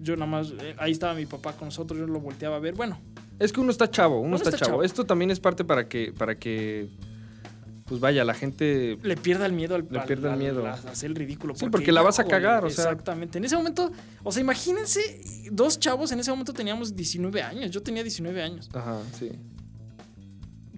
yo 0.00 0.16
nada 0.16 0.30
más, 0.30 0.52
eh, 0.58 0.74
ahí 0.78 0.92
estaba 0.92 1.12
mi 1.14 1.26
papá 1.26 1.52
con 1.52 1.68
nosotros, 1.68 1.98
yo 2.00 2.06
lo 2.06 2.18
volteaba 2.20 2.56
a 2.56 2.60
ver, 2.60 2.74
bueno, 2.74 2.98
Es 3.38 3.52
que 3.52 3.60
uno 3.60 3.70
está 3.70 3.90
chavo, 3.90 4.18
uno, 4.18 4.28
Uno 4.28 4.36
está, 4.36 4.48
está 4.50 4.58
chavo. 4.58 4.70
chavo. 4.78 4.82
Esto 4.84 5.04
también 5.04 5.30
es 5.30 5.38
parte 5.40 5.64
para 5.64 5.88
que, 5.88 6.12
para 6.16 6.36
que 6.38 6.88
pues 7.86 8.00
vaya, 8.00 8.22
la 8.24 8.34
gente... 8.34 8.98
le 9.02 9.16
pierda 9.16 9.46
el 9.46 9.52
miedo 9.54 9.74
al, 9.74 9.86
Le 9.90 9.98
al- 10.00 10.06
pierda 10.06 10.34
el 10.34 10.38
miedo. 10.38 10.66
a 10.66 10.72
hacer 10.74 11.08
el 11.10 11.16
ridículo. 11.16 11.54
Sí, 11.54 11.66
porque 11.70 11.90
la 11.92 12.02
vas 12.02 12.18
a 12.18 12.24
cagar, 12.24 12.64
o 12.64 12.70
sea. 12.70 12.84
Exactamente. 12.84 13.38
En 13.38 13.44
ese 13.46 13.56
momento, 13.56 13.90
o 14.24 14.30
sea, 14.32 14.42
imagínense, 14.42 15.00
dos 15.52 15.78
chavos 15.78 16.12
en 16.12 16.20
ese 16.20 16.30
momento 16.30 16.52
teníamos 16.52 16.94
19 16.94 17.40
años. 17.42 17.70
Yo 17.70 17.82
tenía 17.82 18.02
19 18.02 18.42
años. 18.42 18.68
Ajá, 18.74 19.00
sí. 19.18 19.30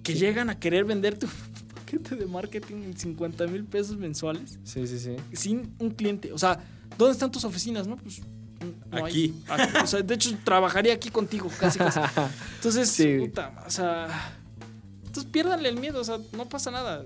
Que 0.03 0.15
llegan 0.15 0.51
a 0.51 0.59
querer 0.59 0.85
venderte 0.85 1.27
un 1.27 1.33
paquete 1.75 2.15
de 2.17 2.27
marketing 2.27 2.77
en 2.85 2.97
50 2.97 3.47
mil 3.49 3.65
pesos 3.65 3.97
mensuales 3.97 4.59
Sí, 4.65 4.87
sí, 4.87 4.99
sí. 4.99 5.17
sin 5.33 5.75
un 5.79 5.91
cliente. 5.91 6.33
O 6.33 6.39
sea, 6.39 6.59
¿dónde 6.97 7.13
están 7.13 7.31
tus 7.31 7.45
oficinas? 7.45 7.87
No, 7.87 7.97
pues. 7.97 8.21
No 8.91 9.05
hay. 9.05 9.35
Aquí. 9.49 9.75
O 9.83 9.87
sea, 9.87 10.03
de 10.03 10.15
hecho, 10.15 10.31
trabajaría 10.45 10.93
aquí 10.95 11.11
contigo, 11.11 11.49
casi, 11.59 11.79
casi. 11.79 12.01
Entonces, 12.57 12.89
Sí. 12.91 13.19
puta, 13.21 13.63
o 13.67 13.71
sea. 13.71 14.35
Entonces 15.07 15.25
piérdanle 15.33 15.69
el 15.69 15.77
miedo, 15.81 16.01
o 16.01 16.05
sea, 16.05 16.19
no 16.37 16.49
pasa 16.49 16.71
nada. 16.71 17.05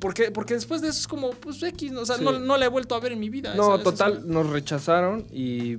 Porque, 0.00 0.30
porque 0.30 0.54
después 0.54 0.80
de 0.82 0.88
eso 0.88 0.98
es 0.98 1.06
como, 1.06 1.30
pues 1.30 1.62
X, 1.62 1.92
o 1.92 2.04
sea, 2.04 2.16
Sí. 2.18 2.24
no, 2.24 2.38
no 2.38 2.56
la 2.56 2.64
he 2.64 2.68
vuelto 2.68 2.94
a 2.94 3.00
ver 3.00 3.12
en 3.12 3.20
mi 3.20 3.28
vida. 3.30 3.54
No, 3.54 3.74
esa- 3.74 3.84
total, 3.84 4.22
nos 4.26 4.48
rechazaron 4.50 5.26
y, 5.32 5.76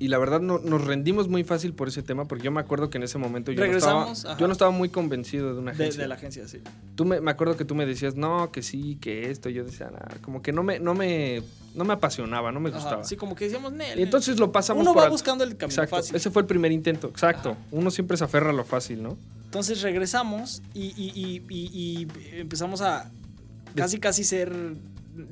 y 0.00 0.08
la 0.08 0.16
verdad 0.18 0.40
no, 0.40 0.58
nos 0.58 0.82
rendimos 0.84 1.28
muy 1.28 1.44
fácil 1.44 1.74
por 1.74 1.86
ese 1.88 2.02
tema 2.02 2.24
porque 2.26 2.44
yo 2.44 2.50
me 2.50 2.58
acuerdo 2.60 2.88
que 2.88 2.96
en 2.96 3.04
ese 3.04 3.18
momento 3.18 3.52
yo, 3.52 3.64
no 3.66 3.70
estaba, 3.76 4.12
yo 4.38 4.46
no 4.46 4.52
estaba 4.52 4.70
muy 4.70 4.88
convencido 4.88 5.52
de 5.54 5.60
una 5.60 5.72
agencia. 5.72 6.00
de 6.02 6.08
la 6.08 6.14
agencia, 6.14 6.48
sí. 6.48 6.60
Tú 6.96 7.04
me, 7.04 7.20
me 7.20 7.30
acuerdo 7.30 7.56
que 7.58 7.66
tú 7.66 7.74
me 7.74 7.84
decías, 7.84 8.16
no, 8.16 8.50
que 8.50 8.62
sí, 8.62 8.96
que 8.98 9.30
esto. 9.30 9.50
y 9.50 9.52
Yo 9.54 9.62
decía, 9.64 9.90
"Nah", 9.90 10.16
como 10.22 10.40
que 10.40 10.52
no 10.52 10.62
me, 10.62 10.80
no 10.80 10.94
me, 10.94 11.42
no 11.74 11.84
me 11.84 11.92
apasionaba, 11.92 12.50
no 12.50 12.60
me 12.60 12.70
Ajá, 12.70 12.78
gustaba. 12.78 13.04
Sí, 13.04 13.16
como 13.16 13.34
que 13.36 13.44
decíamos, 13.44 13.72
Nel. 13.74 13.98
Y 13.98 14.02
entonces 14.02 14.40
lo 14.40 14.50
pasamos 14.50 14.82
Uno 14.82 14.94
por 14.94 15.02
va 15.02 15.04
al- 15.04 15.10
buscando 15.10 15.44
el 15.44 15.50
camino 15.58 15.74
Exacto, 15.82 15.96
fácil. 15.96 16.16
ese 16.16 16.30
fue 16.30 16.40
el 16.42 16.46
primer 16.48 16.72
intento, 16.72 17.08
exacto. 17.08 17.56
Uno 17.70 17.90
siempre 17.90 18.16
se 18.16 18.24
aferra 18.24 18.50
a 18.50 18.54
lo 18.54 18.64
fácil, 18.64 19.02
¿no? 19.02 19.18
Entonces 19.44 19.82
regresamos 19.82 20.62
y, 20.72 20.94
y- 20.96 21.12
y- 21.14 21.42
y- 21.50 21.70
y 22.00 22.08
empezamos 22.40 22.80
a 22.80 23.10
casi, 23.74 23.98
casi 24.00 24.24
ser. 24.24 24.50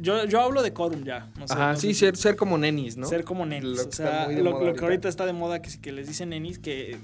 Yo, 0.01 0.25
yo 0.25 0.41
hablo 0.41 0.63
de 0.63 0.73
quórum 0.73 1.05
ya. 1.05 1.31
No 1.39 1.47
sé, 1.47 1.55
Ajá, 1.55 1.73
no 1.73 1.79
sí, 1.79 1.95
sé 1.95 2.01
ser, 2.07 2.17
ser 2.17 2.37
como 2.37 2.59
nenis, 2.59 2.97
¿no? 2.97 3.07
Ser 3.07 3.25
como 3.25 3.47
nenis. 3.47 3.77
Lo 3.77 3.89
o 3.89 3.93
sea, 3.93 4.07
está 4.07 4.25
muy 4.27 4.35
de 4.35 4.43
lo, 4.43 4.51
moda 4.53 4.65
lo 4.67 4.75
que 4.75 4.85
ahorita. 4.85 5.09
está 5.09 5.25
de 5.27 5.33
moda, 5.33 5.63
que, 5.63 5.71
que 5.81 5.93
les 5.93 6.09
dicen 6.09 6.31
nenis, 6.31 6.59
que 6.59 6.99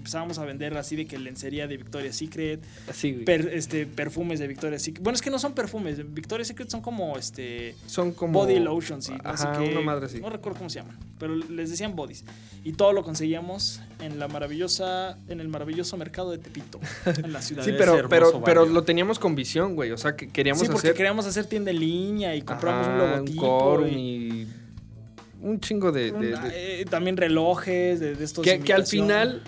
empezábamos 0.00 0.38
a 0.38 0.44
vender 0.44 0.76
así 0.76 0.96
de 0.96 1.06
que 1.06 1.18
lencería 1.18 1.66
de 1.66 1.76
Victoria's 1.76 2.16
Secret, 2.16 2.60
Así, 2.88 3.12
güey. 3.12 3.24
per- 3.24 3.50
este, 3.52 3.86
perfumes 3.86 4.40
de 4.40 4.48
Victoria's 4.48 4.82
Secret. 4.82 5.02
Bueno, 5.04 5.14
es 5.14 5.22
que 5.22 5.30
no 5.30 5.38
son 5.38 5.52
perfumes. 5.54 5.98
Victoria's 6.12 6.48
Secret 6.48 6.68
son 6.70 6.80
como 6.80 7.16
este 7.16 7.74
Son 7.86 8.12
como... 8.12 8.32
body 8.40 8.58
lotions 8.58 9.08
y 9.08 9.12
no 9.12 9.18
Ajá, 9.24 9.54
sé 9.54 9.64
qué. 9.64 9.72
una 9.72 9.80
madre 9.82 10.06
así. 10.06 10.20
No 10.20 10.30
recuerdo 10.30 10.58
cómo 10.58 10.70
se 10.70 10.80
llaman, 10.80 10.96
pero 11.18 11.36
les 11.36 11.70
decían 11.70 11.94
bodies. 11.94 12.24
Y 12.64 12.72
todo 12.72 12.92
lo 12.92 13.02
conseguíamos 13.04 13.80
en 14.00 14.18
la 14.18 14.26
maravillosa, 14.28 15.16
en 15.28 15.40
el 15.40 15.48
maravilloso 15.48 15.96
mercado 15.96 16.30
de 16.30 16.38
Tepito, 16.38 16.80
en 17.22 17.32
la 17.32 17.40
ciudad. 17.42 17.64
Sí, 17.64 17.72
de 17.72 17.78
pero, 17.78 18.08
pero, 18.08 18.42
pero 18.44 18.66
lo 18.66 18.82
teníamos 18.84 19.18
con 19.18 19.34
visión, 19.34 19.76
güey. 19.76 19.92
O 19.92 19.98
sea, 19.98 20.16
que 20.16 20.28
queríamos 20.28 20.60
Sí, 20.62 20.66
porque 20.66 20.88
hacer... 20.88 20.96
queríamos 20.96 21.26
hacer 21.26 21.44
tienda 21.46 21.70
en 21.70 21.80
línea 21.80 22.34
y 22.34 22.42
compramos 22.42 22.86
Ajá, 22.86 22.94
un 22.94 22.98
logotipo. 23.10 23.58
quorum 23.58 23.86
y- 23.88 23.92
y 24.42 24.48
un 25.42 25.58
chingo 25.60 25.90
de... 25.90 26.04
de- 26.04 26.12
un- 26.12 26.20
de- 26.22 26.80
eh, 26.82 26.84
también 26.84 27.16
relojes 27.16 27.98
de, 28.00 28.14
de 28.14 28.24
estos. 28.24 28.44
que, 28.44 28.60
que 28.60 28.72
al 28.74 28.86
final... 28.86 29.42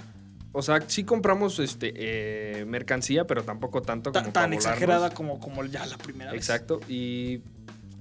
O 0.52 0.60
sea, 0.62 0.80
sí 0.86 1.04
compramos 1.04 1.58
este 1.58 1.92
eh, 1.96 2.64
mercancía, 2.66 3.26
pero 3.26 3.42
tampoco 3.42 3.80
tanto 3.82 4.12
Ta- 4.12 4.20
como 4.20 4.32
tan 4.32 4.42
para 4.42 4.46
volarnos. 4.48 4.66
exagerada 4.66 5.10
como, 5.14 5.40
como 5.40 5.64
ya 5.64 5.86
la 5.86 5.96
primera 5.98 6.32
vez. 6.32 6.40
Exacto. 6.40 6.80
Y 6.88 7.40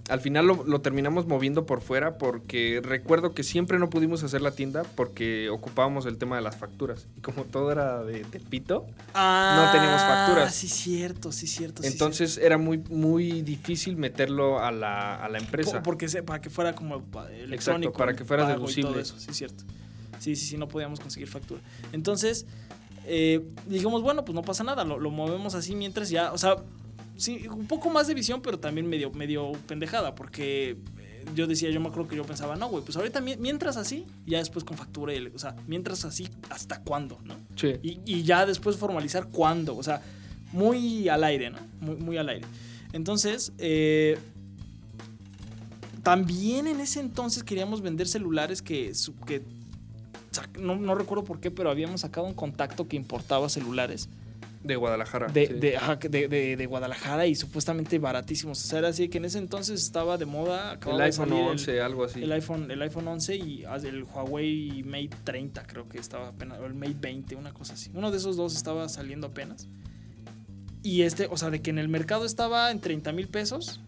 al 0.09 0.19
final 0.19 0.45
lo, 0.47 0.65
lo 0.65 0.81
terminamos 0.81 1.25
moviendo 1.27 1.65
por 1.65 1.79
fuera 1.79 2.17
porque 2.17 2.81
recuerdo 2.83 3.33
que 3.33 3.43
siempre 3.43 3.79
no 3.79 3.89
pudimos 3.89 4.21
hacer 4.23 4.41
la 4.41 4.51
tienda 4.51 4.83
porque 4.95 5.49
ocupábamos 5.49 6.05
el 6.05 6.17
tema 6.17 6.35
de 6.35 6.41
las 6.41 6.57
facturas. 6.57 7.07
Y 7.17 7.21
como 7.21 7.45
todo 7.45 7.71
era 7.71 8.03
de 8.03 8.25
Tepito, 8.25 8.85
Ah, 9.13 9.63
No 9.65 9.71
teníamos 9.71 10.01
facturas. 10.01 10.53
Sí, 10.53 10.67
cierto, 10.67 11.31
sí, 11.31 11.47
cierto. 11.47 11.83
sí, 11.83 11.87
entonces 11.87 12.37
era 12.37 12.57
muy, 12.57 12.79
muy 12.89 13.43
difícil 13.43 13.95
meterlo 13.95 14.59
a 14.59 14.71
la, 14.73 15.15
a 15.23 15.29
la 15.29 15.37
empresa. 15.37 15.77
Po- 15.77 15.83
porque 15.83 16.07
para 16.23 16.41
que 16.41 16.49
fuera 16.49 16.75
como 16.75 17.01
electrónico. 17.31 17.93
para 17.93 18.11
el 18.11 18.17
que 18.17 18.25
fuera 18.25 18.45
deducible. 18.45 18.99
eso, 19.01 19.17
sí, 19.17 19.33
cierto. 19.33 19.63
Sí, 20.21 20.35
sí, 20.35 20.45
sí, 20.45 20.57
no 20.57 20.67
podíamos 20.67 20.99
conseguir 20.99 21.27
factura. 21.27 21.59
Entonces, 21.91 22.45
eh, 23.05 23.41
dijimos, 23.67 24.01
bueno, 24.03 24.23
pues 24.23 24.35
no 24.35 24.43
pasa 24.43 24.63
nada, 24.63 24.83
lo, 24.83 24.99
lo 24.99 25.09
movemos 25.09 25.55
así 25.55 25.75
mientras 25.75 26.09
ya, 26.11 26.31
o 26.31 26.37
sea, 26.37 26.57
sí, 27.17 27.47
un 27.47 27.65
poco 27.65 27.89
más 27.89 28.07
de 28.07 28.13
visión, 28.13 28.41
pero 28.41 28.59
también 28.59 28.87
medio, 28.87 29.09
medio 29.11 29.51
pendejada, 29.67 30.13
porque 30.13 30.77
eh, 30.99 31.25
yo 31.35 31.47
decía, 31.47 31.71
yo 31.71 31.79
me 31.79 31.87
acuerdo 31.89 32.07
que 32.07 32.15
yo 32.15 32.23
pensaba, 32.23 32.55
no, 32.55 32.69
güey, 32.69 32.83
pues 32.85 32.95
ahorita 32.97 33.19
mi- 33.21 33.37
mientras 33.37 33.77
así, 33.77 34.05
ya 34.27 34.37
después 34.37 34.63
con 34.63 34.77
factura, 34.77 35.13
o 35.33 35.39
sea, 35.39 35.55
mientras 35.67 36.05
así, 36.05 36.29
¿hasta 36.51 36.81
cuándo, 36.81 37.17
no? 37.25 37.33
Sí. 37.55 37.73
Y, 37.81 37.99
y 38.05 38.21
ya 38.23 38.45
después 38.45 38.77
formalizar 38.77 39.29
cuándo, 39.29 39.75
o 39.75 39.81
sea, 39.83 40.01
muy 40.51 41.09
al 41.09 41.23
aire, 41.23 41.49
¿no? 41.49 41.57
Muy, 41.79 41.95
muy 41.95 42.17
al 42.17 42.29
aire. 42.29 42.45
Entonces, 42.93 43.53
eh, 43.57 44.19
también 46.03 46.67
en 46.67 46.79
ese 46.79 46.99
entonces 46.99 47.43
queríamos 47.43 47.81
vender 47.81 48.07
celulares 48.07 48.61
que, 48.61 48.91
que 49.25 49.43
no, 50.59 50.75
no 50.75 50.95
recuerdo 50.95 51.23
por 51.23 51.39
qué, 51.39 51.51
pero 51.51 51.69
habíamos 51.69 52.01
sacado 52.01 52.25
un 52.27 52.33
contacto 52.33 52.87
que 52.87 52.95
importaba 52.95 53.49
celulares 53.49 54.07
De 54.63 54.75
Guadalajara. 54.75 55.27
de, 55.27 55.47
sí. 55.47 55.53
de, 55.55 55.77
ajá, 55.77 55.95
de- 55.97 56.65
Guadalajara 56.67 57.25
y 57.27 57.35
supuestamente 57.35 57.97
baratísimos. 57.99 58.63
O 58.63 58.67
sea, 58.67 58.79
era 58.79 58.87
así 58.89 59.09
que 59.09 59.17
en 59.17 59.25
ese 59.25 59.39
entonces 59.39 59.81
estaba 59.81 60.17
de 60.17 60.25
moda. 60.25 60.79
el 60.85 61.01
iPhone 61.01 61.29
salir 61.29 61.43
el- 61.43 61.49
11, 61.49 61.81
algo 61.81 62.03
así. 62.05 62.23
el 62.23 62.31
iPhone, 62.31 62.69
el 62.71 62.81
iPhone 62.81 63.07
11 63.07 63.35
y 63.35 63.63
ah, 63.65 63.77
el 63.77 64.03
Huawei 64.03 64.83
Mate 64.83 65.09
30 65.23 65.63
creo 65.65 65.89
que 65.89 65.97
estaba 65.97 66.29
apenas, 66.29 66.59
o 66.59 66.65
el 66.65 66.75
Mate 66.75 66.95
20, 66.99 67.35
una 67.35 67.53
cosa 67.53 67.73
así. 67.73 67.89
Uno 67.93 68.11
de 68.11 68.17
esos 68.17 68.37
dos 68.37 68.55
estaba 68.55 68.87
saliendo 68.89 69.27
apenas. 69.27 69.67
Y 70.83 71.01
este, 71.03 71.27
o 71.29 71.37
sea, 71.37 71.49
de 71.49 71.61
que 71.61 71.69
en 71.71 71.77
el 71.79 71.87
mercado 71.89 72.25
estaba 72.25 72.71
en 72.71 72.79
30 72.79 73.11
mil 73.11 73.27
pesos, 73.27 73.81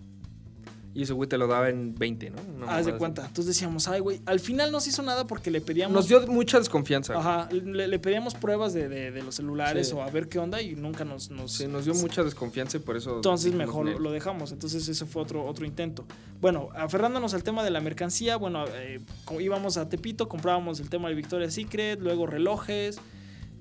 Y 0.96 1.02
ese 1.04 1.14
güey 1.14 1.28
te 1.28 1.40
lo 1.40 1.48
daba 1.48 1.70
en 1.70 1.96
20, 1.96 2.30
¿no? 2.30 2.38
Una 2.58 2.76
haz 2.78 2.86
de 2.86 2.92
así. 2.92 3.00
cuenta. 3.00 3.22
Entonces 3.26 3.48
decíamos, 3.48 3.88
ay, 3.88 4.00
güey, 4.00 4.22
al 4.28 4.40
final 4.40 4.72
no 4.72 4.80
se 4.80 4.90
hizo 4.92 5.02
nada 5.02 5.26
porque 5.26 5.50
le 5.50 5.60
pedíamos... 5.60 5.96
Nos 5.96 6.08
dio 6.08 6.28
mucha 6.28 6.60
desconfianza. 6.60 7.18
Ajá, 7.18 7.50
le, 7.52 7.88
le 7.88 7.98
pedíamos 7.98 8.36
pruebas 8.36 8.74
de, 8.76 8.88
de- 8.90 9.10
de 9.12 9.24
los 9.24 9.34
celulares 9.34 9.88
Sí. 9.88 9.96
o 9.96 10.04
a 10.04 10.10
ver 10.12 10.30
qué 10.30 10.38
onda 10.38 10.62
y 10.62 10.76
nunca 10.76 11.04
nos... 11.04 11.32
nos 11.32 11.52
Sí, 11.54 11.66
nos 11.68 11.86
dio 11.86 11.96
mucha 11.96 12.24
desconfianza 12.24 12.78
y 12.78 12.80
por 12.82 12.96
eso. 12.96 13.16
Entonces 13.16 13.54
mejor 13.54 14.00
lo 14.00 14.12
dejamos. 14.12 14.52
Entonces 14.52 14.88
ese 14.88 15.06
fue 15.08 15.24
otro, 15.24 15.44
otro 15.46 15.66
intento. 15.66 16.06
Bueno, 16.40 16.70
aferrándonos 16.76 17.34
al 17.34 17.42
tema 17.42 17.64
de 17.64 17.72
la 17.72 17.82
mercancía, 17.82 18.38
bueno, 18.38 18.66
eh, 18.76 19.00
íbamos 19.40 19.78
a 19.78 19.90
Tepito, 19.90 20.30
comprábamos 20.30 20.80
el 20.80 20.90
tema 20.90 21.10
de 21.10 21.16
Victoria's 21.16 21.56
Secret, 21.56 22.00
luego 22.02 22.28
relojes, 22.28 23.00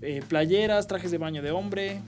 eh, 0.02 0.22
playeras, 0.28 0.86
trajes 0.86 1.10
de 1.10 1.16
baño 1.16 1.40
de 1.40 1.50
hombre. 1.50 2.02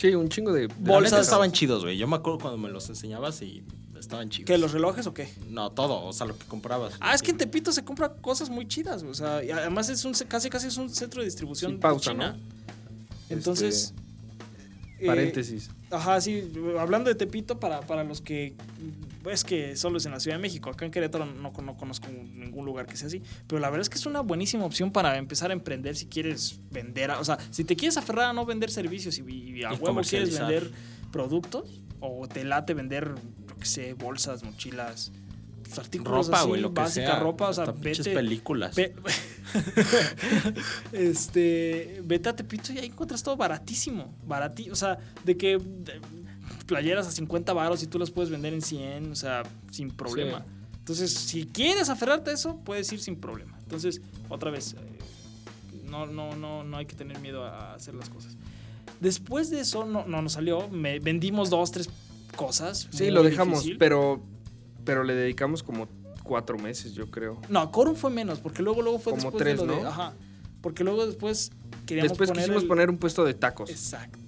Sí, 0.00 0.14
un 0.14 0.28
chingo 0.28 0.52
de. 0.52 0.68
bolsas. 0.78 1.22
estaban 1.22 1.50
chidos, 1.50 1.82
güey. 1.82 1.98
Yo 1.98 2.06
me 2.06 2.14
acuerdo 2.14 2.38
cuando 2.38 2.56
me 2.58 2.68
los 2.68 2.88
enseñabas 2.88 3.42
y 3.42 3.64
estaban 4.00 4.28
chidos. 4.30 4.46
¿Qué, 4.46 4.58
los 4.58 4.72
relojes 4.72 5.06
o 5.06 5.14
qué? 5.14 5.28
No, 5.48 5.70
todo, 5.70 6.04
o 6.04 6.12
sea, 6.12 6.26
lo 6.26 6.36
que 6.38 6.46
comprabas. 6.46 6.94
Ah, 7.00 7.14
es 7.14 7.22
que 7.22 7.30
en 7.32 7.38
Tepito 7.38 7.72
se 7.72 7.84
compra 7.84 8.10
cosas 8.14 8.50
muy 8.50 8.66
chidas, 8.66 9.02
o 9.02 9.14
sea, 9.14 9.42
y 9.44 9.50
además 9.50 9.88
es 9.88 10.04
un, 10.04 10.12
casi 10.28 10.48
casi 10.50 10.68
es 10.68 10.76
un 10.76 10.90
centro 10.90 11.20
de 11.20 11.26
distribución 11.26 11.80
Sí, 11.82 11.88
de 11.88 12.00
China. 12.00 12.32
¿no? 12.36 12.38
Entonces... 13.30 13.92
Este, 13.94 14.08
eh, 15.00 15.06
paréntesis. 15.06 15.70
Ajá, 15.92 16.20
sí, 16.20 16.50
hablando 16.76 17.08
de 17.08 17.14
Tepito, 17.14 17.60
para, 17.60 17.80
para 17.82 18.02
los 18.02 18.20
que. 18.20 18.56
Es 19.30 19.44
que 19.44 19.76
solo 19.76 19.98
es 19.98 20.06
en 20.06 20.12
la 20.12 20.18
Ciudad 20.18 20.36
de 20.36 20.42
México. 20.42 20.70
Acá 20.70 20.84
en 20.84 20.90
Querétaro 20.90 21.24
no, 21.24 21.52
no 21.52 21.76
conozco 21.76 22.08
ningún 22.08 22.66
lugar 22.66 22.86
que 22.86 22.96
sea 22.96 23.06
así. 23.06 23.22
Pero 23.46 23.60
la 23.60 23.68
verdad 23.70 23.82
es 23.82 23.88
que 23.90 23.96
es 23.96 24.06
una 24.06 24.22
buenísima 24.22 24.64
opción 24.64 24.90
para 24.90 25.16
empezar 25.16 25.50
a 25.50 25.52
emprender 25.52 25.94
si 25.94 26.06
quieres 26.06 26.58
vender. 26.72 27.12
a- 27.12 27.20
o 27.20 27.24
sea, 27.24 27.38
si 27.52 27.62
te 27.62 27.76
quieres 27.76 27.96
aferrar 27.96 28.30
a 28.30 28.32
no 28.32 28.44
vender 28.44 28.70
servicios 28.72 29.18
y, 29.18 29.22
y 29.22 29.62
a 29.62 29.72
Y 29.72 29.76
huevo 29.76 30.00
quieres 30.00 30.36
vender 30.36 30.68
productos, 31.12 31.80
o 32.00 32.26
te 32.26 32.42
late 32.44 32.74
vender, 32.74 33.14
qué 33.58 33.66
sé, 33.66 33.92
bolsas, 33.94 34.42
mochilas, 34.44 35.12
pues, 35.64 35.78
artículos 35.78 36.26
ropa, 36.26 36.40
así, 36.40 36.56
lo 36.60 36.72
que 36.74 36.80
básica 36.80 37.06
sea. 37.06 37.18
ropa. 37.20 37.48
O 37.48 37.52
sea, 37.52 37.64
vete. 37.66 38.14
películas. 38.14 38.74
Ve- 38.76 38.94
este, 40.92 42.00
vete 42.04 42.28
a 42.28 42.36
Tepito 42.36 42.72
y 42.72 42.78
ahí 42.78 42.86
encuentras 42.86 43.22
todo 43.22 43.36
baratísimo. 43.36 44.14
Barati, 44.26 44.70
o 44.70 44.76
sea, 44.76 44.98
de 45.24 45.36
que 45.36 45.58
de- 45.58 46.00
playeras 46.66 47.06
a 47.06 47.10
50 47.10 47.52
baros 47.52 47.82
y 47.82 47.86
tú 47.86 47.98
las 47.98 48.10
puedes 48.10 48.30
vender 48.30 48.52
en 48.54 48.62
100, 48.62 49.12
o 49.12 49.14
sea, 49.14 49.42
sin 49.70 49.90
problema. 49.90 50.40
Sí. 50.40 50.44
Entonces, 50.78 51.12
si 51.14 51.44
quieres 51.46 51.88
aferrarte 51.90 52.30
a 52.30 52.34
eso, 52.34 52.56
puedes 52.64 52.90
ir 52.92 53.00
sin 53.00 53.16
problema. 53.16 53.58
Entonces, 53.62 54.00
otra 54.28 54.50
vez, 54.50 54.74
eh, 54.74 54.78
no, 55.84 56.06
no, 56.06 56.34
no, 56.36 56.64
no 56.64 56.76
hay 56.78 56.86
que 56.86 56.94
tener 56.94 57.18
miedo 57.20 57.44
a 57.44 57.74
hacer 57.74 57.94
las 57.94 58.08
cosas. 58.08 58.36
Después 59.00 59.50
de 59.50 59.60
eso, 59.60 59.84
no, 59.84 60.06
no 60.06 60.22
nos 60.22 60.32
salió. 60.32 60.68
Me, 60.68 60.98
vendimos 60.98 61.50
dos, 61.50 61.70
tres 61.70 61.88
cosas. 62.38 62.88
Sí, 62.90 63.10
lo 63.10 63.22
dejamos, 63.22 63.58
difícil. 63.60 63.78
pero, 63.78 64.22
pero 64.84 65.02
le 65.04 65.14
dedicamos 65.14 65.62
como 65.62 65.88
cuatro 66.22 66.56
meses, 66.58 66.94
yo 66.94 67.10
creo. 67.10 67.40
No, 67.48 67.70
Corum 67.72 67.94
fue 67.96 68.10
menos, 68.10 68.38
porque 68.40 68.62
luego, 68.62 68.80
luego 68.82 68.98
fue 68.98 69.12
Como 69.12 69.24
después 69.24 69.42
tres, 69.42 69.60
de 69.60 69.66
lo 69.66 69.76
de. 69.76 69.82
¿no? 69.82 69.88
Ajá. 69.88 70.12
Porque 70.62 70.84
luego 70.84 71.04
después 71.06 71.50
queríamos 71.86 72.10
Después 72.12 72.30
poner 72.30 72.44
quisimos 72.44 72.62
el- 72.62 72.68
poner 72.68 72.90
un 72.90 72.98
puesto 72.98 73.24
de 73.24 73.34
tacos. 73.34 73.70
Exacto. 73.70 74.18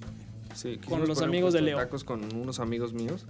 Sí, 0.55 0.79
con 0.88 1.07
los 1.07 1.23
amigos 1.23 1.53
de 1.55 1.62
Leo. 1.62 1.77
tacos 1.79 2.05
con 2.05 2.23
unos 2.37 2.59
amigos 2.61 2.92
míos 2.92 3.27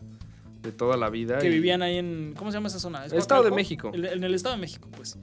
de 0.63 0.73
toda 0.73 0.97
la 0.97 1.09
vida. 1.11 1.39
Que 1.39 1.49
y- 1.49 1.53
vivían 1.53 1.83
ahí 1.83 1.97
en. 1.97 2.35
¿Cómo 2.37 2.51
se 2.51 2.57
llama 2.57 2.69
esa 2.69 2.79
zona? 2.81 3.05
¿Es 3.07 3.13
El 3.13 3.19
Estado 3.19 3.43
de? 3.45 3.51
México. 3.51 3.91
El- 3.95 4.05
en 4.07 4.25
el 4.25 4.35
Estado 4.35 4.55
de 4.57 4.61
México, 4.61 4.89
pues. 4.97 5.17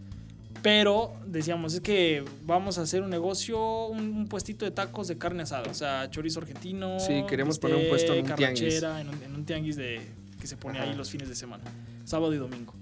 Pero 0.62 1.14
decíamos, 1.26 1.74
es 1.76 1.82
que 1.82 2.24
vamos 2.46 2.78
a 2.78 2.82
hacer 2.82 3.02
un 3.02 3.10
negocio, 3.10 3.88
un, 3.88 4.00
un 4.00 4.28
puestito 4.28 4.66
de 4.66 4.72
tacos 4.72 5.08
de 5.08 5.18
carne 5.18 5.44
asada, 5.44 5.70
o 5.70 5.74
sea, 5.74 6.10
chorizo 6.10 6.40
argentino. 6.40 7.00
Sí, 7.00 7.24
queremos 7.30 7.60
poner 7.60 7.78
un 7.78 7.90
puesto 7.90 8.14
en 8.14 8.30
un 8.30 8.36
tianguis. 8.36 8.82
En 8.84 9.10
un, 9.10 9.24
en 9.24 9.36
un 9.36 9.46
tianguis 9.46 9.76
de, 9.76 10.02
que 10.42 10.48
se 10.48 10.58
pone 10.58 10.80
Ajá. 10.80 10.90
ahí 10.90 10.96
los 10.96 11.10
fines 11.10 11.30
de 11.30 11.36
semana, 11.36 11.64
sábado 12.06 12.34
y 12.34 12.38
domingo. 12.38 12.74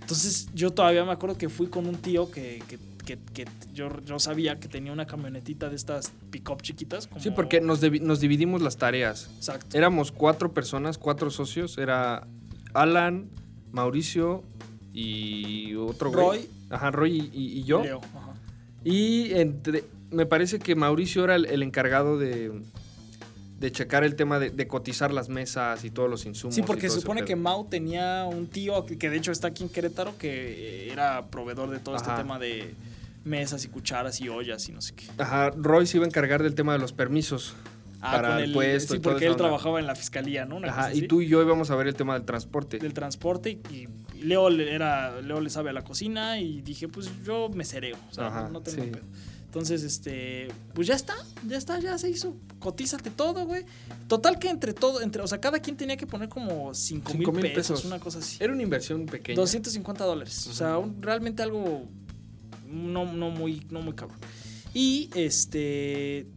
Entonces 0.00 0.48
yo 0.54 0.72
todavía 0.72 1.04
me 1.04 1.12
acuerdo 1.12 1.36
que 1.38 1.48
fui 1.48 1.68
con 1.68 1.86
un 1.86 1.96
tío 1.96 2.30
que, 2.30 2.62
que, 2.68 2.78
que- 3.04 3.18
que 3.34 3.44
yo, 3.74 3.88
yo 4.04 4.18
sabía 4.20 4.60
que 4.60 4.68
tenía 4.68 4.92
una 4.92 5.04
camionetita 5.06 5.68
de 5.68 5.74
estas 5.76 6.12
pick-up 6.30 6.62
chiquitas. 6.62 7.06
Como, 7.08 7.20
Sí, 7.20 7.30
porque 7.30 7.60
nos, 7.60 7.80
nos 8.02 8.20
dividimos 8.20 8.62
las 8.62 8.76
tareas. 8.76 9.28
Exacto. 9.36 9.76
Éramos 9.76 10.12
cuatro 10.12 10.52
personas, 10.54 10.96
cuatro 10.96 11.30
socios. 11.30 11.76
Era 11.78 12.26
Alan, 12.72 13.28
Mauricio 13.72 14.44
y 14.92 15.74
otro 15.74 16.12
güey. 16.12 16.46
Ajá, 16.70 16.90
Roy 16.90 17.30
y, 17.32 17.62
yo. 17.64 17.82
Leo, 17.82 18.00
ajá. 18.14 18.34
Y 18.84 19.34
entre, 19.34 19.84
me 20.10 20.26
parece 20.26 20.58
que 20.58 20.74
Mauricio 20.74 21.24
era 21.24 21.34
el, 21.34 21.46
el 21.46 21.62
encargado 21.62 22.18
de, 22.18 22.62
de 23.58 23.72
checar 23.72 24.04
el 24.04 24.16
tema 24.16 24.38
de, 24.38 24.50
de 24.50 24.66
cotizar 24.66 25.12
las 25.12 25.28
mesas 25.28 25.84
y 25.84 25.90
todos 25.90 26.08
los 26.08 26.24
insumos. 26.24 26.54
Sí, 26.54 26.62
porque 26.62 26.88
se 26.88 27.00
supone 27.00 27.24
que 27.24 27.36
Mau 27.36 27.66
tenía 27.66 28.24
un 28.24 28.46
tío 28.46 28.86
que, 28.86 28.96
que 28.96 29.10
de 29.10 29.18
hecho 29.18 29.32
está 29.32 29.48
aquí 29.48 29.62
en 29.62 29.68
Querétaro 29.68 30.16
que 30.16 30.90
era 30.90 31.26
proveedor 31.26 31.70
de 31.70 31.78
todo 31.78 31.96
este 31.96 32.10
tema 32.12 32.38
de 32.38 32.74
mesas 33.24 33.64
y 33.66 33.68
cucharas 33.68 34.18
y 34.20 34.30
ollas 34.30 34.66
y 34.68 34.72
no 34.72 34.80
sé 34.80 34.94
qué. 34.94 35.04
Ajá, 35.18 35.50
Roy 35.50 35.86
se 35.86 35.98
iba 35.98 36.06
a 36.06 36.08
encargar 36.08 36.42
del 36.42 36.54
tema 36.54 36.72
de 36.72 36.78
los 36.78 36.94
permisos. 36.94 37.54
Ah, 38.02 38.12
Para 38.12 38.28
con 38.34 38.38
el 38.44 38.52
puesto 38.52 38.94
Sí, 38.94 38.98
y 38.98 39.00
porque 39.02 39.26
él 39.26 39.36
trabajaba 39.36 39.78
en 39.78 39.86
la 39.86 39.94
fiscalía, 39.94 40.46
¿no? 40.46 40.56
Una 40.56 40.68
Ajá, 40.68 40.88
cosa 40.88 40.94
y 40.94 41.06
tú 41.06 41.20
y 41.20 41.28
yo 41.28 41.42
íbamos 41.42 41.70
a 41.70 41.76
ver 41.76 41.86
el 41.86 41.94
tema 41.94 42.14
del 42.14 42.24
transporte. 42.24 42.78
Del 42.78 42.94
transporte 42.94 43.60
y, 43.70 43.86
y 44.16 44.22
Leo, 44.22 44.48
le- 44.48 44.74
era, 44.74 45.20
Leo 45.20 45.40
le 45.40 45.50
sabe 45.50 45.70
a 45.70 45.72
la 45.74 45.82
cocina 45.82 46.38
y 46.40 46.62
dije, 46.62 46.88
pues 46.88 47.10
yo 47.24 47.50
me 47.50 47.64
cereo, 47.64 47.96
o 48.10 48.14
sea, 48.14 48.28
Ajá, 48.28 48.48
no, 48.50 48.62
tengo 48.62 48.82
sí. 48.84 48.90
pedo. 48.90 49.04
Entonces, 49.44 49.82
este, 49.82 50.46
pues 50.74 50.86
ya 50.86 50.94
está, 50.94 51.14
ya 51.46 51.58
está, 51.58 51.80
ya 51.80 51.98
se 51.98 52.08
hizo. 52.08 52.36
Cotízate 52.60 53.10
todo, 53.10 53.44
güey. 53.46 53.64
Total 54.06 54.38
que 54.38 54.48
entre 54.48 54.72
todo, 54.72 55.02
entre, 55.02 55.20
o 55.22 55.26
sea, 55.26 55.40
cada 55.40 55.58
quien 55.58 55.76
tenía 55.76 55.96
que 55.96 56.06
poner 56.06 56.28
como 56.28 56.72
5 56.72 57.10
Cinco 57.12 57.32
mil 57.32 57.42
pesos, 57.42 57.80
pesos. 57.80 57.84
una 57.84 57.98
cosa 57.98 58.20
así. 58.20 58.36
Era 58.38 58.52
una 58.52 58.62
inversión 58.62 59.06
pequeña. 59.06 59.34
250 59.40 60.04
dólares. 60.04 60.46
O 60.46 60.52
sea, 60.52 60.78
un- 60.78 61.02
realmente 61.02 61.42
algo 61.42 61.82
no, 62.68 63.12
no, 63.12 63.30
muy, 63.30 63.66
no 63.70 63.82
muy 63.82 63.94
cabrón. 63.94 64.18
Y 64.72 65.10
este. 65.16 66.28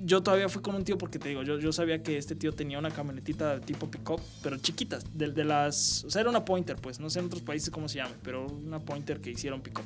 Yo 0.00 0.22
todavía 0.22 0.48
fui 0.48 0.62
con 0.62 0.74
un 0.76 0.84
tío 0.84 0.96
porque 0.96 1.18
te 1.18 1.28
digo, 1.28 1.42
yo, 1.42 1.58
yo 1.58 1.72
sabía 1.72 2.02
que 2.02 2.18
este 2.18 2.34
tío 2.36 2.52
tenía 2.52 2.78
una 2.78 2.90
camionetita 2.90 3.60
tipo 3.60 3.90
pick-up, 3.90 4.20
pero 4.42 4.56
chiquitas, 4.58 5.04
de, 5.12 5.32
de 5.32 5.44
las. 5.44 6.04
O 6.04 6.10
sea, 6.10 6.20
era 6.20 6.30
una 6.30 6.44
pointer, 6.44 6.76
pues, 6.76 7.00
no 7.00 7.10
sé 7.10 7.18
en 7.18 7.26
otros 7.26 7.42
países 7.42 7.70
cómo 7.70 7.88
se 7.88 7.96
llame, 7.98 8.14
pero 8.22 8.46
una 8.46 8.78
pointer 8.78 9.20
que 9.20 9.30
hicieron 9.30 9.60
pick-up. 9.60 9.84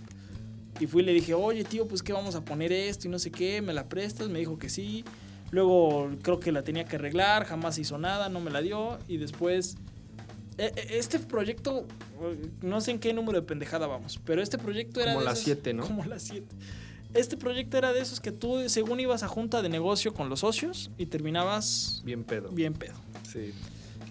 Y 0.81 0.87
fui 0.87 1.03
y 1.03 1.07
le 1.07 1.12
dije, 1.12 1.33
oye 1.35 1.64
tío, 1.64 1.87
pues 1.88 2.03
que 2.03 2.12
vamos 2.12 2.35
a 2.35 2.44
poner 2.44 2.72
esto 2.72 3.07
y 3.07 3.11
no 3.11 3.18
sé 3.18 3.31
qué, 3.31 3.62
¿me 3.62 3.72
la 3.72 3.88
prestas? 3.88 4.29
Me 4.29 4.38
dijo 4.38 4.59
que 4.59 4.68
sí. 4.68 5.05
Luego 5.51 6.11
creo 6.22 6.40
que 6.40 6.51
la 6.53 6.62
tenía 6.62 6.85
que 6.85 6.96
arreglar, 6.96 7.44
jamás 7.44 7.79
hizo 7.79 7.98
nada, 7.98 8.29
no 8.29 8.40
me 8.40 8.51
la 8.51 8.62
dio. 8.62 8.98
Y 9.09 9.18
después, 9.18 9.77
e- 10.59 10.72
e- 10.75 10.98
este 10.98 11.18
proyecto, 11.18 11.87
eh, 12.22 12.38
no 12.62 12.81
sé 12.81 12.90
en 12.92 12.98
qué 12.98 13.12
número 13.12 13.40
de 13.40 13.46
pendejada 13.46 13.87
vamos, 13.87 14.18
pero 14.25 14.42
este 14.42 14.57
proyecto 14.59 15.01
era... 15.01 15.12
Como 15.12 15.20
de 15.20 15.25
las 15.27 15.35
esos- 15.35 15.44
siete, 15.44 15.75
¿no? 15.75 15.85
Como 15.87 16.05
las 16.07 16.22
7. 16.22 16.46
Este 17.14 17.37
proyecto 17.37 17.77
era 17.77 17.92
de 17.92 18.01
esos 18.01 18.20
que 18.20 18.33
tú, 18.33 18.68
según 18.68 19.01
ibas 19.01 19.22
a 19.22 19.29
junta 19.29 19.61
de 19.62 19.68
negocio 19.68 20.14
con 20.14 20.29
los 20.29 20.40
socios 20.40 20.90
y 20.98 21.07
terminabas 21.07 22.01
Bien 22.05 22.25
pedo. 22.25 22.48
bien 22.51 22.72
pedo. 22.75 22.94
Sí. 23.31 23.53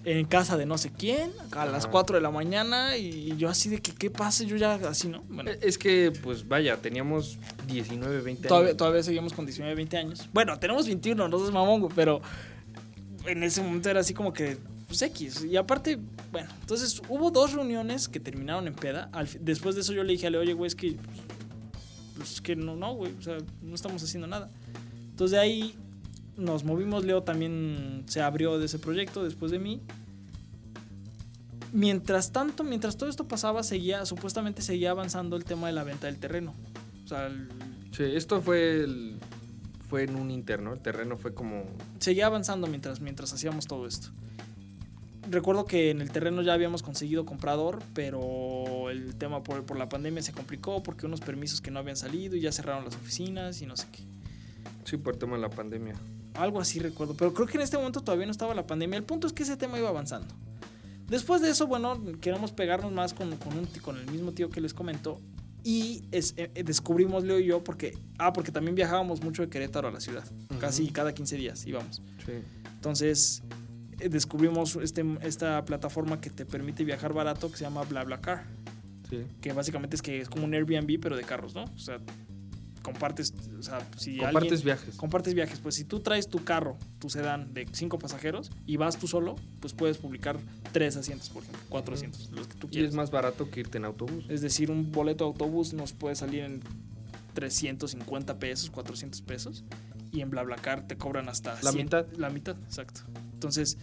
En 0.04 0.26
casa 0.26 0.58
de 0.58 0.66
no 0.66 0.80
sé 0.80 0.92
quién, 0.92 1.32
a 1.52 1.66
las 1.66 1.84
Ajá. 1.84 1.92
4 1.92 2.16
de 2.16 2.22
la 2.22 2.32
mañana 2.32 2.98
y 2.98 3.36
yo 3.38 3.50
así 3.50 3.70
de 3.70 3.80
que, 3.82 3.92
¿qué 3.94 4.10
pasa? 4.10 4.44
Yo 4.44 4.56
ya 4.58 4.74
así, 4.76 5.08
¿no? 5.08 5.22
Bueno, 5.30 5.52
Eh, 5.52 5.60
Es 5.62 5.78
que, 5.78 6.12
pues 6.24 6.48
vaya, 6.48 6.78
teníamos 6.78 7.38
19, 7.68 8.22
20 8.22 8.48
Todavía, 8.48 8.70
años. 8.70 8.78
todavía 8.78 9.04
seguimos 9.04 9.34
con 9.34 9.46
19, 9.46 9.76
20 9.76 9.98
años. 9.98 10.28
Bueno, 10.34 10.58
tenemos 10.58 10.88
21, 10.88 11.28
no 11.28 11.38
seas 11.40 11.52
mamón, 11.52 11.82
güey, 11.82 11.94
pero 11.96 12.20
en 13.28 13.44
ese 13.44 13.62
momento 13.62 13.90
era 13.92 14.00
así 14.00 14.16
como 14.16 14.34
que, 14.34 14.58
pues 14.88 15.02
X. 15.04 15.44
Y 15.46 15.56
aparte, 15.56 16.00
bueno, 16.32 16.50
entonces 16.62 17.00
hubo 17.08 17.30
dos 17.30 17.54
reuniones 17.54 18.10
que 18.10 18.20
terminaron 18.20 18.66
en 18.68 18.74
peda. 18.74 19.10
Al 19.14 19.28
después 19.40 19.76
de 19.76 19.82
eso 19.82 19.94
yo 19.94 20.04
le 20.04 20.14
dije 20.14 20.26
a 20.26 20.30
Leo, 20.32 20.42
oye, 20.42 20.54
güey, 20.54 20.68
es 20.68 20.76
que, 20.76 20.96
pues, 22.22 22.34
es 22.36 22.42
que 22.42 22.56
no, 22.56 22.76
no, 22.76 22.94
güey, 22.96 23.14
o 23.18 23.22
sea, 23.22 23.38
no 23.62 23.76
estamos 23.76 24.02
haciendo 24.04 24.28
nada. 24.28 24.50
Entonces 25.10 25.32
de 25.32 25.40
ahí 25.40 25.76
nos 26.38 26.64
movimos, 26.64 27.04
Leo 27.04 27.24
también 27.24 28.04
se 28.08 28.22
abrió 28.22 28.58
de 28.58 28.66
ese 28.66 28.80
proyecto 28.80 29.24
después 29.24 29.52
de 29.52 29.60
mí. 29.60 29.82
Mientras 31.74 32.32
tanto, 32.32 32.64
mientras 32.64 32.98
todo 32.98 33.10
esto 33.10 33.28
pasaba, 33.28 33.64
seguía, 33.64 34.06
supuestamente 34.06 34.62
seguía 34.62 34.92
avanzando 34.92 35.38
el 35.38 35.46
tema 35.46 35.68
de 35.68 35.74
la 35.74 35.84
venta 35.84 36.08
del 36.08 36.18
terreno. 36.18 36.54
O 37.06 37.08
sea, 37.08 37.28
el- 37.28 37.48
Sí, 37.92 38.04
esto 38.04 38.42
fue 38.42 38.84
el- 38.84 39.18
fue 39.90 40.04
en 40.04 40.16
un 40.16 40.32
interno. 40.32 40.74
El 40.74 40.80
terreno 40.80 41.18
fue 41.18 41.34
como. 41.34 41.66
seguía 42.00 42.26
avanzando 42.28 42.68
mientras, 42.68 43.00
mientras 43.02 43.34
hacíamos 43.34 43.68
todo 43.68 43.86
esto. 43.86 44.10
Recuerdo 45.32 45.64
que 45.66 45.92
en 45.92 46.02
el 46.02 46.12
terreno 46.12 46.42
ya 46.42 46.54
habíamos 46.54 46.84
conseguido 46.84 47.26
comprador, 47.26 47.82
pero 47.94 48.90
el 48.90 49.16
tema 49.16 49.42
por, 49.44 49.64
por 49.66 49.78
la 49.78 49.88
pandemia 49.88 50.22
se 50.22 50.34
complicó 50.34 50.84
porque 50.84 51.06
unos 51.06 51.22
permisos 51.22 51.62
que 51.62 51.72
no 51.72 51.80
habían 51.80 51.96
salido 51.96 52.36
y 52.36 52.42
ya 52.42 52.52
cerraron 52.52 52.84
las 52.84 52.96
oficinas 52.96 53.62
y 53.62 53.66
no 53.66 53.78
sé 53.78 53.88
qué. 53.94 54.04
Sí, 54.84 54.98
por 54.98 55.14
el 55.14 55.20
tema 55.20 55.38
de 55.38 55.42
la 55.42 55.50
pandemia. 55.50 55.96
Algo 56.34 56.60
así 56.60 56.80
recuerdo, 56.80 57.16
pero 57.16 57.34
creo 57.34 57.48
que 57.48 57.56
en 57.58 57.62
este 57.64 57.78
momento 57.78 58.02
todavía 58.02 58.26
no 58.26 58.32
estaba 58.34 58.54
la 58.54 58.68
pandemia. 58.68 58.98
El 58.98 59.04
punto 59.06 59.26
es 59.26 59.32
que 59.34 59.44
ese 59.44 59.56
tema 59.56 59.80
iba 59.80 59.88
avanzando. 59.88 60.34
Después 61.08 61.42
de 61.42 61.50
eso, 61.50 61.66
bueno, 61.68 62.02
queremos 62.20 62.52
pegarnos 62.52 62.92
más 62.92 63.14
con, 63.14 63.36
con, 63.38 63.58
un, 63.58 63.66
con 63.82 63.98
el 63.98 64.12
mismo 64.12 64.34
tío 64.34 64.50
que 64.50 64.60
les 64.60 64.74
comento. 64.74 65.20
Y 65.64 66.04
es- 66.12 66.34
eh, 66.38 66.52
eh, 66.56 66.64
descubrimos 66.64 67.24
Leo 67.24 67.40
y 67.40 67.46
yo 67.46 67.64
porque... 67.64 67.98
Ah, 68.18 68.34
porque 68.34 68.52
también 68.52 68.76
viajábamos 68.76 69.22
mucho 69.24 69.44
de 69.44 69.50
Querétaro 69.50 69.88
a 69.88 69.92
la 69.92 70.00
ciudad. 70.02 70.24
Casi 70.60 70.84
Ujú. 70.86 70.94
cada 70.94 71.14
15 71.14 71.38
días 71.38 71.66
íbamos. 71.68 72.02
Sí. 72.26 72.34
Entonces 72.76 73.44
descubrimos 74.10 74.76
este, 74.78 75.04
esta 75.22 75.64
plataforma 75.66 76.20
que 76.22 76.30
te 76.30 76.46
permite 76.46 76.84
viajar 76.84 77.14
barato 77.14 77.52
que 77.52 77.58
se 77.58 77.64
llama 77.64 77.84
BlaBlaCar, 77.84 78.46
Sí. 79.10 79.24
que 79.42 79.52
básicamente 79.54 79.96
es 79.98 80.02
que 80.02 80.22
es 80.22 80.30
como 80.30 80.46
un 80.46 80.54
Airbnb 80.54 81.00
pero 81.02 81.16
de 81.18 81.24
carros, 81.24 81.54
¿no? 81.54 81.64
O 81.66 81.78
sea, 81.80 82.00
compartes, 82.82 83.34
o 83.60 83.62
sea, 83.62 83.86
si 83.98 84.18
Compartes 84.18 84.52
alguien- 84.54 84.66
viajes. 84.66 84.96
compartes 84.96 85.34
viajes, 85.36 85.60
pues 85.60 85.76
si 85.76 85.84
tú 85.84 86.00
traes 86.00 86.28
tu 86.30 86.44
carro, 86.44 86.78
tu 86.98 87.10
sedán 87.10 87.54
de 87.54 87.68
cinco 87.74 88.00
pasajeros 88.00 88.50
y 88.66 88.78
vas 88.78 88.98
tú 88.98 89.08
solo, 89.08 89.36
pues 89.60 89.74
puedes 89.74 89.98
publicar 90.00 90.40
tres 90.72 90.96
asientos, 90.98 91.30
por 91.30 91.44
ejemplo, 91.44 91.62
cuatro 91.70 91.94
asientos, 91.94 92.30
los 92.32 92.48
que 92.48 92.56
tú 92.56 92.68
Y 92.68 92.72
quieras. 92.72 92.90
es 92.90 92.96
más 92.96 93.12
barato 93.12 93.52
que 93.52 93.60
irte 93.60 93.78
en 93.78 93.86
autobús. 93.86 94.26
Es 94.30 94.42
decir, 94.42 94.72
un 94.72 94.92
boleto 94.92 95.26
de 95.26 95.28
autobús 95.32 95.74
nos 95.74 95.94
puede 95.94 96.16
salir 96.16 96.44
en 96.44 96.62
350 97.34 98.40
pesos, 98.40 98.70
400 98.72 99.22
pesos. 99.22 99.64
Y 100.12 100.22
en 100.22 100.30
BlaBlaCar 100.30 100.88
te 100.88 100.98
cobran 100.98 101.30
hasta 101.30 101.54
La 101.62 101.72
100 101.72 101.86
mitad. 101.86 102.06
La 102.18 102.30
mitad, 102.30 102.58
exacto. 102.66 103.02
Entonces, 103.34 103.78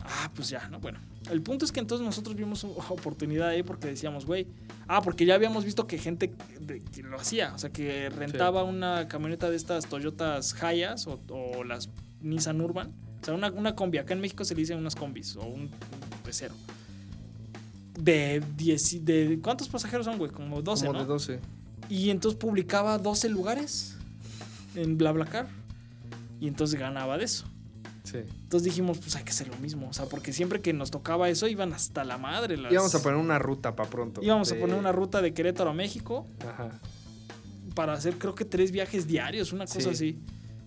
ah, 0.00 0.30
pues 0.34 0.48
ya, 0.48 0.68
¿no? 0.68 0.78
Bueno, 0.78 1.00
el 1.30 1.42
punto 1.42 1.64
es 1.64 1.72
que 1.72 1.80
entonces 1.80 2.04
nosotros 2.04 2.36
vimos 2.36 2.64
oportunidad 2.88 3.48
ahí 3.48 3.62
porque 3.62 3.88
decíamos, 3.88 4.26
güey, 4.26 4.46
ah, 4.86 5.02
porque 5.02 5.26
ya 5.26 5.34
habíamos 5.34 5.64
visto 5.64 5.86
que 5.86 5.98
gente 5.98 6.32
de- 6.60 6.80
que 6.80 7.02
lo 7.02 7.16
hacía, 7.18 7.52
o 7.54 7.58
sea, 7.58 7.70
que 7.70 8.08
rentaba 8.10 8.62
una 8.62 9.08
camioneta 9.08 9.50
de 9.50 9.56
estas 9.56 9.86
Toyotas 9.86 10.62
Hayas 10.62 11.06
o, 11.08 11.20
o 11.30 11.64
las 11.64 11.88
Nissan 12.20 12.60
Urban. 12.60 12.92
O 13.22 13.24
sea, 13.24 13.34
una, 13.34 13.50
una 13.50 13.74
combi. 13.74 13.98
Acá 13.98 14.14
en 14.14 14.20
México 14.20 14.44
se 14.44 14.54
le 14.54 14.60
dicen 14.60 14.78
unas 14.78 14.94
combis 14.94 15.34
o 15.36 15.44
un 15.46 15.68
pecero. 16.24 16.54
De 17.98 18.42
10, 18.56 19.04
de 19.04 19.40
¿cuántos 19.42 19.68
pasajeros 19.68 20.04
son, 20.06 20.18
güey? 20.18 20.30
Como 20.30 20.60
12, 20.62 20.86
como 20.86 20.98
¿no? 20.98 21.04
de 21.04 21.08
12. 21.08 21.40
Y 21.88 22.10
entonces 22.10 22.38
publicaba 22.38 22.98
12 22.98 23.28
lugares 23.30 23.95
en 24.76 24.96
BlaBlaCar. 24.98 25.48
Y 26.40 26.48
entonces 26.48 26.78
ganaba 26.78 27.16
de 27.18 27.24
eso. 27.24 27.46
Sí. 28.04 28.18
Entonces 28.18 28.62
dijimos, 28.64 28.98
pues 28.98 29.16
hay 29.16 29.24
que 29.24 29.30
hacer 29.30 29.48
lo 29.48 29.56
mismo. 29.56 29.88
O 29.88 29.92
sea, 29.92 30.04
porque 30.06 30.32
siempre 30.32 30.60
que 30.60 30.72
nos 30.72 30.90
tocaba 30.90 31.28
eso 31.28 31.48
iban 31.48 31.72
hasta 31.72 32.04
la 32.04 32.18
madre. 32.18 32.56
Las... 32.56 32.72
Íbamos 32.72 32.94
a 32.94 33.02
poner 33.02 33.18
una 33.18 33.38
ruta 33.38 33.74
para 33.74 33.90
pronto. 33.90 34.22
Íbamos 34.22 34.52
a 34.52 34.54
poner 34.56 34.76
una 34.76 34.92
ruta 34.92 35.20
de 35.22 35.34
Querétaro 35.34 35.70
a 35.70 35.74
México 35.74 36.24
Ajá. 36.48 36.70
para 37.74 37.94
hacer 37.94 38.14
creo 38.18 38.34
que 38.34 38.44
tres 38.44 38.70
viajes 38.70 39.06
diarios, 39.08 39.52
una 39.52 39.64
cosa 39.66 39.80
Sí. 39.80 39.88
así. 39.88 40.18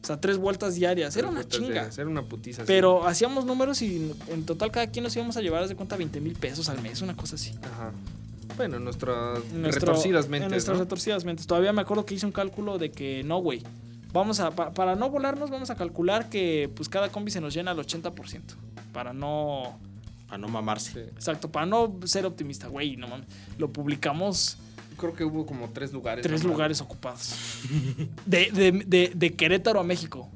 O 0.02 0.06
sea, 0.08 0.20
tres 0.20 0.38
vueltas 0.38 0.76
diarias. 0.76 1.16
Era 1.18 1.28
una 1.30 1.46
chinga. 1.48 1.90
Era 1.98 2.08
una 2.08 2.24
putiza. 2.24 2.64
Pero 2.66 3.06
hacíamos 3.08 3.46
números 3.46 3.82
y 3.82 4.14
en 4.30 4.46
total 4.46 4.72
cada 4.72 4.88
quien 4.88 5.04
nos 5.04 5.16
íbamos 5.16 5.36
a 5.38 5.42
llevar 5.42 5.68
de 5.68 5.76
cuenta 5.76 5.96
20 5.98 6.20
mil 6.22 6.34
pesos 6.34 6.68
al 6.70 6.82
mes, 6.82 7.02
una 7.02 7.16
cosa 7.16 7.36
así. 7.36 7.52
Ajá. 7.62 7.92
Bueno, 8.58 8.78
en 8.78 8.84
nuestras 8.84 9.40
En 9.54 9.62
nuestro- 9.62 9.88
retorcidas 9.94 10.26
En 10.26 10.32
mentes. 10.32 10.50
nuestras 10.52 10.78
¿no? 10.78 10.84
retorcidas 10.84 11.24
mentes. 11.26 11.48
Todavía 11.48 11.72
me 11.74 11.82
acuerdo 11.82 12.06
que 12.06 12.16
hice 12.16 12.26
un 12.26 12.32
cálculo 12.34 12.78
de 12.78 12.92
que 12.92 13.24
no, 13.24 13.40
güey. 13.40 13.62
Vamos 14.12 14.40
a, 14.40 14.52
pa- 14.52 14.72
para 14.74 14.96
no 14.96 15.10
volarnos, 15.10 15.50
vamos 15.50 15.70
a 15.70 15.76
calcular 15.76 16.30
que 16.30 16.70
pues 16.76 16.90
cada 16.90 17.10
combi 17.10 17.32
se 17.32 17.42
nos 17.42 17.54
llena 17.54 17.72
al 17.72 17.78
80%. 17.78 18.42
Para 18.94 19.14
no. 19.14 19.78
Para 20.28 20.38
no 20.40 20.48
mamarse. 20.48 21.02
Exacto, 21.16 21.52
para 21.52 21.66
no 21.66 21.96
ser 22.06 22.26
optimista, 22.26 22.68
güey, 22.68 22.96
no 22.98 23.08
mames. 23.08 23.28
Lo 23.58 23.72
publicamos 23.72 24.58
Creo 24.98 25.14
que 25.14 25.24
hubo 25.24 25.46
como 25.46 25.70
tres 25.70 25.94
lugares. 25.94 26.24
tres 26.24 26.44
lugares 26.44 26.82
ocupados. 26.82 27.34
De, 28.26 28.52
de, 28.52 28.72
de, 28.86 29.12
de 29.16 29.34
Querétaro 29.34 29.80
a 29.80 29.84
México. 29.84 30.28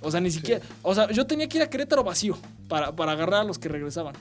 O 0.00 0.10
sea, 0.10 0.20
ni 0.20 0.30
siquiera. 0.30 0.60
O 0.82 0.94
sea, 0.94 1.10
yo 1.10 1.26
tenía 1.26 1.48
que 1.48 1.56
ir 1.58 1.62
a 1.64 1.68
Querétaro 1.70 2.04
vacío 2.04 2.38
para, 2.68 2.94
para 2.94 3.12
agarrar 3.12 3.40
a 3.40 3.44
los 3.44 3.58
que 3.58 3.68
regresaban. 3.68 4.14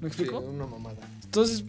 ¿Me 0.00 0.10
Sí, 0.10 0.22
explico? 0.22 0.40
una 0.40 0.66
mamada. 0.66 0.98
Entonces. 1.24 1.64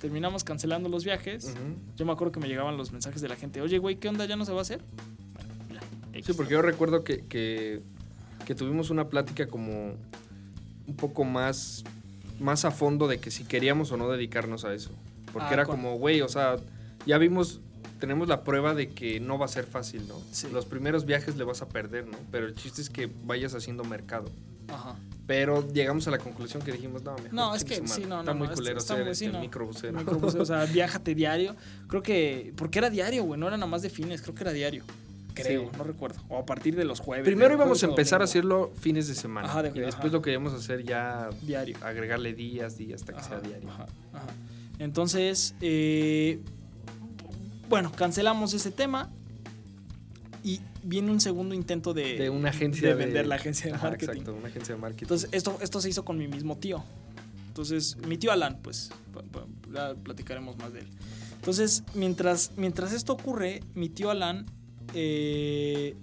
terminamos 0.00 0.42
cancelando 0.44 0.88
los 0.88 1.04
viajes. 1.04 1.54
Yo 1.96 2.04
me 2.04 2.12
acuerdo 2.12 2.32
que 2.32 2.40
me 2.40 2.48
llegaban 2.48 2.76
los 2.76 2.92
mensajes 2.92 3.20
de 3.22 3.28
la 3.28 3.36
gente, 3.36 3.60
oye, 3.62 3.78
güey, 3.78 3.96
¿qué 3.96 4.08
onda? 4.08 4.26
¿Ya 4.26 4.36
no 4.36 4.44
se 4.44 4.52
va 4.52 4.58
a 4.58 4.62
hacer? 4.62 4.82
Sí, 6.24 6.32
porque 6.32 6.52
yo 6.52 6.62
recuerdo 6.62 7.04
que, 7.04 7.24
que, 7.26 7.82
que 8.46 8.54
tuvimos 8.54 8.90
una 8.90 9.08
plática 9.08 9.46
como 9.46 9.94
un 10.86 10.96
poco 10.96 11.24
más, 11.24 11.84
más 12.40 12.64
a 12.64 12.70
fondo 12.70 13.08
de 13.08 13.18
que 13.18 13.30
si 13.30 13.44
queríamos 13.44 13.92
o 13.92 13.96
no 13.96 14.08
dedicarnos 14.10 14.64
a 14.64 14.74
eso. 14.74 14.90
Porque 15.32 15.48
Ah, 15.50 15.54
era 15.54 15.66
como, 15.66 15.98
güey, 15.98 16.20
o 16.22 16.28
sea, 16.28 16.56
ya 17.06 17.18
vimos, 17.18 17.60
tenemos 18.00 18.28
la 18.28 18.44
prueba 18.44 18.74
de 18.74 18.90
que 18.90 19.20
no 19.20 19.38
va 19.38 19.46
a 19.46 19.48
ser 19.48 19.66
fácil, 19.66 20.06
¿no? 20.08 20.14
Sí. 20.30 20.48
Los 20.52 20.64
primeros 20.64 21.04
viajes 21.06 21.36
le 21.36 21.44
vas 21.44 21.60
a 21.62 21.68
perder, 21.68 22.06
¿no? 22.06 22.16
Pero 22.30 22.46
el 22.46 22.54
chiste 22.54 22.80
es 22.80 22.88
que 22.90 23.10
vayas 23.24 23.54
haciendo 23.54 23.84
mercado. 23.84 24.30
Ajá. 24.68 24.96
Pero 25.26 25.66
llegamos 25.72 26.06
a 26.08 26.10
la 26.10 26.18
conclusión 26.18 26.62
que 26.62 26.72
dijimos, 26.72 27.02
no, 27.02 27.14
mejor 27.16 27.32
No, 27.34 27.54
es 27.54 27.64
que 27.64 27.86
sí, 27.86 28.04
no, 28.06 28.20
Está 28.20 28.32
no, 28.32 28.38
muy 28.38 28.48
no, 28.48 28.54
culero 28.54 28.78
está 28.78 28.94
ser 28.94 29.04
muy- 29.04 29.14
sí, 29.14 29.24
este, 29.26 29.36
no. 29.36 29.40
microbusero. 29.42 29.92
Microbusero, 29.98 30.42
o 30.42 30.46
sea, 30.46 30.64
viájate 30.72 31.14
diario. 31.14 31.54
Creo 31.88 32.02
que, 32.02 32.52
porque 32.56 32.78
era 32.78 32.88
diario, 32.90 33.24
güey, 33.24 33.38
no 33.40 33.46
era 33.48 33.56
nada 33.56 33.70
más 33.70 33.82
de 33.82 33.90
fines, 33.90 34.22
creo 34.22 34.34
que 34.34 34.42
era 34.42 34.52
diario. 34.52 34.84
Creo, 35.34 35.62
Sí. 35.70 35.76
no 35.76 35.84
recuerdo. 35.84 36.20
O 36.28 36.38
a 36.38 36.46
partir 36.46 36.76
de 36.76 36.84
los 36.84 37.00
jueves. 37.00 37.24
Primero 37.26 37.50
de 37.50 37.54
íbamos 37.56 37.82
a 37.82 37.86
empezar 37.86 38.20
a 38.20 38.24
hacerlo 38.24 38.72
fines 38.78 39.08
de 39.08 39.14
semana. 39.14 39.48
Ajá, 39.48 39.62
de- 39.64 39.68
y 39.70 39.80
después 39.80 40.06
ajá. 40.06 40.12
lo 40.12 40.22
queríamos 40.22 40.52
hacer 40.54 40.84
ya, 40.84 41.28
Diario. 41.42 41.76
agregarle 41.82 42.34
días, 42.34 42.76
días, 42.78 43.00
hasta 43.02 43.12
que 43.14 43.18
Ajá, 43.20 43.28
sea 43.28 43.40
diario. 43.40 43.68
ajá, 43.68 43.86
ajá. 44.12 44.26
Entonces, 44.78 45.54
eh, 45.60 46.40
bueno, 47.68 47.90
cancelamos 47.92 48.54
ese 48.54 48.70
tema 48.70 49.10
y 50.42 50.60
viene 50.82 51.10
un 51.10 51.20
segundo 51.20 51.54
intento 51.54 51.94
de, 51.94 52.18
De 52.18 52.30
una 52.30 52.50
agencia 52.50 52.88
de 52.90 52.94
de- 52.94 53.04
vender 53.04 53.26
la 53.26 53.36
agencia 53.36 53.72
de 53.72 53.78
marketing. 53.78 54.10
exacto, 54.10 54.34
una 54.34 54.48
agencia 54.48 54.74
de 54.74 54.80
marketing. 54.80 55.04
Entonces, 55.04 55.28
esto, 55.32 55.58
esto 55.60 55.80
se 55.80 55.88
hizo 55.88 56.04
con 56.04 56.18
mi 56.18 56.28
mismo 56.28 56.56
tío. 56.58 56.84
Entonces, 57.48 57.96
mi 58.06 58.18
tío 58.18 58.30
Alan, 58.32 58.58
pues, 58.62 58.90
ya 59.72 59.94
platicaremos 59.94 60.56
más 60.58 60.72
de 60.72 60.80
él. 60.80 60.88
Entonces, 61.36 61.82
mientras, 61.94 62.52
mientras 62.56 62.92
esto 62.92 63.12
ocurre, 63.12 63.62
mi 63.74 63.88
tío 63.88 64.10
Alan 64.10 64.46
eh, 64.92 65.94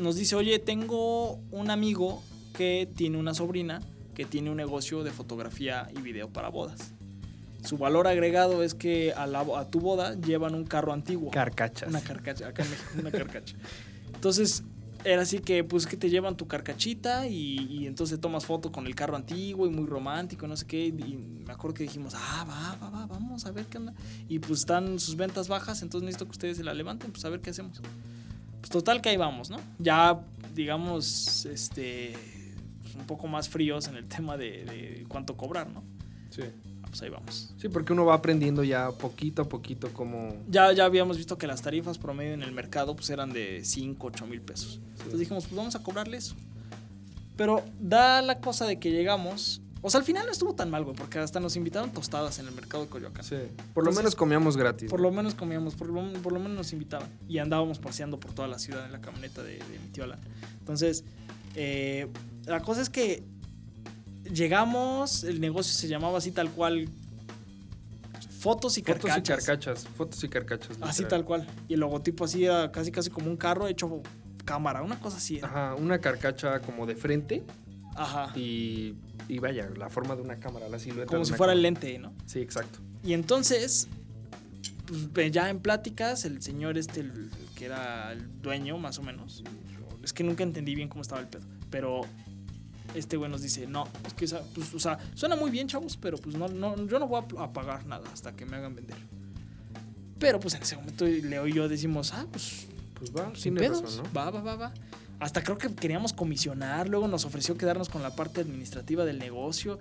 nos 0.00 0.16
dice, 0.16 0.34
oye, 0.36 0.58
tengo 0.58 1.34
un 1.50 1.70
amigo 1.70 2.22
que 2.54 2.88
tiene 2.94 3.18
una 3.18 3.34
sobrina 3.34 3.80
que 4.14 4.24
tiene 4.24 4.50
un 4.50 4.56
negocio 4.56 5.04
de 5.04 5.12
fotografía 5.12 5.88
y 5.96 6.00
video 6.02 6.28
para 6.28 6.48
bodas. 6.48 6.92
Su 7.64 7.76
valor 7.78 8.06
agregado 8.08 8.62
es 8.64 8.74
que 8.74 9.12
a, 9.12 9.26
la- 9.26 9.40
a 9.56 9.66
tu 9.68 9.80
boda 9.80 10.14
llevan 10.16 10.54
un 10.54 10.64
carro 10.64 10.92
antiguo. 10.92 11.30
Carcachas. 11.30 11.88
Una 11.88 12.00
carcacha, 12.00 12.48
acá 12.48 12.64
en 12.64 12.70
México, 12.70 12.90
una 13.00 13.10
carcacha. 13.12 13.56
Entonces, 14.14 14.64
era 15.04 15.22
así 15.22 15.38
que, 15.38 15.64
pues, 15.64 15.86
que 15.86 15.96
te 15.96 16.10
llevan 16.10 16.36
tu 16.36 16.46
carcachita 16.46 17.26
y, 17.26 17.58
y 17.70 17.86
entonces 17.86 18.20
tomas 18.20 18.44
foto 18.44 18.72
con 18.72 18.86
el 18.86 18.94
carro 18.94 19.16
antiguo 19.16 19.66
y 19.66 19.70
muy 19.70 19.86
romántico, 19.86 20.46
no 20.46 20.56
sé 20.56 20.66
qué. 20.66 20.86
Y 20.86 21.16
me 21.46 21.52
acuerdo 21.52 21.74
que 21.74 21.84
dijimos, 21.84 22.14
ah, 22.16 22.44
va, 22.48 22.76
va, 22.76 22.90
va, 22.90 23.06
vamos 23.06 23.46
a 23.46 23.52
ver 23.52 23.66
qué 23.66 23.78
onda. 23.78 23.94
Y 24.28 24.38
pues 24.38 24.60
están 24.60 24.98
sus 24.98 25.16
ventas 25.16 25.48
bajas, 25.48 25.82
entonces 25.82 26.04
necesito 26.04 26.24
que 26.26 26.32
ustedes 26.32 26.56
se 26.56 26.64
la 26.64 26.74
levanten, 26.74 27.12
pues 27.12 27.24
a 27.24 27.28
ver 27.28 27.40
qué 27.40 27.50
hacemos. 27.50 27.80
Pues 28.60 28.70
total 28.70 29.00
que 29.00 29.10
ahí 29.10 29.16
vamos, 29.16 29.50
¿no? 29.50 29.58
Ya, 29.78 30.20
digamos, 30.54 31.46
este, 31.46 32.14
pues, 32.82 32.94
un 32.94 33.06
poco 33.06 33.28
más 33.28 33.48
fríos 33.48 33.86
en 33.88 33.96
el 33.96 34.06
tema 34.06 34.36
de, 34.36 34.64
de 34.64 35.06
cuánto 35.08 35.36
cobrar, 35.36 35.70
¿no? 35.70 35.82
Sí. 36.30 36.42
Pues 36.88 37.02
ahí 37.02 37.10
vamos. 37.10 37.52
Sí, 37.58 37.68
porque 37.68 37.92
uno 37.92 38.04
va 38.04 38.14
aprendiendo 38.14 38.64
ya 38.64 38.90
poquito 38.92 39.42
a 39.42 39.48
poquito 39.48 39.92
cómo... 39.92 40.34
Ya, 40.48 40.72
ya 40.72 40.84
habíamos 40.84 41.16
visto 41.16 41.36
que 41.36 41.46
las 41.46 41.62
tarifas 41.62 41.98
promedio 41.98 42.32
en 42.32 42.42
el 42.42 42.52
mercado 42.52 42.96
pues 42.96 43.10
eran 43.10 43.32
de 43.32 43.64
5, 43.64 44.06
8 44.06 44.26
mil 44.26 44.40
pesos. 44.40 44.80
Entonces 44.92 45.18
dijimos, 45.18 45.44
pues 45.46 45.56
vamos 45.56 45.74
a 45.74 45.82
cobrarle 45.82 46.16
eso. 46.16 46.34
Pero 47.36 47.62
da 47.78 48.22
la 48.22 48.40
cosa 48.40 48.66
de 48.66 48.78
que 48.78 48.90
llegamos. 48.90 49.60
O 49.80 49.90
sea, 49.90 50.00
al 50.00 50.04
final 50.04 50.26
no 50.26 50.32
estuvo 50.32 50.54
tan 50.54 50.70
mal, 50.70 50.82
güey, 50.82 50.96
porque 50.96 51.20
hasta 51.20 51.38
nos 51.38 51.54
invitaron 51.54 51.92
tostadas 51.92 52.40
en 52.40 52.48
el 52.48 52.52
mercado 52.52 52.84
de 52.84 52.90
Coyoacán. 52.90 53.24
Sí. 53.24 53.36
Por 53.36 53.84
lo 53.84 53.90
Entonces, 53.90 53.96
menos 53.96 54.16
comíamos 54.16 54.56
gratis. 54.56 54.90
Por 54.90 55.00
lo 55.00 55.12
menos 55.12 55.36
comíamos, 55.36 55.76
por 55.76 55.88
lo, 55.88 56.12
por 56.14 56.32
lo 56.32 56.40
menos 56.40 56.56
nos 56.56 56.72
invitaban. 56.72 57.08
Y 57.28 57.38
andábamos 57.38 57.78
paseando 57.78 58.18
por 58.18 58.32
toda 58.32 58.48
la 58.48 58.58
ciudad 58.58 58.84
en 58.86 58.92
la 58.92 59.00
camioneta 59.00 59.42
de, 59.42 59.52
de 59.52 59.78
mi 59.80 59.88
tío 59.92 60.02
Alan. 60.02 60.18
Entonces, 60.58 61.04
eh, 61.54 62.08
la 62.46 62.60
cosa 62.60 62.80
es 62.82 62.90
que 62.90 63.22
llegamos, 64.32 65.24
el 65.24 65.40
negocio 65.40 65.72
se 65.72 65.88
llamaba 65.88 66.18
así 66.18 66.30
tal 66.30 66.50
cual. 66.50 66.88
Fotos 68.40 68.78
y 68.78 68.82
Fotos 68.82 69.04
y 69.04 69.08
carcachas. 69.08 69.44
carcachas. 69.44 69.88
Fotos 69.96 70.22
y 70.22 70.28
carcachas. 70.28 70.76
Así 70.80 71.04
tal 71.04 71.24
cual. 71.24 71.46
Y 71.68 71.74
el 71.74 71.80
logotipo 71.80 72.24
así 72.24 72.44
era 72.44 72.70
casi 72.70 72.92
casi 72.92 73.10
como 73.10 73.28
un 73.28 73.36
carro 73.36 73.66
hecho 73.66 74.02
cámara, 74.44 74.82
una 74.82 74.98
cosa 75.00 75.16
así. 75.16 75.38
era. 75.38 75.48
Ajá, 75.48 75.74
una 75.74 76.00
carcacha 76.00 76.60
como 76.60 76.86
de 76.86 76.94
frente 76.94 77.44
Ajá. 77.96 78.32
y, 78.38 78.94
y 79.28 79.38
vaya, 79.40 79.68
la 79.76 79.90
forma 79.90 80.14
de 80.16 80.22
una 80.22 80.36
cámara, 80.38 80.68
la 80.68 80.78
silueta. 80.78 81.06
Como 81.06 81.20
de 81.20 81.26
si 81.26 81.34
fuera 81.34 81.52
el 81.52 81.62
lente, 81.62 81.98
¿no? 81.98 82.14
Sí, 82.26 82.38
exacto. 82.40 82.78
Y 83.02 83.12
entonces, 83.12 83.88
pues, 85.12 85.32
ya 85.32 85.50
en 85.50 85.60
pláticas, 85.60 86.24
el 86.24 86.40
señor 86.40 86.78
este, 86.78 87.00
el 87.00 87.30
que 87.56 87.66
era 87.66 88.12
el 88.12 88.40
dueño, 88.40 88.78
más 88.78 88.98
o 88.98 89.02
menos, 89.02 89.42
es 90.02 90.12
que 90.12 90.22
nunca 90.24 90.44
entendí 90.44 90.74
bien 90.74 90.88
cómo 90.88 91.02
estaba 91.02 91.20
el 91.20 91.26
pedo, 91.26 91.44
pero 91.70 92.02
este 92.94 93.16
güey 93.16 93.30
nos 93.30 93.42
dice, 93.42 93.66
no, 93.66 93.86
es 94.06 94.14
que, 94.14 94.24
esa- 94.24 94.42
pues, 94.54 94.74
o 94.74 94.78
sea, 94.80 94.98
suena 95.14 95.36
muy 95.36 95.50
bien, 95.50 95.68
chavos, 95.68 95.96
pero 95.96 96.18
pues 96.18 96.36
no, 96.36 96.48
no, 96.48 96.86
yo 96.86 96.98
no 96.98 97.06
voy 97.06 97.22
a, 97.38 97.52
pagar 97.52 97.86
nada 97.86 98.08
hasta 98.12 98.32
que 98.32 98.46
me 98.46 98.56
hagan 98.56 98.74
vender. 98.74 98.96
Pero 100.18 100.40
pues 100.40 100.54
en 100.54 100.62
ese 100.62 100.76
momento 100.76 101.06
Leo 101.06 101.46
y 101.46 101.52
yo 101.52 101.68
decimos, 101.68 102.12
ah, 102.12 102.26
pues 102.30 102.66
Pues 102.94 103.12
va, 103.14 103.30
sin 103.34 103.54
pedos, 103.54 103.82
razón, 103.82 104.04
¿no? 104.04 104.12
va, 104.12 104.30
va, 104.30 104.40
va, 104.40 104.56
va. 104.56 104.74
Hasta 105.20 105.42
creo 105.42 105.58
que 105.58 105.74
queríamos 105.74 106.12
comisionar, 106.12 106.88
luego 106.88 107.08
nos 107.08 107.24
ofreció 107.24 107.56
quedarnos 107.56 107.88
con 107.88 108.02
la 108.02 108.14
parte 108.14 108.40
administrativa 108.40 109.04
del 109.04 109.18
negocio. 109.18 109.78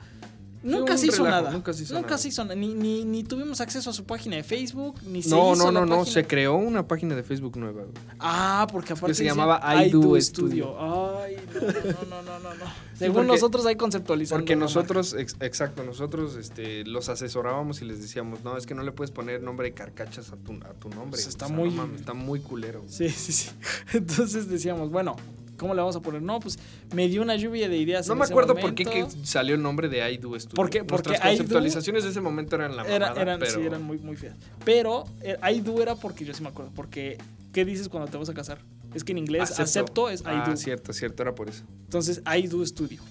Nunca 0.63 0.93
un 0.93 0.97
se 0.97 1.07
hizo 1.07 1.23
relajo, 1.23 1.41
nada. 1.43 1.51
nunca 1.53 1.71
se 1.73 1.83
hizo 1.83 1.93
Nunca 1.93 2.07
nada. 2.07 2.17
se 2.17 2.27
hizo 2.29 2.43
nada. 2.43 2.55
Ni, 2.55 2.73
ni, 2.73 3.05
ni 3.05 3.23
tuvimos 3.23 3.61
acceso 3.61 3.89
a 3.89 3.93
su 3.93 4.03
página 4.05 4.35
de 4.37 4.43
Facebook, 4.43 4.95
ni 5.05 5.21
se 5.21 5.29
No, 5.29 5.53
hizo 5.53 5.65
no, 5.65 5.71
no, 5.71 5.85
no, 5.85 5.97
página- 5.99 6.13
se 6.13 6.25
creó 6.27 6.55
una 6.55 6.87
página 6.87 7.15
de 7.15 7.23
Facebook 7.23 7.57
nueva. 7.57 7.83
güey. 7.83 7.93
Ah, 8.19 8.67
porque 8.71 8.93
aparte 8.93 9.13
se 9.13 9.23
decía, 9.23 9.33
llamaba 9.33 9.61
I 9.83 9.87
I 9.87 9.89
Do 9.91 9.99
Do 10.01 10.21
Studio. 10.21 10.75
Studio. 10.75 11.21
Ay, 11.23 11.37
no, 11.53 11.61
no, 11.61 12.21
no, 12.23 12.39
no, 12.39 12.53
no. 12.55 12.65
Según 12.97 13.15
porque- 13.15 13.27
nosotros 13.27 13.65
hay 13.67 13.75
conceptualizando. 13.75 14.41
Porque 14.41 14.55
nosotros, 14.55 15.13
ex- 15.13 15.35
exacto, 15.39 15.83
nosotros 15.83 16.35
este, 16.35 16.83
los 16.85 17.09
asesorábamos 17.09 17.81
y 17.81 17.85
les 17.85 18.01
decíamos, 18.01 18.43
no, 18.43 18.57
es 18.57 18.65
que 18.65 18.73
no 18.73 18.81
le 18.83 18.91
puedes 18.91 19.11
poner 19.11 19.41
nombre 19.43 19.67
de 19.67 19.73
carcachas 19.75 20.31
a 20.31 20.37
tu, 20.37 20.53
a 20.53 20.73
tu 20.73 20.89
nombre. 20.89 21.11
Pues 21.11 21.27
está 21.27 21.45
O 21.45 21.49
sea, 21.49 21.57
muy- 21.57 21.69
no 21.69 21.75
mames, 21.83 21.99
está 21.99 22.13
muy 22.13 22.39
culero. 22.39 22.79
güey. 22.81 22.91
Sí, 22.91 23.09
sí, 23.09 23.31
sí. 23.31 23.49
Entonces 23.93 24.49
decíamos, 24.49 24.89
bueno, 24.89 25.15
¿cómo 25.57 25.73
le 25.73 25.81
vamos 25.81 25.95
a 25.95 25.99
poner? 25.99 26.21
No, 26.21 26.39
pues 26.39 26.57
me 26.93 27.07
dio 27.07 27.21
una 27.21 27.35
lluvia 27.35 27.67
de 27.67 27.77
ideas. 27.77 28.07
No 28.07 28.13
en 28.13 28.19
me 28.19 28.25
ese 28.25 28.33
acuerdo 28.33 28.55
por 28.55 28.73
qué 28.75 28.85
que 28.85 29.07
salió 29.23 29.55
el 29.55 29.61
nombre 29.61 29.89
de 29.89 30.09
I 30.11 30.17
Do 30.17 30.39
Studio. 30.39 30.55
Porque- 30.55 30.83
porque 30.83 31.09
Nuestras 31.09 31.19
I 31.19 31.35
Do- 31.35 31.37
conceptualizaciones 31.39 32.03
de 32.03 32.09
ese 32.11 32.21
momento 32.21 32.55
eran 32.55 32.71
la 32.75 32.83
mamada, 32.83 32.95
Era- 32.95 33.21
eran, 33.21 33.39
pero... 33.39 33.51
sí, 33.51 33.61
eran 33.61 33.81
muy, 33.83 33.97
muy 33.97 34.15
feas. 34.15 34.35
Pero 34.63 35.03
eh, 35.21 35.37
I 35.51 35.59
do 35.59 35.81
era 35.81 35.95
porque 35.95 36.23
yo 36.25 36.33
sí 36.33 36.41
me 36.43 36.49
acuerdo. 36.49 36.71
Porque, 36.75 37.17
¿qué 37.53 37.65
dices 37.65 37.89
cuando 37.89 38.09
te 38.09 38.17
vas 38.17 38.29
a 38.29 38.33
casar? 38.33 38.59
Es 38.93 39.03
que 39.03 39.11
en 39.11 39.17
inglés 39.17 39.59
acepto, 39.59 40.09
es 40.09 40.21
I 40.21 40.25
ah, 40.27 40.45
do. 40.47 40.55
cierto, 40.55 40.93
cierto, 40.93 41.21
era 41.23 41.35
por 41.35 41.49
eso. 41.49 41.63
Entonces, 41.85 42.21
I 42.25 42.47
do 42.47 42.65
studio. 42.65 43.01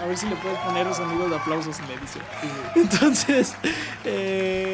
A 0.00 0.06
ver 0.06 0.16
si 0.16 0.26
le 0.28 0.36
puedes 0.36 0.58
poner 0.60 0.86
los 0.86 0.96
sonidos 0.96 1.28
de 1.28 1.36
aplausos 1.36 1.78
en 1.78 1.88
la 1.88 1.94
edición. 1.94 2.24
Entonces, 2.74 3.54
eh, 4.04 4.69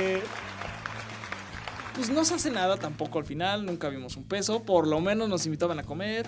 pues 1.97 2.11
no 2.11 2.25
se 2.25 2.35
hace 2.35 2.51
nada 2.51 2.77
tampoco 2.77 3.19
al 3.19 3.25
final. 3.25 3.65
Nunca 3.67 3.89
vimos 3.89 4.17
un 4.17 4.25
peso. 4.25 4.63
Por 4.63 4.87
lo 4.87 5.01
menos 5.01 5.29
nos 5.29 5.45
invitaban 5.47 5.79
a 5.79 5.83
comer. 5.83 6.27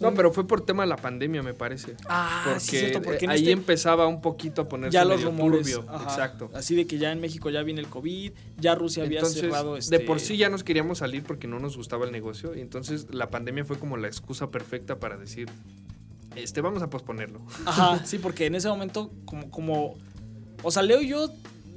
No, 0.00 0.14
pero 0.14 0.32
fue 0.32 0.46
por 0.46 0.60
tema 0.64 0.84
de 0.84 0.88
la 0.90 0.96
pandemia, 0.96 1.42
me 1.42 1.54
parece. 1.54 1.96
Ah, 2.08 2.42
Porque, 2.44 2.60
sí, 2.60 2.76
cierto, 2.78 3.02
porque 3.02 3.24
en 3.24 3.32
ahí 3.32 3.38
este- 3.40 3.50
empezaba 3.50 4.06
un 4.06 4.20
poquito 4.20 4.62
a 4.62 4.68
ponerse 4.68 4.92
ya 4.94 5.04
los 5.04 5.16
medio 5.16 5.30
rumores. 5.30 5.60
turbio. 5.74 5.84
ajá. 5.92 6.04
Exacto. 6.04 6.50
Así 6.54 6.76
de 6.76 6.86
que 6.86 6.98
ya 6.98 7.10
en 7.10 7.20
México 7.20 7.50
ya 7.50 7.64
viene 7.64 7.80
el 7.80 7.88
COVID. 7.88 8.30
Ya 8.58 8.76
Rusia 8.76 9.02
había 9.02 9.24
cerrado 9.24 9.76
este. 9.76 9.98
de 9.98 10.04
por 10.04 10.20
sí 10.20 10.36
ya 10.36 10.50
nos 10.50 10.62
queríamos 10.62 10.98
salir 10.98 11.24
porque 11.24 11.48
no 11.48 11.58
nos 11.58 11.76
gustaba 11.76 12.04
el 12.06 12.12
negocio. 12.12 12.54
Y 12.54 12.60
entonces 12.60 13.08
la 13.10 13.30
pandemia 13.30 13.64
fue 13.64 13.76
como 13.76 13.96
la 13.96 14.06
excusa 14.06 14.52
perfecta 14.52 15.00
para 15.00 15.16
decir, 15.16 15.48
este, 16.36 16.60
vamos 16.60 16.80
a 16.84 16.90
posponerlo. 16.90 17.40
Ajá, 17.66 17.98
sí, 18.06 18.18
porque 18.18 18.46
en 18.46 18.54
ese 18.54 18.68
momento, 18.68 19.10
como, 19.24 19.50
como. 19.50 19.96
O 20.62 20.70
sea, 20.70 20.82
Leo 20.84 21.00
y 21.02 21.08
yo 21.08 21.28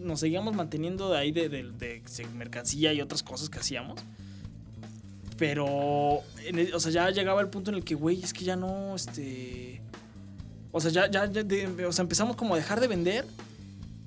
nos 0.01 0.19
seguíamos 0.19 0.55
manteniendo 0.55 1.09
de 1.11 1.17
ahí 1.17 1.31
de, 1.31 1.49
de- 1.49 1.63
de 1.71 2.01
mercancía 2.35 2.93
y 2.93 3.01
otras 3.01 3.23
cosas 3.23 3.49
que 3.49 3.59
hacíamos. 3.59 3.99
Pero. 5.37 6.21
en 6.45 6.59
el- 6.59 6.73
o 6.73 6.79
sea, 6.79 6.91
ya 6.91 7.09
llegaba 7.09 7.41
el 7.41 7.47
punto 7.49 7.71
en 7.71 7.77
el 7.77 7.83
que, 7.83 7.95
güey, 7.95 8.21
es 8.23 8.33
que 8.33 8.45
ya 8.45 8.55
no, 8.55 8.95
este. 8.95 9.81
O 10.71 10.79
sea, 10.79 10.91
ya, 10.91 11.09
ya, 11.09 11.25
ya 11.31 11.43
de- 11.43 11.85
o 11.85 11.91
sea, 11.91 12.03
empezamos 12.03 12.35
como 12.35 12.53
a 12.53 12.57
dejar 12.57 12.79
de 12.79 12.87
vender. 12.87 13.25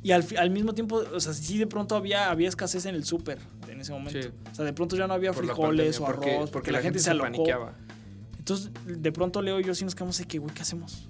Y 0.02 0.12
al, 0.12 0.24
al 0.38 0.50
mismo 0.50 0.74
tiempo, 0.74 1.02
o 1.14 1.18
sea, 1.20 1.32
sí 1.32 1.56
de 1.56 1.66
pronto 1.66 1.96
había, 1.96 2.30
había 2.30 2.48
escasez 2.48 2.84
en 2.84 2.94
el 2.94 3.04
súper 3.04 3.38
en 3.68 3.80
ese 3.80 3.90
momento. 3.92 4.20
Sí. 4.20 4.28
O 4.52 4.54
sea, 4.54 4.64
de 4.66 4.74
pronto 4.74 4.96
ya 4.96 5.06
no 5.06 5.14
había 5.14 5.32
por 5.32 5.44
frijoles 5.44 5.98
pandemia, 5.98 6.00
o 6.00 6.04
porque- 6.14 6.34
arroz, 6.36 6.50
porque, 6.50 6.72
la, 6.72 6.82
gente, 6.82 6.98
se 6.98 7.14
paniqueaba. 7.14 7.74
Entonces, 8.38 8.70
de 8.86 9.12
pronto 9.12 9.40
Leo 9.40 9.58
y 9.60 9.64
yo 9.64 9.74
sí 9.74 9.84
nos 9.86 9.94
quedamos 9.94 10.18
de 10.18 10.26
que, 10.26 10.38
güey, 10.38 10.54
¿qué 10.54 10.60
hacemos? 10.60 11.08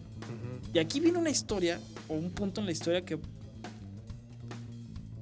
Y 0.72 0.78
aquí 0.78 1.00
viene 1.00 1.18
una 1.18 1.30
historia, 1.30 1.80
o 2.08 2.14
un 2.14 2.30
punto 2.30 2.60
en 2.60 2.66
la 2.66 2.72
historia 2.72 3.04
que, 3.04 3.18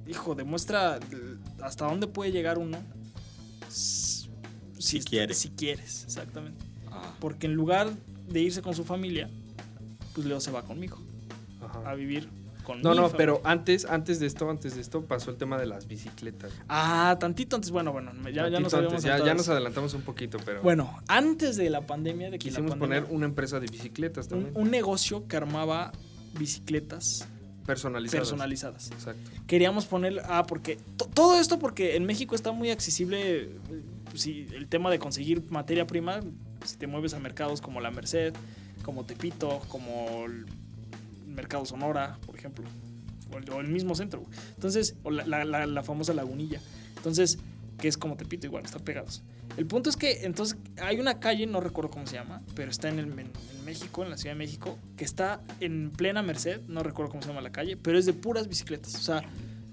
hijo, 0.07 0.35
demuestra 0.35 0.99
hasta 1.61 1.85
dónde 1.85 2.07
puede 2.07 2.31
llegar 2.31 2.57
uno. 2.57 2.77
s- 3.67 4.29
Si 4.77 4.97
est- 4.97 5.07
quiere. 5.09 5.33
Si 5.33 5.49
quieres, 5.49 6.03
exactamente. 6.03 6.63
Ah, 6.91 7.13
Porque 7.19 7.47
en 7.47 7.53
lugar 7.53 7.89
de 8.29 8.41
irse 8.41 8.61
con 8.61 8.75
su 8.75 8.83
familia, 8.83 9.29
pues 10.13 10.27
Leo 10.27 10.39
se 10.39 10.51
va 10.51 10.63
conmigo 10.63 10.97
a 11.85 11.93
vivir 11.95 12.27
con 12.63 12.81
No, 12.81 12.91
mi 12.91 12.95
no, 12.97 13.01
fábrica. 13.03 13.17
pero 13.17 13.41
antes, 13.43 13.85
antes 13.85 14.19
de 14.19 14.27
esto, 14.27 14.49
antes 14.49 14.75
de 14.75 14.81
esto 14.81 15.01
pasó 15.05 15.31
el 15.31 15.37
tema 15.37 15.57
de 15.57 15.65
las 15.65 15.87
bicicletas. 15.87 16.51
Ah, 16.69 17.17
tantito 17.19 17.55
antes, 17.55 17.71
bueno, 17.71 17.91
bueno, 17.91 18.11
ya, 18.29 18.47
ya 18.49 18.59
nos 18.59 18.73
antes, 18.73 19.03
ya, 19.03 19.33
nos 19.33 19.49
adelantamos 19.49 19.93
un 19.95 20.01
poquito, 20.03 20.37
pero 20.45 20.61
Bueno, 20.61 20.97
antes 21.07 21.55
de 21.57 21.69
la 21.69 21.85
pandemia, 21.87 22.29
de 22.29 22.37
que 22.39 22.45
la 22.51 22.51
quisimos 22.51 22.71
pandemia- 22.71 23.01
poner 23.01 23.15
una 23.15 23.25
empresa 23.25 23.59
de 23.59 23.67
bicicletas 23.67 24.25
un, 24.25 24.29
también. 24.29 24.53
un 24.55 24.69
negocio 24.71 25.27
que 25.27 25.35
armaba 25.37 25.91
bicicletas 26.37 27.27
personalizadas. 27.65 28.29
personalizadas. 28.29 28.91
Exacto. 28.91 29.31
Queríamos 29.47 29.85
poner, 29.85 30.21
ah, 30.25 30.43
porque 30.47 30.77
to- 30.97 31.05
todo 31.13 31.39
esto 31.39 31.59
porque 31.59 31.95
en 31.95 32.05
México 32.05 32.35
está 32.35 32.51
muy 32.51 32.69
accesible, 32.71 33.43
eh, 33.43 33.49
sí, 34.15 34.47
el 34.53 34.67
tema 34.67 34.89
de 34.91 34.99
conseguir 34.99 35.43
materia 35.49 35.87
prima, 35.87 36.19
si 36.65 36.77
te 36.77 36.87
mueves 36.87 37.13
a 37.13 37.19
mercados 37.19 37.61
como 37.61 37.81
la 37.81 37.91
Merced, 37.91 38.33
como 38.83 39.05
Tepito, 39.05 39.61
como 39.69 40.25
el 40.25 40.45
Mercado 41.27 41.65
Sonora, 41.65 42.17
por 42.25 42.35
ejemplo, 42.37 42.65
o 43.33 43.37
el, 43.37 43.49
o 43.49 43.59
el 43.61 43.67
mismo 43.67 43.95
centro. 43.95 44.23
Entonces, 44.55 44.95
o 45.03 45.11
la, 45.11 45.25
la- 45.25 45.45
la- 45.45 45.65
la 45.65 45.83
famosa 45.83 46.13
lagunilla. 46.13 46.59
Entonces, 46.97 47.39
que 47.79 47.87
es 47.87 47.97
como 47.97 48.15
Tepito 48.17 48.45
igual, 48.47 48.63
están 48.65 48.81
pegados. 48.83 49.21
El 49.57 49.65
punto 49.67 49.89
es 49.89 49.95
que 49.97 50.25
entonces 50.25 50.57
hay 50.81 50.99
una 50.99 51.19
calle, 51.19 51.45
no 51.45 51.59
recuerdo 51.59 51.91
cómo 51.91 52.07
se 52.07 52.15
llama, 52.15 52.41
pero 52.55 52.71
está 52.71 52.89
en, 52.89 52.99
el, 52.99 53.05
en, 53.11 53.19
en 53.19 53.65
México, 53.65 54.03
en 54.03 54.09
la 54.09 54.17
Ciudad 54.17 54.35
de 54.35 54.39
México, 54.39 54.77
que 54.97 55.05
está 55.05 55.41
en 55.59 55.91
plena 55.91 56.23
Merced, 56.23 56.61
no 56.67 56.81
recuerdo 56.81 57.11
cómo 57.11 57.21
se 57.21 57.29
llama 57.29 57.41
la 57.41 57.51
calle, 57.51 57.77
pero 57.77 57.97
es 57.97 58.05
de 58.05 58.13
puras 58.13 58.47
bicicletas. 58.47 58.95
O 58.95 59.01
sea, 59.01 59.21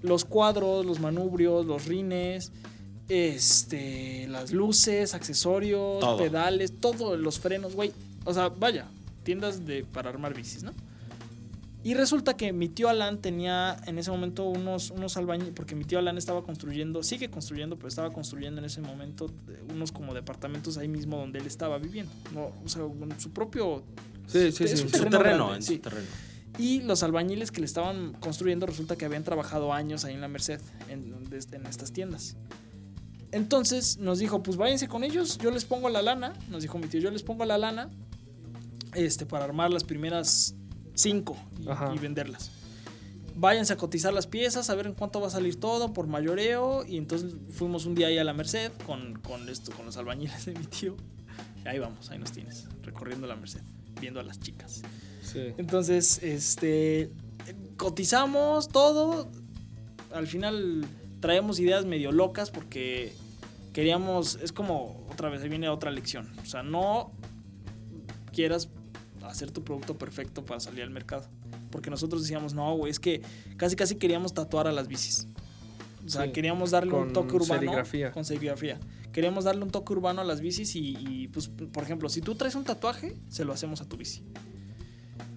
los 0.01 0.25
cuadros, 0.25 0.85
los 0.85 0.99
manubrios, 0.99 1.65
los 1.65 1.85
rines, 1.85 2.51
este, 3.09 4.27
las 4.29 4.51
luces, 4.51 5.13
accesorios, 5.13 5.99
Todo. 5.99 6.17
pedales, 6.17 6.79
todos 6.79 7.19
los 7.19 7.39
frenos, 7.39 7.75
güey. 7.75 7.91
O 8.23 8.33
sea, 8.33 8.49
vaya, 8.49 8.87
tiendas 9.23 9.65
de, 9.65 9.83
para 9.83 10.09
armar 10.09 10.33
bicis, 10.33 10.63
¿no? 10.63 10.73
Y 11.83 11.95
resulta 11.95 12.37
que 12.37 12.53
mi 12.53 12.69
tío 12.69 12.89
Alan 12.89 13.21
tenía 13.21 13.75
en 13.87 13.97
ese 13.97 14.11
momento 14.11 14.45
unos, 14.45 14.91
unos 14.91 15.17
albañiles, 15.17 15.53
porque 15.55 15.75
mi 15.75 15.83
tío 15.83 15.97
Alan 15.97 16.17
estaba 16.17 16.43
construyendo, 16.43 17.01
sigue 17.01 17.31
construyendo, 17.31 17.75
pero 17.75 17.87
estaba 17.87 18.11
construyendo 18.11 18.59
en 18.59 18.65
ese 18.65 18.81
momento 18.81 19.31
eh, 19.47 19.63
unos 19.73 19.91
como 19.91 20.13
departamentos 20.13 20.77
ahí 20.77 20.87
mismo 20.87 21.17
donde 21.17 21.39
él 21.39 21.47
estaba 21.47 21.79
viviendo. 21.79 22.11
No, 22.33 22.51
o 22.63 22.69
sea, 22.69 22.83
con 22.83 23.19
su 23.19 23.31
propio... 23.31 23.83
Sí, 24.27 24.51
sí, 24.51 24.65
es 24.65 24.79
sí. 24.79 24.83
un. 24.83 24.89
Su 24.89 24.97
terreno 24.97 25.19
grande, 25.19 25.55
en 25.55 25.61
sí. 25.63 25.75
su 25.75 25.81
terreno. 25.81 26.07
Y 26.59 26.81
los 26.81 27.01
albañiles 27.01 27.49
que 27.49 27.61
le 27.61 27.65
estaban 27.65 28.13
construyendo 28.13 28.67
resulta 28.67 28.95
que 28.95 29.05
habían 29.05 29.23
trabajado 29.23 29.73
años 29.73 30.05
ahí 30.05 30.13
en 30.13 30.21
la 30.21 30.27
Merced, 30.27 30.61
en, 30.89 31.15
en 31.31 31.65
estas 31.65 31.91
tiendas. 31.91 32.35
Entonces 33.31 33.97
nos 33.97 34.19
dijo, 34.19 34.43
pues 34.43 34.57
váyanse 34.57 34.87
con 34.87 35.03
ellos, 35.03 35.37
yo 35.37 35.51
les 35.51 35.65
pongo 35.65 35.89
la 35.89 36.01
lana, 36.01 36.33
nos 36.49 36.61
dijo 36.61 36.77
mi 36.77 36.87
tío, 36.87 36.99
yo 36.99 37.11
les 37.11 37.23
pongo 37.23 37.45
la 37.45 37.57
lana 37.57 37.89
este, 38.93 39.25
para 39.25 39.45
armar 39.45 39.71
las 39.71 39.85
primeras 39.85 40.55
cinco 40.93 41.37
y, 41.59 41.99
venderlas. 41.99 42.51
Váyanse 43.35 43.73
a 43.73 43.77
cotizar 43.77 44.13
las 44.13 44.27
piezas, 44.27 44.69
a 44.69 44.75
ver 44.75 44.87
en 44.87 44.93
cuánto 44.93 45.21
va 45.21 45.27
a 45.27 45.29
salir 45.29 45.59
todo 45.59 45.93
por 45.93 46.07
mayoreo. 46.07 46.85
Y 46.85 46.97
entonces 46.97 47.33
fuimos 47.49 47.85
un 47.85 47.95
día 47.95 48.07
ahí 48.07 48.17
a 48.17 48.23
la 48.23 48.33
Merced 48.33 48.71
con, 48.85 49.19
con, 49.19 49.47
esto, 49.49 49.71
con 49.71 49.85
los 49.85 49.97
albañiles 49.97 50.45
de 50.45 50.53
mi 50.53 50.65
tío. 50.65 50.95
Y 51.63 51.67
ahí 51.67 51.79
vamos, 51.79 52.09
ahí 52.11 52.19
nos 52.19 52.31
tienes, 52.31 52.67
recorriendo 52.83 53.27
la 53.27 53.35
Merced, 53.35 53.61
viendo 53.99 54.19
a 54.19 54.23
las 54.23 54.39
chicas. 54.39 54.81
Sí. 55.21 55.53
Entonces, 55.57 56.21
este, 56.23 57.11
cotizamos 57.77 58.67
todo. 58.67 59.31
Al 60.13 60.27
final 60.27 60.85
traíamos 61.21 61.59
ideas 61.59 61.85
medio 61.85 62.11
locas 62.11 62.51
porque 62.51 63.13
queríamos, 63.73 64.39
es 64.41 64.51
como, 64.51 65.07
otra 65.09 65.29
vez, 65.29 65.41
ahí 65.41 65.49
viene 65.49 65.69
otra 65.69 65.91
lección. 65.91 66.29
O 66.41 66.45
sea, 66.45 66.63
no 66.63 67.11
quieras 68.33 68.69
hacer 69.31 69.51
tu 69.51 69.63
producto 69.63 69.97
perfecto 69.97 70.45
para 70.45 70.59
salir 70.59 70.83
al 70.83 70.89
mercado. 70.91 71.27
Porque 71.71 71.89
nosotros 71.89 72.21
decíamos, 72.21 72.53
no, 72.53 72.75
güey, 72.75 72.91
es 72.91 72.99
que 72.99 73.21
casi 73.57 73.75
casi 73.75 73.95
queríamos 73.95 74.33
tatuar 74.33 74.67
a 74.67 74.71
las 74.71 74.87
bicis. 74.87 75.27
O 76.05 76.09
sea, 76.09 76.23
Sí, 76.25 76.31
queríamos 76.31 76.71
darle 76.71 76.93
un 76.93 77.13
toque 77.13 77.35
urbano. 77.35 77.59
serigrafía. 77.61 78.11
Con 78.11 78.25
serigrafía. 78.25 78.79
Queríamos 79.11 79.43
darle 79.43 79.63
un 79.63 79.71
toque 79.71 79.93
urbano 79.93 80.21
a 80.21 80.23
las 80.23 80.41
bicis 80.41 80.75
y, 80.75 80.95
y, 80.99 81.27
pues, 81.27 81.47
por 81.49 81.83
ejemplo, 81.83 82.09
si 82.09 82.21
tú 82.21 82.35
traes 82.35 82.55
un 82.55 82.63
tatuaje, 82.63 83.15
se 83.29 83.43
lo 83.45 83.53
hacemos 83.53 83.81
a 83.81 83.85
tu 83.85 83.97
bici. 83.97 84.23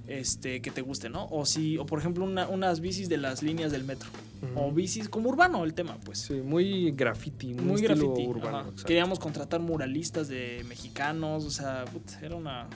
Este, 0.06 0.60
que 0.60 0.70
te 0.70 0.82
guste, 0.82 1.08
¿no? 1.08 1.26
O 1.30 1.46
si, 1.46 1.78
o 1.78 1.86
por 1.86 1.98
ejemplo, 1.98 2.24
una- 2.24 2.46
unas 2.46 2.80
bicis 2.80 3.08
de 3.08 3.16
las 3.16 3.42
líneas 3.42 3.72
del 3.72 3.84
metro. 3.84 4.08
O 4.54 4.70
bicis 4.70 5.08
como 5.08 5.30
urbano 5.30 5.64
el 5.64 5.72
tema, 5.72 5.96
pues. 6.04 6.18
Sí, 6.18 6.34
muy 6.34 6.90
graffiti, 6.92 7.54
muy, 7.54 7.64
Muy 7.64 7.74
estilo 7.76 8.08
graffiti. 8.12 8.26
urbano. 8.28 8.74
Queríamos 8.86 9.18
contratar 9.18 9.60
muralistas 9.60 10.28
de 10.28 10.62
mexicanos, 10.68 11.46
o 11.46 11.50
sea, 11.50 11.86
put, 11.90 12.02
era 12.22 12.36
una, 12.36 12.68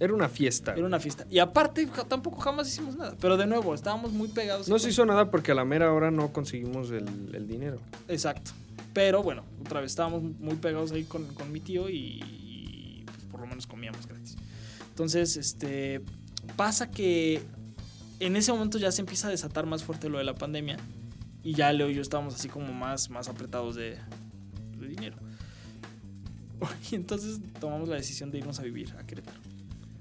Era 0.00 0.14
una 0.14 0.28
fiesta. 0.28 0.74
era 0.74 0.86
una 0.86 1.00
fiesta. 1.00 1.26
Y 1.28 1.38
aparte, 1.40 1.88
tampoco 2.08 2.38
jamás 2.38 2.68
hicimos 2.68 2.96
nada. 2.96 3.16
Pero 3.20 3.36
de 3.36 3.46
nuevo, 3.46 3.74
estábamos 3.74 4.12
muy 4.12 4.28
pegados. 4.28 4.68
No 4.68 4.78
se 4.78 4.90
hizo 4.90 5.04
nada 5.04 5.30
porque 5.30 5.52
a 5.52 5.54
la 5.54 5.64
mera 5.64 5.92
hora 5.92 6.10
no 6.10 6.32
conseguimos 6.32 6.90
el, 6.90 7.34
el 7.34 7.48
dinero. 7.48 7.80
Exacto. 8.06 8.52
Pero 8.92 9.22
bueno, 9.22 9.44
otra 9.60 9.80
vez 9.80 9.92
estábamos 9.92 10.22
muy 10.22 10.56
pegados 10.56 10.92
ahí 10.92 11.04
con, 11.04 11.26
con 11.34 11.50
mi 11.52 11.60
tío 11.60 11.88
y, 11.88 12.20
y, 12.22 13.04
pues, 13.06 13.24
por 13.30 13.40
lo 13.40 13.46
menos 13.46 13.66
comíamos 13.66 14.06
gratis. 14.06 14.36
Entonces, 14.90 15.36
este 15.36 16.02
pasa 16.56 16.90
que 16.90 17.42
en 18.20 18.36
ese 18.36 18.52
momento 18.52 18.78
ya 18.78 18.90
se 18.90 19.02
empieza 19.02 19.28
a 19.28 19.30
desatar 19.30 19.66
más 19.66 19.84
fuerte 19.84 20.08
lo 20.08 20.18
de 20.18 20.24
la 20.24 20.34
pandemia 20.34 20.78
y 21.42 21.54
ya 21.54 21.72
Leo 21.72 21.90
y 21.90 21.94
yo 21.94 22.02
estábamos 22.02 22.34
así 22.34 22.48
como 22.48 22.72
más, 22.72 23.10
más 23.10 23.28
apretados 23.28 23.74
de, 23.76 23.96
de 24.78 24.88
dinero. 24.88 25.16
Y 26.90 26.96
entonces 26.96 27.40
tomamos 27.60 27.88
la 27.88 27.96
decisión 27.96 28.30
de 28.32 28.38
irnos 28.38 28.58
a 28.58 28.62
vivir 28.62 28.92
a 28.98 29.06
Querétaro. 29.06 29.38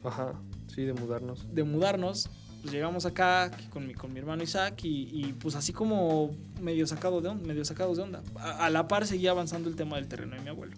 Ajá, 0.03 0.33
sí, 0.73 0.83
de 0.83 0.93
mudarnos. 0.93 1.53
de 1.53 1.63
mudarnos, 1.63 2.29
pues 2.61 2.73
llegamos 2.73 3.05
acá 3.05 3.51
con 3.71 3.87
mi, 3.87 3.93
con 3.93 4.13
mi 4.13 4.19
hermano 4.19 4.43
Isaac 4.43 4.83
y, 4.83 5.09
y, 5.11 5.33
pues 5.33 5.55
así 5.55 5.73
como 5.73 6.31
medio, 6.61 6.87
sacado 6.87 7.21
de 7.21 7.33
medio 7.33 7.65
sacados 7.65 7.97
de 7.97 8.03
onda. 8.03 8.23
A, 8.35 8.65
a 8.65 8.69
la 8.69 8.87
par 8.87 9.05
seguía 9.05 9.31
avanzando 9.31 9.69
el 9.69 9.75
tema 9.75 9.97
del 9.97 10.07
terreno 10.07 10.35
de 10.35 10.41
mi 10.41 10.49
abuelo. 10.49 10.75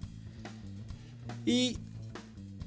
Y 1.45 1.78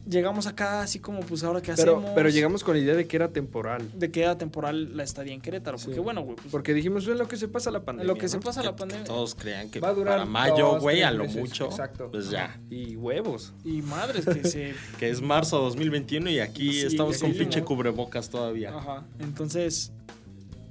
llegamos 0.08 0.46
acá 0.46 0.82
así 0.82 0.98
como 0.98 1.20
pues 1.20 1.44
ahora 1.44 1.60
qué 1.62 1.72
Pero, 1.76 1.96
hacemos. 1.96 2.12
pero 2.14 2.28
llegamos 2.28 2.64
con 2.64 2.74
la 2.76 2.82
idea 2.82 2.94
de 2.94 3.06
que 3.06 3.16
era 3.16 3.28
temporal. 3.28 3.88
De 3.98 4.10
que 4.10 4.22
era 4.22 4.36
temporal 4.36 4.96
la 4.96 5.02
estadía 5.04 5.32
en 5.32 5.40
Querétaro. 5.40 5.78
Porque 5.78 5.94
Sí. 5.94 6.00
bueno, 6.00 6.22
güey, 6.22 6.36
pues 6.36 6.48
Porque 6.50 6.74
dijimos, 6.74 7.06
es 7.06 7.16
lo 7.16 7.28
que 7.28 7.36
se 7.36 7.48
pasa 7.48 7.70
la 7.70 7.84
pandemia. 7.84 8.12
lo 8.12 8.18
que 8.18 8.28
se 8.28 8.38
pasa 8.40 8.60
Que- 8.60 8.66
la 8.66 8.72
que 8.72 8.78
pandemia. 8.78 9.04
todos 9.04 9.34
crean 9.34 9.70
que 9.70 9.80
Va 9.80 9.88
a 9.88 9.94
durar 9.94 10.14
para 10.18 10.24
mayo, 10.26 10.80
güey, 10.80 11.02
a 11.02 11.10
lo 11.10 11.24
meses. 11.24 11.38
mucho. 11.40 11.66
Exacto. 11.66 12.08
Pues 12.10 12.30
ya. 12.30 12.58
Y 12.70 12.96
huevos. 12.96 13.52
Y 13.64 13.82
madres 13.82 14.24
que 14.24 14.44
se... 14.44 14.74
Que 14.98 15.08
es 15.10 15.20
marzo 15.20 15.58
2021 15.60 16.30
y 16.30 16.40
aquí 16.40 16.72
Sí, 16.72 16.86
estamos 16.86 17.18
con 17.18 17.32
pinche 17.32 17.60
¿no? 17.60 17.66
cubrebocas 17.66 18.28
todavía. 18.28 18.76
Ajá. 18.76 19.04
Entonces, 19.20 19.92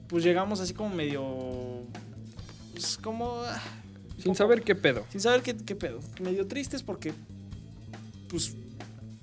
pues 0.07 0.23
llegamos 0.23 0.59
así 0.59 0.73
como 0.73 0.93
medio... 0.93 1.23
Pues 2.73 2.97
como... 2.97 3.41
ah, 3.45 3.61
Sin 4.15 4.23
poco- 4.25 4.36
saber 4.36 4.61
qué 4.63 4.75
pedo. 4.75 5.05
sin 5.09 5.21
saber 5.21 5.41
qué, 5.41 5.55
qué 5.55 5.75
pedo. 5.75 5.99
Medio 6.21 6.47
tristes 6.47 6.84
porque, 6.84 7.13
pues, 8.27 8.55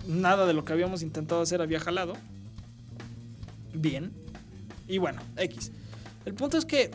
nada 0.09 0.47
de 0.47 0.55
lo 0.55 0.65
que 0.65 0.73
habíamos 0.73 1.03
intentado 1.03 1.41
hacer 1.41 1.63
había 1.63 1.79
jalado. 1.79 2.15
Bien. 3.73 4.11
Y 4.89 4.99
bueno, 4.99 5.21
X. 5.37 5.71
El 6.25 6.35
punto 6.35 6.59
es 6.59 6.65
que 6.65 6.91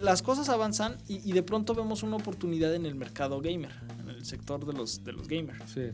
las 0.00 0.22
cosas 0.22 0.48
avanzan 0.48 0.96
y, 1.08 1.28
y 1.28 1.32
de 1.32 1.42
pronto 1.42 1.74
vemos 1.74 2.02
una 2.02 2.16
oportunidad 2.16 2.74
en 2.74 2.86
el 2.86 2.94
mercado 2.94 3.40
gamer, 3.40 3.72
en 4.00 4.08
el 4.08 4.24
sector 4.24 4.64
de 4.64 4.72
los, 4.72 5.04
de 5.04 5.12
los 5.12 5.28
gamers. 5.28 5.70
Sí. 5.72 5.90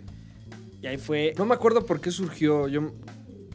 Y 0.82 0.86
ahí 0.86 0.98
fue... 0.98 1.34
No 1.38 1.46
me 1.46 1.54
acuerdo 1.54 1.84
por 1.86 2.00
qué 2.00 2.10
surgió. 2.10 2.68
Yo 2.68 2.94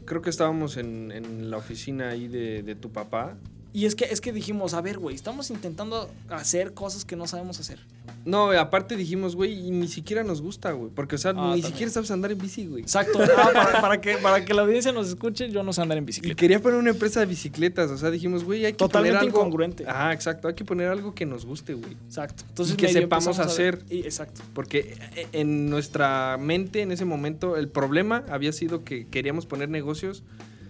creo 0.04 0.20
que 0.20 0.30
estábamos 0.30 0.76
en, 0.76 1.12
en 1.12 1.50
la 1.50 1.56
oficina 1.56 2.10
ahí 2.10 2.28
de, 2.28 2.62
de 2.62 2.74
tu 2.74 2.90
papá. 2.90 3.36
Y 3.74 3.86
es 3.86 3.94
que, 3.94 4.04
es 4.04 4.20
que 4.20 4.32
dijimos, 4.32 4.74
a 4.74 4.82
ver, 4.82 4.98
güey, 4.98 5.14
estamos 5.16 5.50
intentando 5.50 6.10
hacer 6.28 6.74
cosas 6.74 7.06
que 7.06 7.16
no 7.16 7.26
sabemos 7.26 7.58
hacer. 7.58 7.78
No, 8.26 8.50
aparte 8.50 8.96
dijimos, 8.96 9.34
güey, 9.34 9.54
y 9.66 9.70
ni 9.70 9.88
siquiera 9.88 10.22
nos 10.24 10.42
gusta, 10.42 10.72
güey. 10.72 10.90
Porque, 10.94 11.14
o 11.14 11.18
sea, 11.18 11.30
Ah, 11.30 11.34
ni 11.34 11.40
también. 11.40 11.66
siquiera 11.68 11.90
sabes 11.90 12.10
andar 12.10 12.32
en 12.32 12.38
bici, 12.38 12.66
güey. 12.66 12.82
Exacto. 12.82 13.18
Ah, 13.36 13.50
para, 13.54 13.80
para 13.80 14.00
que, 14.00 14.18
para 14.18 14.44
que 14.44 14.52
la 14.52 14.62
audiencia 14.62 14.92
nos 14.92 15.08
escuche, 15.08 15.50
yo 15.50 15.62
no 15.62 15.72
sé 15.72 15.80
andar 15.80 15.96
en 15.96 16.04
Y 16.04 16.06
bicicleta. 16.06 16.36
quería 16.38 16.60
poner 16.60 16.78
una 16.78 16.90
empresa 16.90 17.20
de 17.20 17.26
bicicletas. 17.26 17.90
O 17.90 17.96
sea, 17.96 18.10
dijimos, 18.10 18.44
güey, 18.44 18.64
hay 18.66 18.72
que 18.72 18.78
Totalmente 18.78 19.16
poner 19.18 19.28
algo. 19.28 19.38
incongruente. 19.40 19.84
Ajá, 19.88 20.12
exacto. 20.12 20.48
Hay 20.48 20.54
que 20.54 20.64
poner 20.66 20.88
algo 20.88 21.14
que 21.14 21.24
nos 21.24 21.46
guste, 21.46 21.72
güey. 21.74 21.92
Exacto. 22.06 22.44
Entonces 22.48 22.74
Y 22.74 22.76
que 22.76 22.88
sepamos 22.92 23.38
hacer. 23.38 23.82
y- 23.88 24.00
exacto. 24.00 24.42
Porque 24.54 24.96
eh, 25.16 25.26
en 25.32 25.70
nuestra 25.70 26.36
mente 26.38 26.82
en 26.82 26.92
ese 26.92 27.06
momento 27.06 27.56
el 27.56 27.68
problema 27.68 28.24
había 28.28 28.52
sido 28.52 28.84
que 28.84 29.06
queríamos 29.08 29.46
poner 29.46 29.68
negocios 29.70 30.22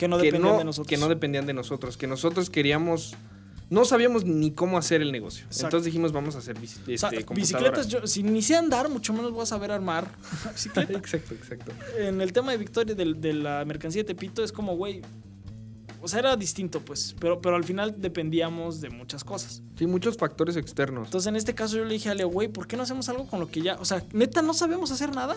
Que 0.02 0.08
no 0.08 0.16
que, 0.18 0.24
dependían 0.24 0.52
no, 0.54 0.58
de 0.58 0.64
nosotros. 0.64 0.88
que 0.88 0.96
no 0.96 1.08
dependían 1.08 1.46
de 1.46 1.52
nosotros, 1.54 1.96
que 1.96 2.08
nosotros 2.08 2.50
queríamos, 2.50 3.14
no 3.70 3.84
sabíamos 3.84 4.24
ni 4.24 4.50
cómo 4.50 4.76
hacer 4.78 5.00
el 5.00 5.12
negocio. 5.12 5.44
Exacto. 5.44 5.66
Entonces 5.66 5.84
dijimos, 5.86 6.10
vamos 6.10 6.34
a 6.34 6.38
hacer 6.38 6.56
bici- 6.58 6.80
O 6.94 6.98
sea, 6.98 7.10
este, 7.10 7.32
bicicletas, 7.34 7.86
yo, 7.86 8.04
si 8.08 8.24
ni 8.24 8.42
sé 8.42 8.56
andar, 8.56 8.88
mucho 8.88 9.12
menos 9.12 9.30
voy 9.30 9.44
a 9.44 9.46
saber 9.46 9.70
armar 9.70 10.10
bicicleta. 10.52 10.92
exacto, 10.98 11.34
exacto. 11.34 11.70
en 11.96 12.20
el 12.20 12.32
tema 12.32 12.50
de 12.50 12.58
Victoria, 12.58 12.96
del- 12.96 13.20
de, 13.20 13.32
la 13.32 13.64
mercancía 13.64 14.02
de 14.02 14.06
Tepito, 14.08 14.42
es 14.42 14.50
como, 14.50 14.76
güey. 14.76 15.02
O 16.04 16.08
sea, 16.08 16.18
era 16.18 16.34
distinto, 16.34 16.80
pues. 16.80 17.14
Pero, 17.20 17.40
pero 17.40 17.54
al 17.54 17.62
final 17.62 17.94
dependíamos 17.96 18.80
de 18.80 18.90
muchas 18.90 19.22
cosas. 19.22 19.62
Sí, 19.78 19.86
muchos 19.86 20.16
factores 20.16 20.56
externos. 20.56 21.06
Entonces, 21.06 21.28
en 21.28 21.36
este 21.36 21.54
caso, 21.54 21.76
yo 21.76 21.84
le 21.84 21.92
dije 21.94 22.08
a 22.10 22.14
Leo, 22.16 22.26
güey, 22.28 22.48
¿por 22.48 22.66
qué 22.66 22.76
no 22.76 22.82
hacemos 22.82 23.08
algo 23.08 23.28
con 23.28 23.38
lo 23.38 23.46
que 23.46 23.62
ya. 23.62 23.76
O 23.76 23.84
sea, 23.84 24.02
neta, 24.12 24.42
no 24.42 24.52
sabemos 24.52 24.90
hacer 24.90 25.14
nada. 25.14 25.36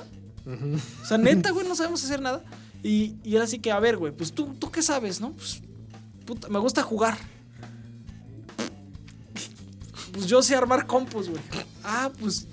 O 1.03 1.05
sea, 1.05 1.20
neta, 1.20 1.51
güey, 1.51 1.68
no 1.68 1.76
sabemos 1.76 2.03
hacer 2.03 2.20
nada. 2.20 2.43
Y, 2.84 3.15
y 3.23 3.36
era 3.36 3.45
así 3.45 3.59
que, 3.59 3.71
a 3.71 3.80
ver, 3.80 3.97
güey, 3.97 4.11
pues 4.13 4.32
tú, 4.34 4.53
tú 4.59 4.71
qué 4.71 4.82
sabes, 4.82 5.19
¿no? 5.21 5.32
Pues 5.34 5.61
puta, 6.26 6.47
me 6.49 6.59
gusta 6.59 6.82
jugar. 6.84 7.17
Pues 10.11 10.28
yo 10.28 10.41
sé 10.41 10.55
armar 10.55 10.86
compus, 10.86 11.30
güey. 11.30 11.41
Ah, 11.84 12.11
pues 12.19 12.47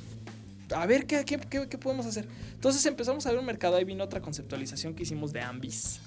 a 0.75 0.87
ver 0.87 1.07
¿qué, 1.07 1.25
qué, 1.25 1.39
qué- 1.39 1.69
qué 1.69 1.79
podemos 1.79 2.07
hacer. 2.07 2.27
Entonces 2.55 2.85
empezamos 2.87 3.27
a 3.27 3.31
ver 3.31 3.39
un 3.39 3.47
mercado, 3.47 3.77
ahí 3.77 3.85
vino 3.85 4.03
otra 4.05 4.21
conceptualización 4.21 4.95
que 4.95 5.03
hicimos 5.03 5.33
de 5.33 5.41
Ambis. 5.43 6.01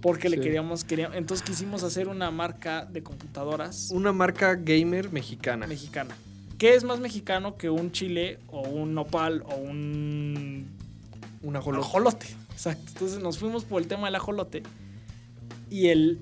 Porque 0.00 0.28
le 0.28 0.38
queríamos, 0.38 0.84
queríamos, 0.84 1.16
entonces 1.16 1.44
quisimos 1.44 1.82
hacer 1.82 2.06
una 2.08 2.30
marca 2.30 2.84
de 2.84 3.02
computadoras 3.02 3.88
Una 3.90 4.12
marca 4.12 4.54
gamer 4.54 5.10
mexicana. 5.10 5.66
mexicana. 5.66 6.14
¿Qué 6.58 6.74
es 6.74 6.84
más 6.84 7.00
mexicano 7.00 7.56
que 7.56 7.70
un 7.70 7.90
chile 7.92 8.38
o 8.48 8.60
un 8.60 8.94
nopal 8.94 9.42
o 9.46 9.56
un 9.56 10.68
Un 11.42 11.56
ajolote? 11.56 11.86
ajolote. 11.86 12.26
Exacto. 12.56 12.84
Entonces 12.88 13.18
nos 13.20 13.36
fuimos 13.38 13.64
por 13.64 13.82
el 13.82 13.86
tema 13.86 14.06
del 14.06 14.14
ajolote 14.14 14.62
y 15.70 15.88
el 15.88 16.18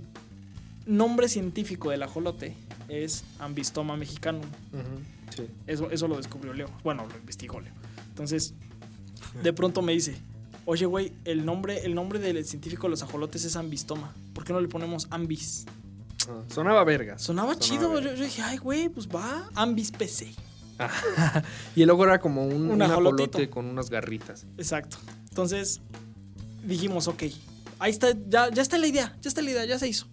nombre 0.84 1.28
científico 1.28 1.90
del 1.90 2.02
ajolote 2.02 2.56
es 2.88 3.22
Ambistoma 3.38 3.96
mexicanum. 3.96 4.42
Sí. 5.34 5.46
Eso, 5.68 5.90
eso 5.92 6.08
lo 6.08 6.16
descubrió 6.16 6.52
Leo. 6.52 6.68
Bueno, 6.82 7.06
lo 7.06 7.16
investigó 7.16 7.60
Leo. 7.60 7.72
Entonces, 8.08 8.54
de 9.44 9.52
pronto 9.52 9.80
me 9.80 9.92
dice, 9.92 10.16
oye, 10.64 10.86
güey, 10.86 11.12
el 11.24 11.44
nombre, 11.44 11.84
el 11.84 11.94
nombre 11.94 12.18
del 12.18 12.44
científico 12.44 12.88
de 12.88 12.90
los 12.90 13.02
ajolotes 13.04 13.44
es 13.44 13.54
ambistoma. 13.54 14.12
¿Por 14.32 14.44
qué 14.44 14.52
no 14.52 14.60
le 14.60 14.66
ponemos 14.66 15.06
ambis? 15.10 15.66
Ah, 16.28 16.42
sonaba 16.48 16.82
vergas. 16.82 17.22
Sonaba, 17.22 17.56
chido. 17.56 17.92
verga. 17.92 18.10
Yo, 18.10 18.16
yo 18.16 18.24
dije, 18.24 18.42
ay, 18.42 18.58
güey, 18.58 18.88
pues 18.88 19.08
va, 19.08 19.48
ambis 19.54 19.92
PC. 19.92 20.34
Y 21.76 21.82
el 21.82 21.88
logo 21.88 22.04
era 22.04 22.18
como 22.18 22.44
un, 22.44 22.70
Un 22.70 22.82
ajolote 22.82 23.48
con 23.48 23.66
unas 23.66 23.88
garritas. 23.88 24.46
Exacto. 24.58 24.96
Entonces, 25.28 25.80
dijimos, 26.66 27.08
ok, 27.08 27.24
ahí 27.78 27.90
está, 27.90 28.14
ya, 28.28 28.50
ya 28.50 28.62
está 28.62 28.78
la 28.78 28.86
idea, 28.86 29.16
ya 29.20 29.28
está 29.28 29.42
la 29.42 29.50
idea, 29.50 29.64
ya 29.64 29.78
se 29.78 29.88
hizo. 29.88 30.06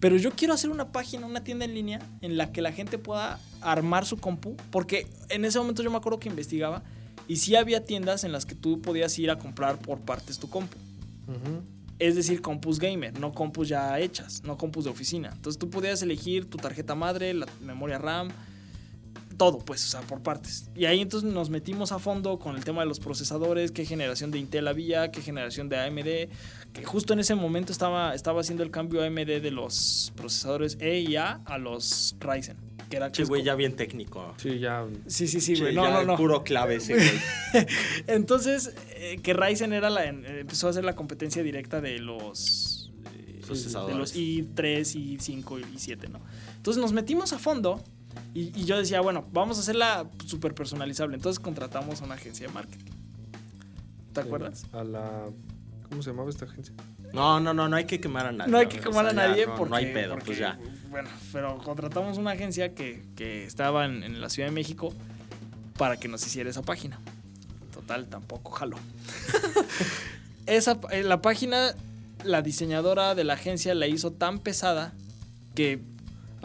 Pero 0.00 0.16
yo 0.16 0.32
quiero 0.32 0.52
hacer 0.52 0.70
una 0.70 0.92
página, 0.92 1.26
una 1.26 1.44
tienda 1.44 1.64
en 1.64 1.74
línea 1.74 2.00
en 2.20 2.36
la 2.36 2.52
que 2.52 2.60
la 2.60 2.72
gente 2.72 2.98
pueda 2.98 3.40
armar 3.60 4.04
su 4.04 4.18
compu, 4.18 4.56
porque 4.70 5.06
en 5.30 5.44
ese 5.44 5.58
momento 5.58 5.82
yo 5.82 5.90
me 5.90 5.96
acuerdo 5.96 6.20
que 6.20 6.28
investigaba 6.28 6.82
y 7.26 7.36
sí 7.36 7.56
había 7.56 7.84
tiendas 7.84 8.24
en 8.24 8.32
las 8.32 8.44
que 8.44 8.54
tú 8.54 8.82
podías 8.82 9.18
ir 9.18 9.30
a 9.30 9.38
comprar 9.38 9.78
por 9.78 10.00
partes 10.00 10.38
tu 10.38 10.50
compu. 10.50 10.76
Ujú. 11.26 11.62
Es 11.98 12.16
decir, 12.16 12.42
compus 12.42 12.78
gamer, 12.80 13.18
no 13.18 13.32
compus 13.32 13.68
ya 13.68 13.98
hechas, 13.98 14.42
no 14.44 14.58
compus 14.58 14.84
de 14.84 14.90
oficina. 14.90 15.30
Entonces 15.32 15.58
tú 15.58 15.70
podías 15.70 16.02
elegir 16.02 16.50
tu 16.50 16.58
tarjeta 16.58 16.94
madre, 16.94 17.32
la 17.32 17.46
memoria 17.62 17.98
RAM, 17.98 18.28
todo, 19.36 19.58
pues, 19.58 19.84
o 19.84 19.88
sea, 19.88 20.00
por 20.02 20.22
partes. 20.22 20.70
Y 20.74 20.86
ahí 20.86 21.00
entonces 21.00 21.30
nos 21.32 21.50
metimos 21.50 21.92
a 21.92 21.98
fondo 21.98 22.38
con 22.38 22.56
el 22.56 22.64
tema 22.64 22.82
de 22.82 22.88
los 22.88 23.00
procesadores, 23.00 23.72
qué 23.72 23.84
generación 23.84 24.30
de 24.30 24.38
Intel 24.38 24.68
había, 24.68 25.10
qué 25.10 25.20
generación 25.20 25.68
de 25.68 25.78
AMD, 25.78 26.72
que 26.72 26.84
justo 26.84 27.12
en 27.12 27.20
ese 27.20 27.34
momento 27.34 27.72
estaba, 27.72 28.14
estaba 28.14 28.40
haciendo 28.40 28.62
el 28.62 28.70
cambio 28.70 29.02
AMD 29.04 29.26
de 29.40 29.50
los 29.50 30.12
procesadores 30.16 30.76
E 30.80 31.00
y 31.00 31.16
A 31.16 31.40
a 31.44 31.58
los 31.58 32.16
Ryzen. 32.20 32.56
Que 32.90 32.96
era 32.98 33.10
Che, 33.10 33.22
que 33.22 33.28
güey, 33.28 33.42
ya 33.42 33.54
bien 33.54 33.76
técnico. 33.76 34.34
Sí, 34.36 34.58
ya. 34.58 34.84
Sí, 35.06 35.26
sí, 35.26 35.40
sí, 35.40 35.58
güey. 35.58 35.74
No, 35.74 35.84
ya 35.84 35.90
no, 35.90 36.04
no. 36.04 36.16
Puro 36.16 36.44
clave 36.44 36.76
ese, 36.76 36.94
güey. 36.94 37.66
Entonces, 38.06 38.74
eh, 38.90 39.20
que 39.22 39.32
Ryzen 39.32 39.72
era 39.72 39.88
la, 39.88 40.04
eh, 40.04 40.40
empezó 40.40 40.66
a 40.66 40.70
hacer 40.70 40.84
la 40.84 40.94
competencia 40.94 41.42
directa 41.42 41.80
de 41.80 41.98
los 41.98 42.92
eh, 43.14 43.40
Procesadores. 43.46 43.94
de 43.94 43.98
los 44.00 44.16
i3, 44.16 45.18
i5 45.18 45.60
y 45.60 45.76
i7, 45.76 46.08
¿no? 46.10 46.20
Entonces 46.56 46.80
nos 46.80 46.92
metimos 46.92 47.32
a 47.32 47.38
fondo 47.38 47.82
y, 48.34 48.58
y 48.58 48.64
yo 48.64 48.76
decía, 48.76 49.00
bueno, 49.00 49.24
vamos 49.32 49.58
a 49.58 49.60
hacerla 49.60 50.06
súper 50.26 50.54
personalizable. 50.54 51.16
Entonces 51.16 51.38
contratamos 51.40 52.00
a 52.00 52.04
una 52.04 52.14
agencia 52.14 52.46
de 52.46 52.52
marketing. 52.52 52.92
¿Te 54.12 54.22
Sí, 54.22 54.26
acuerdas? 54.26 54.66
A 54.72 54.84
la. 54.84 55.26
¿Cómo 55.88 56.02
se 56.02 56.10
llamaba 56.10 56.30
esta 56.30 56.44
agencia? 56.46 56.74
No, 57.12 57.38
no, 57.38 57.54
no, 57.54 57.68
no 57.68 57.76
hay 57.76 57.84
que 57.84 58.00
quemar 58.00 58.26
a 58.26 58.32
nadie. 58.32 58.50
No 58.50 58.58
hay 58.58 58.66
que 58.66 58.80
quemar 58.80 59.06
a 59.06 59.10
sea, 59.12 59.28
nadie 59.28 59.46
no, 59.46 59.54
porque, 59.54 59.70
No 59.70 59.76
hay 59.76 59.92
pedo, 59.92 60.10
porque, 60.14 60.26
pues 60.26 60.38
ya. 60.38 60.58
Bueno, 60.90 61.08
pero 61.32 61.58
contratamos 61.58 62.18
una 62.18 62.32
agencia 62.32 62.74
que, 62.74 63.04
que 63.16 63.44
estaba 63.44 63.84
en, 63.84 64.02
en 64.02 64.20
la 64.20 64.28
Ciudad 64.30 64.48
de 64.48 64.54
México 64.54 64.92
para 65.76 65.96
que 65.96 66.08
nos 66.08 66.26
hiciera 66.26 66.50
esa 66.50 66.62
página. 66.62 66.98
Total, 67.72 68.06
tampoco 68.08 68.50
jaló. 68.52 68.76
esa, 70.46 70.78
eh, 70.90 71.02
la 71.02 71.20
página, 71.22 71.74
la 72.24 72.42
diseñadora 72.42 73.14
de 73.14 73.24
la 73.24 73.34
agencia 73.34 73.74
la 73.74 73.86
hizo 73.86 74.12
tan 74.12 74.38
pesada 74.40 74.92
que... 75.54 75.82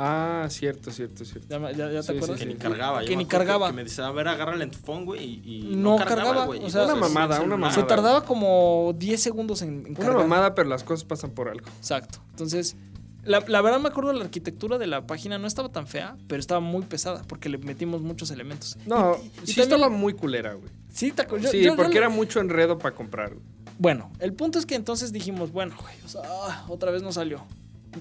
Ah, 0.02 0.48
cierto, 0.50 0.92
cierto, 0.92 1.26
cierto. 1.26 1.48
¿Ya, 1.50 1.60
me- 1.60 1.74
ya- 1.76 1.92
ya 1.92 2.02
te 2.02 2.04
Sí, 2.04 2.08
sí, 2.12 2.18
acuerdas? 2.18 2.38
Que 2.40 2.44
sí. 2.46 2.50
ni 2.50 2.56
cargaba. 2.56 3.02
Que 3.02 3.10
me 3.12 3.16
ni 3.18 3.26
cargaba. 3.26 3.68
Que, 3.68 3.74
me 3.74 3.84
decía, 3.84 4.08
a 4.08 4.12
ver, 4.12 4.28
agárrale 4.30 4.64
en 4.64 4.72
tu 4.72 4.78
phone, 4.80 5.04
güey. 5.06 5.24
Y, 5.24 5.42
y 5.72 5.76
No 5.76 5.98
cargaba, 5.98 6.46
güey. 6.46 6.64
o 6.64 6.70
sea, 6.70 6.84
Entonces, 6.84 6.98
Una 7.10 7.14
mamada, 7.22 7.42
una 7.42 7.58
mamada. 7.58 7.74
Se 7.74 7.84
tardaba 7.84 8.24
como 8.24 8.94
10 8.98 9.22
segundos 9.22 9.62
en, 9.62 9.70
en 9.86 9.88
Una 9.92 9.96
cargar. 10.00 10.18
mamada, 10.18 10.56
pero 10.56 10.70
las 10.70 10.84
cosas 10.84 11.04
pasan 11.04 11.32
por 11.32 11.50
algo. 11.50 11.68
Exacto. 11.80 12.20
Entonces, 12.30 12.78
la, 13.26 13.44
la 13.48 13.62
verdad 13.62 13.80
me 13.82 13.90
acuerdo 13.90 14.14
la 14.14 14.24
arquitectura 14.24 14.78
de 14.78 14.88
la 14.88 15.06
página 15.06 15.38
no 15.38 15.48
estaba 15.48 15.70
tan 15.70 15.86
fea, 15.86 16.16
pero 16.28 16.40
estaba 16.40 16.62
muy 16.62 16.84
pesada 16.84 17.24
porque 17.28 17.50
le 17.50 17.58
metimos 17.58 18.02
muchos 18.02 18.32
elementos. 18.32 18.78
No, 18.86 19.18
Y- 19.18 19.26
y 19.26 19.48
sí 19.48 19.56
también- 19.56 19.62
estaba 19.74 19.90
muy 19.90 20.14
culera, 20.14 20.54
güey. 20.54 20.70
Sí, 20.92 21.12
te 21.12 21.28
yo- 21.40 21.50
Sí, 21.52 21.62
yo- 21.62 21.76
porque 21.76 21.98
era 21.98 22.08
mucho 22.10 22.40
enredo 22.40 22.78
para 22.80 22.96
comprar. 22.96 23.34
güey. 23.34 23.44
Bueno, 23.78 24.12
el 24.20 24.34
punto 24.34 24.60
es 24.60 24.66
que 24.66 24.76
entonces 24.76 25.12
dijimos, 25.12 25.52
bueno, 25.52 25.76
güey, 25.82 25.96
o 26.06 26.08
sea, 26.08 26.22
ah, 26.26 26.66
otra 26.70 26.92
vez 26.92 27.02
no 27.04 27.12
salió. 27.12 27.44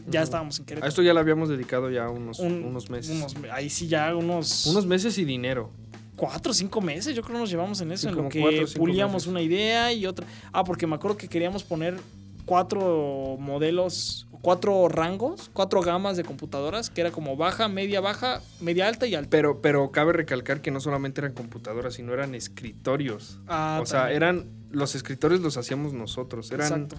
Ya 0.09 0.22
estábamos 0.22 0.59
en 0.59 0.62
A 0.62 0.66
Querétaro. 0.66 0.89
esto 0.89 1.03
ya 1.03 1.14
le 1.14 1.20
habíamos 1.20 1.49
dedicado 1.49 1.91
ya 1.91 2.09
unos, 2.09 2.39
Un- 2.41 2.64
unos 2.64 2.91
meses. 2.91 3.16
unos 3.16 3.34
ahí 3.53 3.70
sí 3.70 3.86
ya 3.89 4.14
unos, 4.14 4.66
Unos 4.66 4.86
meses 4.86 5.16
y 5.18 5.24
dinero. 5.24 5.70
cuatro 6.16 6.51
o 6.51 6.55
cinco 6.55 6.80
meses, 6.80 7.14
yo 7.14 7.22
creo 7.22 7.36
que 7.36 7.41
nos 7.41 7.51
llevamos 7.51 7.80
en 7.80 7.93
eso, 7.93 8.03
Sí, 8.03 8.09
en 8.09 8.14
como 8.14 8.24
lo 8.24 8.30
que 8.30 8.41
cuatro 8.41 8.66
pulíamos 8.76 9.14
meses. 9.14 9.28
una 9.28 9.41
idea 9.41 9.93
y 9.93 10.05
otra. 10.07 10.26
Ah, 10.53 10.64
porque 10.64 10.86
me 10.86 10.95
acuerdo 10.97 11.16
que 11.16 11.28
queríamos 11.28 11.62
poner 11.64 11.97
cuatro 12.45 13.36
modelos, 13.39 14.26
cuatro 14.43 14.89
rangos, 14.89 15.51
cuatro 15.53 15.80
gamas 15.82 16.16
de 16.16 16.24
computadoras, 16.24 16.91
que 16.91 17.01
era 17.03 17.11
como 17.11 17.36
baja, 17.36 17.68
media, 17.68 18.01
baja, 18.01 18.41
media 18.61 18.89
alta 18.89 19.07
y 19.07 19.14
alta. 19.14 19.30
Pero, 19.30 19.61
pero 19.61 19.91
cabe 19.93 20.12
recalcar 20.12 20.61
que 20.61 20.70
no 20.70 20.80
solamente 20.80 21.20
eran 21.20 21.32
computadoras, 21.34 21.95
sino 21.95 22.12
eran 22.14 22.34
escritorios. 22.34 23.39
Ah, 23.47 23.78
o 23.82 23.86
sea, 23.86 24.11
eran. 24.12 24.47
Los 24.70 24.95
escritorios 24.95 25.41
los 25.41 25.57
hacíamos 25.57 25.93
nosotros. 25.95 26.51
Eran. 26.53 26.66
Exacto, 26.82 26.97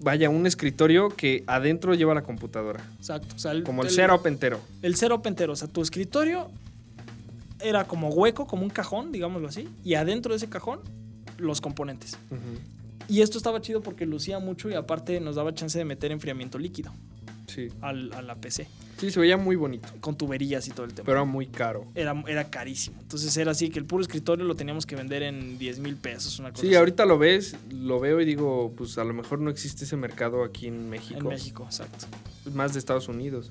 Vaya, 0.00 0.30
un 0.30 0.46
escritorio 0.46 1.08
que 1.08 1.44
adentro 1.46 1.94
lleva 1.94 2.14
la 2.14 2.22
computadora. 2.22 2.84
exacto. 2.98 3.34
O 3.34 3.38
sea, 3.38 3.52
el, 3.52 3.64
Como 3.64 3.82
el 3.82 3.90
setup 3.90 4.26
entero. 4.26 4.60
El 4.82 4.96
setup 4.96 5.26
entero. 5.26 5.52
O 5.52 5.56
sea, 5.56 5.68
tu 5.68 5.82
escritorio 5.82 6.50
era 7.60 7.84
como 7.84 8.08
hueco, 8.08 8.46
como 8.46 8.62
un 8.62 8.70
cajón, 8.70 9.12
digámoslo 9.12 9.48
así. 9.48 9.68
Y 9.84 9.94
adentro 9.94 10.32
de 10.32 10.36
ese 10.36 10.48
cajón, 10.48 10.80
los 11.36 11.60
componentes. 11.60 12.16
Y 13.08 13.22
esto 13.22 13.38
estaba 13.38 13.60
chido 13.60 13.80
porque 13.80 14.06
lucía 14.06 14.38
mucho 14.38 14.68
y 14.68 14.74
aparte 14.74 15.18
nos 15.20 15.36
daba 15.36 15.54
chance 15.54 15.78
de 15.78 15.84
meter 15.84 16.12
enfriamiento 16.12 16.58
líquido 16.58 16.92
Sí. 17.48 17.68
al- 17.80 18.12
a 18.12 18.22
la 18.22 18.36
PC. 18.36 18.68
Sí, 18.98 19.10
se 19.10 19.18
veía 19.20 19.36
muy 19.36 19.56
bonito. 19.56 19.88
Con 20.00 20.16
tuberías 20.16 20.66
y 20.68 20.70
todo 20.70 20.84
el 20.86 20.92
tema. 20.94 21.06
Pero 21.06 21.18
era 21.18 21.24
muy 21.24 21.46
caro. 21.46 21.84
era, 21.94 22.14
era 22.28 22.44
carísimo. 22.50 22.96
Entonces 23.00 23.36
era 23.36 23.50
así 23.52 23.70
que 23.70 23.78
el 23.78 23.84
puro 23.84 24.02
escritorio 24.02 24.44
lo 24.44 24.54
teníamos 24.54 24.86
que 24.86 24.94
vender 24.96 25.22
en 25.22 25.58
10 25.58 25.78
mil 25.80 25.96
pesos, 25.96 26.38
una 26.38 26.50
cosa 26.50 26.60
Sí, 26.62 26.68
así. 26.68 26.76
ahorita 26.76 27.04
lo 27.06 27.18
ves, 27.18 27.56
lo 27.70 27.98
veo 28.00 28.20
y 28.20 28.24
digo, 28.24 28.72
pues 28.76 28.96
a 28.98 29.04
lo 29.04 29.14
mejor 29.14 29.40
no 29.40 29.50
existe 29.50 29.84
ese 29.84 29.96
mercado 29.96 30.44
aquí 30.44 30.66
en 30.68 30.88
México. 30.90 31.18
En 31.20 31.26
México, 31.28 31.64
exacto. 31.64 32.06
Más 32.54 32.72
de 32.72 32.78
Estados 32.78 33.08
Unidos. 33.08 33.50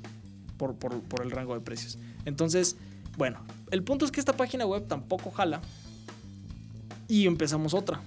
por, 0.58 0.74
por- 0.76 1.00
por 1.02 1.22
el 1.22 1.30
rango 1.30 1.54
de 1.54 1.60
precios. 1.62 2.00
Entonces, 2.26 2.78
bueno, 3.16 3.40
el 3.70 3.84
punto 3.84 4.06
es 4.06 4.12
que 4.12 4.20
esta 4.20 4.34
página 4.34 4.66
web 4.66 4.88
tampoco 4.88 5.30
jala. 5.30 5.62
Y 7.08 7.26
empezamos 7.28 7.74
otra, 7.74 8.02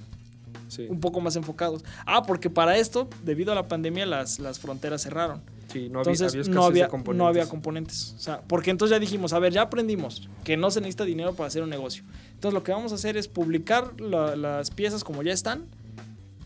Sí. 0.69 0.87
un 0.89 1.01
poco 1.01 1.21
más 1.21 1.37
enfocados. 1.37 1.85
Ah, 2.07 2.23
porque 2.25 2.51
para 2.51 2.77
esto, 2.77 3.09
debido 3.25 3.53
a 3.53 3.55
la 3.55 3.67
pandemia, 3.69 4.05
las, 4.05 4.39
las 4.41 4.59
fronteras 4.59 5.03
cerraron. 5.03 5.41
Sí, 5.73 5.89
no 5.89 6.01
había, 6.01 6.13
Entonces 6.13 6.35
había 6.41 6.55
no, 6.55 6.65
había, 6.65 6.89
componentes. 6.89 7.19
no 7.19 7.27
había 7.29 7.47
componentes. 7.49 8.15
O 8.17 8.21
sea, 8.21 8.41
porque 8.43 8.71
entonces 8.71 8.95
ya 8.97 8.99
dijimos, 8.99 9.33
a 9.33 9.39
ver, 9.39 9.53
ya 9.53 9.63
aprendimos 9.63 10.29
que 10.45 10.57
no 10.57 10.71
se 10.71 10.81
necesita 10.81 11.05
dinero 11.05 11.35
para 11.35 11.47
hacer 11.47 11.63
un 11.63 11.71
negocio. 11.71 12.03
Entonces 12.35 12.55
lo 12.55 12.63
que 12.65 12.73
vamos 12.73 12.91
a 12.93 12.97
hacer 12.97 13.17
es 13.17 13.29
publicar 13.29 14.01
la- 14.01 14.35
las 14.37 14.71
piezas 14.71 15.05
como 15.05 15.23
ya 15.23 15.33
están. 15.33 15.67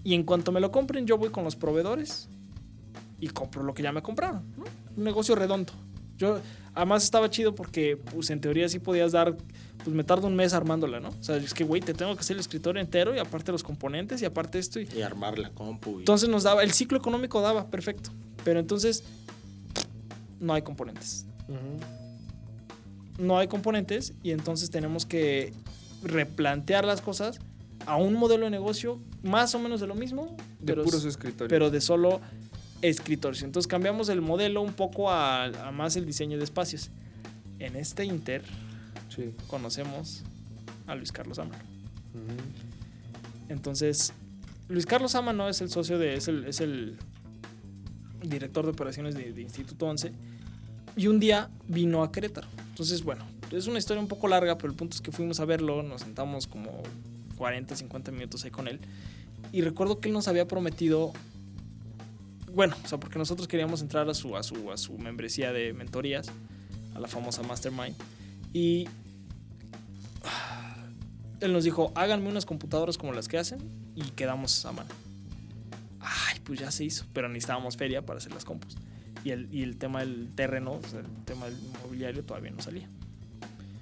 Y 0.03 0.15
en 0.15 0.25
cuanto 0.25 0.53
me 0.53 0.61
lo 0.61 0.71
compren, 0.71 1.07
yo 1.07 1.17
voy 1.17 1.31
con 1.31 1.45
los 1.45 1.57
proveedores 1.57 2.29
y 3.19 3.29
compro 3.29 3.63
lo 3.63 3.73
que 3.73 3.83
ya 3.83 3.93
me 3.93 4.03
compraron. 4.03 4.43
¿no? 4.59 4.65
Un 4.97 5.05
negocio 5.05 5.35
redondo. 5.35 5.73
Yo, 6.19 6.39
además 6.75 7.05
estaba 7.05 7.31
chido 7.31 7.55
porque, 7.55 7.97
pues 7.97 8.31
en 8.31 8.41
teoría 8.41 8.69
sí 8.69 8.79
podías 8.79 9.13
dar, 9.13 9.37
pues 9.85 9.95
me 9.95 10.05
tardo 10.05 10.27
un 10.27 10.35
mes 10.37 10.53
armándola, 10.55 11.01
¿no? 11.01 11.09
O 11.11 11.23
sea, 11.23 11.37
es 11.37 11.55
que, 11.55 11.65
güey, 11.65 11.81
te 11.81 11.95
tengo 11.95 12.15
que 12.15 12.21
hacer 12.21 12.35
el 12.35 12.41
escritorio 12.41 12.81
entero 12.81 13.15
y 13.15 13.19
aparte 13.19 13.53
los 13.53 13.63
componentes 13.63 14.21
y 14.23 14.25
aparte 14.25 14.59
esto 14.59 14.81
y, 14.81 14.89
Y 14.97 15.03
armar 15.03 15.39
la 15.39 15.51
compu. 15.51 15.97
y- 15.97 15.99
entonces 16.01 16.29
nos 16.29 16.43
daba, 16.43 16.63
el 16.63 16.73
ciclo 16.73 16.99
económico 16.99 17.41
daba, 17.41 17.67
perfecto. 17.69 18.11
Pero 18.45 18.61
entonces 18.61 19.05
no 20.41 20.53
hay 20.55 20.63
componentes. 20.63 21.27
No 23.19 23.39
hay 23.39 23.47
componentes 23.49 24.13
y 24.23 24.33
entonces 24.33 24.71
tenemos 24.71 25.07
que 25.07 25.53
replantear 26.03 26.85
las 26.85 27.01
cosas 27.01 27.39
a 27.87 27.97
un 27.97 28.15
modelo 28.15 28.45
de 28.45 28.51
negocio 28.51 28.99
más 29.23 29.55
o 29.55 29.59
menos 29.59 29.81
de 29.81 29.87
lo 29.87 29.95
mismo, 29.95 30.37
De 30.59 30.67
pero, 30.73 30.83
puros 30.85 31.05
escritorios. 31.05 31.49
pero 31.49 31.71
de 31.71 31.81
solo 31.81 32.21
escritorios. 32.89 33.43
Entonces 33.43 33.67
cambiamos 33.67 34.09
el 34.09 34.21
modelo 34.21 34.63
un 34.63 34.73
poco 34.73 35.11
a, 35.11 35.45
a 35.45 35.73
más 35.73 35.97
el 35.97 36.07
diseño 36.07 36.39
de 36.39 36.45
espacios. 36.45 36.91
En 37.59 37.77
este 37.77 38.05
Inter 38.05 38.43
Sí. 39.09 39.33
conocemos 39.47 40.23
a 40.87 40.95
Luis 40.95 41.13
Carlos 41.13 41.39
Amaro. 41.39 41.65
Entonces, 43.49 44.13
Luis 44.69 44.87
Carlos 44.87 45.15
Amano 45.15 45.49
es 45.49 45.61
el 45.61 45.71
socio 45.71 45.99
de. 45.99 46.15
Es 46.15 46.29
el. 46.29 46.45
Es 46.47 46.61
el 46.61 46.97
director 48.23 48.65
de 48.65 48.71
operaciones 48.71 49.15
de, 49.15 49.33
de 49.33 49.43
Instituto 49.43 49.87
11. 49.87 50.13
Y 50.97 51.09
un 51.09 51.21
día 51.21 51.51
vino 51.69 52.03
a 52.03 52.11
Querétaro. 52.11 52.49
Entonces, 52.71 53.03
bueno, 53.05 53.25
es 53.51 53.67
una 53.67 53.79
historia 53.79 54.01
un 54.01 54.09
poco 54.09 54.29
larga, 54.29 54.57
pero 54.57 54.71
el 54.71 54.77
punto 54.77 54.95
es 54.97 55.01
que 55.03 55.13
fuimos 55.13 55.41
a 55.41 55.45
verlo, 55.45 55.83
nos 55.83 56.01
sentamos 56.03 56.47
como 56.47 56.71
40, 57.37 57.77
50 57.77 58.11
minutos 58.13 58.45
ahí 58.45 58.51
con 58.51 58.67
él. 58.67 58.81
Y 59.53 59.61
recuerdo 59.61 60.01
que 60.01 60.09
él 60.09 60.15
nos 60.15 60.27
había 60.27 60.49
prometido, 60.49 61.13
bueno, 62.55 62.77
o 62.85 62.89
sea, 62.89 62.99
porque 62.99 63.19
nosotros 63.19 63.49
queríamos 63.49 63.83
entrar 63.83 64.09
a 64.09 64.15
su, 64.15 64.37
a 64.37 64.43
su, 64.43 64.71
a 64.71 64.77
su 64.77 64.97
membresía 64.99 65.53
de 65.53 65.73
mentorías, 65.73 66.31
a 66.95 67.01
la 67.01 67.09
famosa 67.09 67.43
Mastermind. 67.43 67.97
Y 68.53 68.89
él 71.41 71.53
nos 71.53 71.65
dijo, 71.65 71.93
háganme 71.95 72.29
unas 72.29 72.47
computadoras 72.47 72.97
como 72.97 73.13
las 73.13 73.29
que 73.29 73.39
hacen 73.39 73.59
y 73.95 74.03
quedamos 74.03 74.65
a 74.65 74.73
mano. 74.73 74.91
Ay, 76.01 76.41
pues 76.45 76.61
ya 76.61 76.71
se 76.71 76.85
hizo, 76.85 77.05
pero 77.13 77.29
necesitábamos 77.29 77.77
feria 77.77 78.05
para 78.05 78.19
hacer 78.19 78.33
las 78.33 78.45
compus. 78.45 78.77
Y 79.25 79.31
el, 79.31 79.49
y 79.53 79.63
el 79.63 79.77
tema 79.77 80.01
del 80.01 80.31
terreno, 80.35 80.75
o 80.75 80.89
sea, 80.89 81.01
el 81.01 81.25
tema 81.25 81.47
del 81.47 81.57
mobiliario 81.83 82.25
todavía 82.25 82.51
no 82.51 82.61
salía. 82.61 82.89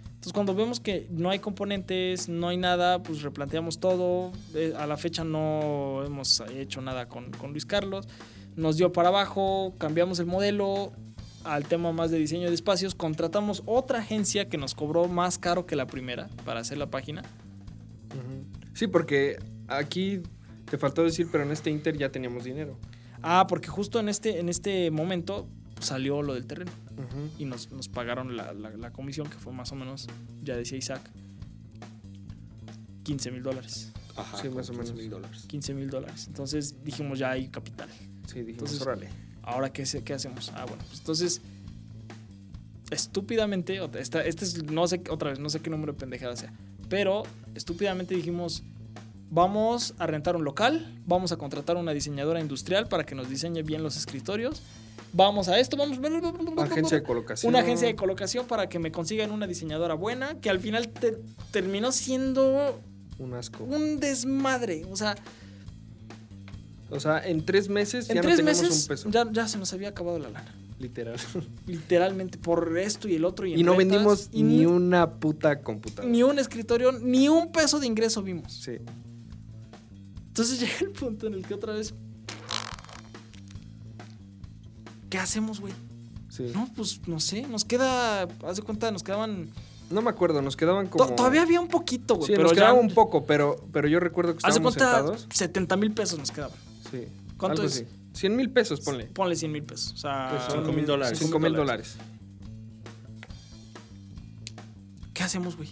Entonces 0.05 0.33
cuando 0.35 0.55
vemos 0.55 0.79
que 0.79 1.09
no 1.11 1.31
hay 1.31 1.41
componentes, 1.41 2.29
no 2.29 2.47
hay 2.47 2.57
nada, 2.57 3.03
pues 3.03 3.23
replanteamos 3.23 3.81
todo. 3.81 4.31
Eh, 4.55 4.73
a 4.79 4.87
la 4.87 4.97
fecha 4.97 5.25
no 5.25 6.05
hemos 6.07 6.41
hecho 6.55 6.81
nada 6.81 7.09
con, 7.09 7.33
con 7.33 7.51
Luis 7.51 7.66
Carlos. 7.66 8.07
Nos 8.57 8.76
dio 8.76 8.92
para 8.92 9.09
abajo, 9.09 9.74
cambiamos 9.78 10.18
el 10.18 10.26
modelo 10.26 10.92
al 11.44 11.64
tema 11.64 11.92
más 11.92 12.11
de 12.11 12.18
diseño 12.18 12.48
de 12.48 12.55
espacios. 12.55 12.94
Contratamos 12.94 13.62
otra 13.66 13.98
agencia 14.00 14.48
que 14.48 14.59
nos 14.59 14.74
cobró 14.74 15.09
más 15.09 15.38
caro 15.38 15.66
que 15.66 15.74
la 15.76 15.86
primera 15.86 16.28
para 16.44 16.61
hacer 16.61 16.78
la 16.78 16.90
página. 16.90 17.22
Sí, 18.74 18.86
porque 18.86 19.38
aquí 19.68 20.20
te 20.70 20.78
faltó 20.78 21.03
decir, 21.03 21.28
pero 21.32 21.44
en 21.44 21.50
este 21.50 21.70
Inter 21.70 21.96
ya 21.96 22.11
teníamos 22.11 22.44
dinero. 22.44 22.78
Ah, 23.22 23.46
porque 23.48 23.68
justo 23.68 24.00
en 24.00 24.09
este, 24.09 24.38
en 24.40 24.48
este 24.48 24.90
momento 24.90 25.46
salió 25.80 26.22
lo 26.22 26.34
del 26.34 26.46
terreno. 26.46 26.70
Y 27.38 27.44
nos, 27.46 27.70
nos 27.72 27.88
pagaron 27.88 28.36
la, 28.36 28.53
la- 28.53 28.70
la 28.70 28.90
comisión, 28.92 29.28
que 29.28 29.36
fue 29.38 29.53
más 29.53 29.72
o 29.72 29.74
menos, 29.74 30.07
ya 30.42 30.57
decía 30.57 30.78
Isaac, 30.78 31.00
15 33.05 33.30
mil 33.32 33.42
dólares. 33.42 33.92
Ajá, 34.16 34.36
Sí, 34.40 34.48
más 34.48 34.68
o 34.70 34.72
menos. 34.72 34.90
15 34.90 34.94
mil 35.03 35.11
dólares. 35.11 35.44
15 35.48 35.74
mil 35.74 35.90
dólares. 35.90 36.26
Entonces 36.28 36.84
dijimos, 36.84 37.18
ya 37.18 37.30
hay 37.30 37.48
capital. 37.48 37.88
Sí, 38.27 38.41
dijimos, 38.41 38.70
Entonces, 38.73 38.81
órale. 38.83 39.09
¿Ahora 39.43 39.73
qué, 39.73 39.85
qué 40.05 40.14
hacemos? 40.14 40.51
Ah, 40.55 40.64
bueno, 40.66 40.83
pues 40.89 41.01
entonces, 41.01 41.41
estúpidamente, 42.91 43.81
esta, 43.99 44.23
este 44.23 44.45
es, 44.45 44.62
no 44.64 44.87
sé, 44.87 45.03
otra 45.11 45.31
vez, 45.31 45.39
no 45.39 45.49
sé 45.51 45.61
qué 45.61 45.70
número 45.70 45.93
de 45.93 45.99
pendejada 45.99 46.37
sea, 46.37 46.53
pero 46.89 47.23
estúpidamente 47.55 48.14
dijimos, 48.14 48.62
vamos 49.31 49.95
a 49.99 50.07
rentar 50.07 50.37
un 50.37 50.45
local, 50.45 51.01
vamos 51.07 51.33
a 51.33 51.37
contratar 51.37 51.77
una 51.77 51.93
diseñadora 51.93 52.41
industrial 52.41 52.89
para 52.89 53.05
que 53.05 53.14
nos 53.14 53.29
diseñe 53.31 53.62
bien 53.62 53.83
los 53.83 53.97
escritorios, 53.97 54.62
vamos 55.14 55.49
a 55.49 55.59
esto, 55.59 55.77
vamos... 55.77 55.99
Agencia 56.59 56.99
de 56.99 57.03
colocación. 57.03 57.49
una 57.51 57.61
agencia 57.61 57.89
de 57.89 57.97
colocación 57.97 58.47
para 58.47 58.68
que 58.68 58.79
me 58.79 58.93
consigan 58.93 59.31
una 59.31 59.47
diseñadora 59.47 59.95
buena, 59.95 60.35
que 60.41 60.51
al 60.51 60.61
final 60.61 60.89
te- 60.91 61.18
terminó 61.51 61.93
siendo 61.93 62.79
Un 63.18 63.35
asco. 63.35 63.64
un 63.64 64.01
desmadre. 64.01 64.85
O 64.91 64.97
sea, 64.97 65.16
O 66.93 67.01
sea, 67.01 67.26
en 67.26 67.45
tres 67.45 67.68
meses 67.68 68.09
en 68.11 68.16
ya 68.16 68.20
tres 68.22 68.38
no 68.38 68.45
meses 68.45 68.82
un 68.82 68.88
peso. 68.88 69.11
ya, 69.11 69.26
ya 69.32 69.49
se 69.49 69.59
nos 69.59 69.72
había 69.72 69.88
acabado 69.88 70.18
la 70.18 70.28
lana. 70.30 70.55
Literal. 70.78 71.16
Literalmente, 71.66 72.38
por 72.38 72.76
esto 72.78 73.09
y 73.09 73.14
el 73.14 73.24
otro. 73.24 73.47
Y, 73.47 73.55
Y 73.55 73.62
no 73.62 73.74
rentas, 73.74 73.88
vendimos 73.99 74.28
y 74.32 74.43
ni 74.43 74.66
una 74.66 75.11
puta 75.14 75.61
computadora. 75.62 76.11
ni 76.12 76.22
un 76.22 76.38
escritorio, 76.38 76.93
ni 76.93 77.28
un 77.28 77.51
peso 77.53 77.78
de 77.80 77.86
ingreso 77.86 78.22
vimos. 78.22 78.53
Sí. 78.53 78.72
Entonces 80.28 80.61
llega 80.61 80.72
el 80.80 80.90
punto 80.90 81.26
en 81.28 81.34
el 81.34 81.47
que 81.47 81.55
otra 81.55 81.72
vez. 81.74 81.95
¿Qué 85.11 85.18
hacemos, 85.18 85.61
güey? 85.61 85.72
sí. 86.30 86.45
No, 86.55 86.68
pues 86.74 87.01
no 87.07 87.20
sé, 87.20 87.43
nos 87.43 87.64
queda. 87.64 88.22
Haz 88.47 88.57
de 88.57 88.62
cuenta, 88.62 88.90
nos 88.90 89.03
quedaban. 89.03 89.51
No 89.90 90.01
me 90.01 90.09
acuerdo, 90.09 90.40
nos 90.40 90.57
quedaban 90.57 90.86
to- 90.88 90.97
como. 90.97 91.14
Todavía 91.14 91.43
había 91.43 91.61
un 91.61 91.68
poquito, 91.68 92.14
güey. 92.14 92.28
Sí, 92.28 92.32
pero 92.32 92.45
nos 92.45 92.53
ya- 92.53 92.62
quedaba 92.62 92.80
un 92.80 92.88
poco, 92.95 93.26
pero, 93.26 93.57
pero 93.72 93.86
yo 93.88 94.01
recuerdo 94.01 94.32
que 94.32 94.38
Haz 94.38 94.55
de 94.55 94.61
estábamos 94.68 94.74
cuenta, 94.76 94.97
sentados. 94.97 95.26
70 95.30 95.76
mil 95.76 95.93
pesos 95.93 96.18
nos 96.18 96.30
quedaban. 96.30 96.57
Sí. 96.93 97.09
¿Cuánto 97.36 97.62
algo 97.62 97.64
es? 97.74 97.82
así. 97.82 97.86
100 98.14 98.36
mil 98.36 98.51
pesos, 98.51 98.80
ponle. 98.82 99.07
Ponle 99.07 99.34
100 99.34 99.51
mil 99.51 99.64
pesos. 99.64 99.95
O 99.95 99.97
sea, 99.97 100.28
Pues 100.30 100.43
son 100.45 100.61
5,000 100.64 100.86
dólares. 100.86 101.18
5 101.18 101.38
mil 101.40 101.53
dólares. 101.55 101.97
¿Qué 105.14 105.22
hacemos, 105.22 105.57
güey? 105.57 105.68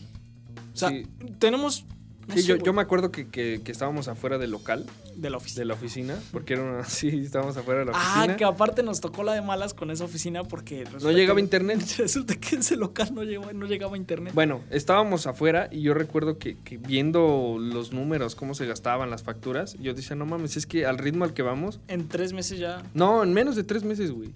O 0.74 0.76
sea, 0.76 0.88
Sí. 0.88 1.06
tenemos. 1.38 1.84
No 2.30 2.36
Sí, 2.36 2.42
sé, 2.42 2.48
yo, 2.48 2.56
yo 2.56 2.72
me 2.72 2.80
acuerdo 2.82 3.10
que, 3.12 3.28
que- 3.28 3.60
que 3.62 3.70
estábamos 3.72 4.08
afuera 4.08 4.38
del 4.38 4.50
local, 4.50 4.86
De 5.16 5.28
la 5.30 5.36
oficina. 5.36 5.60
de 5.60 5.64
la 5.66 5.74
oficina, 5.74 6.14
porque 6.32 6.54
era 6.54 6.62
una. 6.62 6.84
Sí, 6.88 7.08
estábamos 7.08 7.56
afuera 7.56 7.80
de 7.80 7.86
la 7.86 7.92
Ah, 7.94 8.12
oficina. 8.14 8.36
que 8.36 8.44
aparte 8.44 8.82
nos 8.82 9.00
tocó 9.00 9.22
la 9.22 9.34
de 9.34 9.42
malas 9.42 9.74
con 9.74 9.90
esa 9.90 10.04
oficina 10.04 10.44
porque. 10.44 10.84
No 11.02 11.10
llegaba 11.12 11.40
internet. 11.40 11.80
Resulta 11.98 12.34
que 12.36 12.56
ese 12.56 12.76
local 12.76 13.10
no 13.14 13.22
llegaba, 13.24 13.52
no 13.52 13.66
llegaba 13.66 13.96
internet. 13.96 14.32
Bueno, 14.34 14.62
estábamos 14.70 15.26
afuera 15.26 15.68
y 15.70 15.82
yo 15.82 15.92
recuerdo 15.94 16.38
que, 16.38 16.56
que 16.58 16.78
viendo 16.78 17.56
los 17.58 17.92
números, 17.92 18.34
cómo 18.34 18.54
se 18.54 18.66
gastaban 18.66 19.10
las 19.10 19.22
facturas, 19.22 19.76
yo 19.80 19.94
decía, 19.94 20.16
no 20.16 20.26
mames, 20.26 20.56
es 20.56 20.66
que 20.66 20.86
al 20.86 20.98
ritmo 20.98 21.24
al 21.24 21.34
que 21.34 21.42
vamos, 21.42 21.80
En 21.88 22.08
tres 22.08 22.32
meses 22.32 22.58
ya. 22.58 22.82
no, 22.94 23.22
en 23.22 23.32
menos 23.32 23.56
de 23.56 23.64
tres 23.64 23.84
meses, 23.84 24.10
güey. 24.12 24.30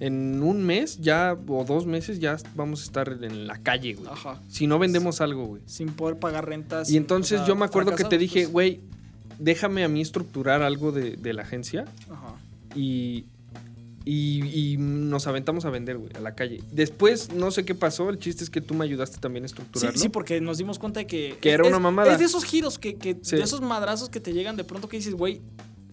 En 0.00 0.42
un 0.42 0.62
mes 0.64 0.98
ya, 1.00 1.36
o 1.46 1.64
dos 1.64 1.84
meses 1.86 2.18
ya 2.20 2.36
vamos 2.56 2.80
a 2.80 2.84
estar 2.84 3.18
en 3.22 3.46
la 3.46 3.58
calle, 3.58 3.94
güey. 3.94 4.08
Ajá. 4.10 4.40
Si 4.48 4.66
no 4.66 4.78
vendemos 4.78 5.20
algo, 5.20 5.44
güey. 5.46 5.62
Sin 5.66 5.90
poder 5.90 6.18
pagar 6.18 6.46
rentas. 6.48 6.90
Y 6.90 6.96
entonces 6.96 7.42
yo 7.46 7.54
me 7.54 7.66
acuerdo 7.66 7.94
que 7.94 8.04
te 8.04 8.16
dije, 8.18 8.40
pues. 8.44 8.52
güey, 8.52 8.80
déjame 9.38 9.84
a 9.84 9.88
mí 9.88 10.00
estructurar 10.00 10.62
algo 10.62 10.90
de, 10.90 11.16
de 11.16 11.32
la 11.34 11.42
agencia 11.42 11.84
Ajá. 12.10 12.34
y, 12.74 13.26
y, 14.06 14.72
y 14.72 14.76
nos 14.78 15.26
aventamos 15.26 15.66
a 15.66 15.70
vender, 15.70 15.98
güey, 15.98 16.10
a 16.16 16.20
la 16.20 16.34
calle. 16.34 16.62
Después, 16.72 17.32
no 17.34 17.50
sé 17.50 17.64
qué 17.66 17.74
pasó, 17.74 18.08
el 18.08 18.18
chiste 18.18 18.42
es 18.42 18.48
que 18.50 18.60
tú 18.62 18.72
me 18.74 18.84
ayudaste 18.86 19.18
también 19.18 19.44
a 19.44 19.48
Sí, 19.48 19.52
estructurarlo. 19.52 19.98
sí, 20.00 20.08
porque 20.08 20.40
nos 20.40 20.56
dimos 20.58 20.78
cuenta 20.78 21.00
de 21.00 21.06
que. 21.06 21.36
Que 21.40 21.50
era 21.50 21.64
es- 21.64 21.68
una 21.68 21.78
mamada. 21.78 22.12
Es 22.12 22.18
de 22.18 22.24
esos 22.24 22.44
giros, 22.44 22.78
que, 22.78 22.96
que- 22.96 23.18
Sí. 23.22 23.36
de 23.36 23.42
esos 23.42 23.60
madrazos 23.60 24.08
que 24.08 24.20
te 24.20 24.32
llegan 24.32 24.56
de 24.56 24.64
pronto 24.64 24.88
que 24.88 24.96
dices, 24.96 25.14
güey, 25.14 25.42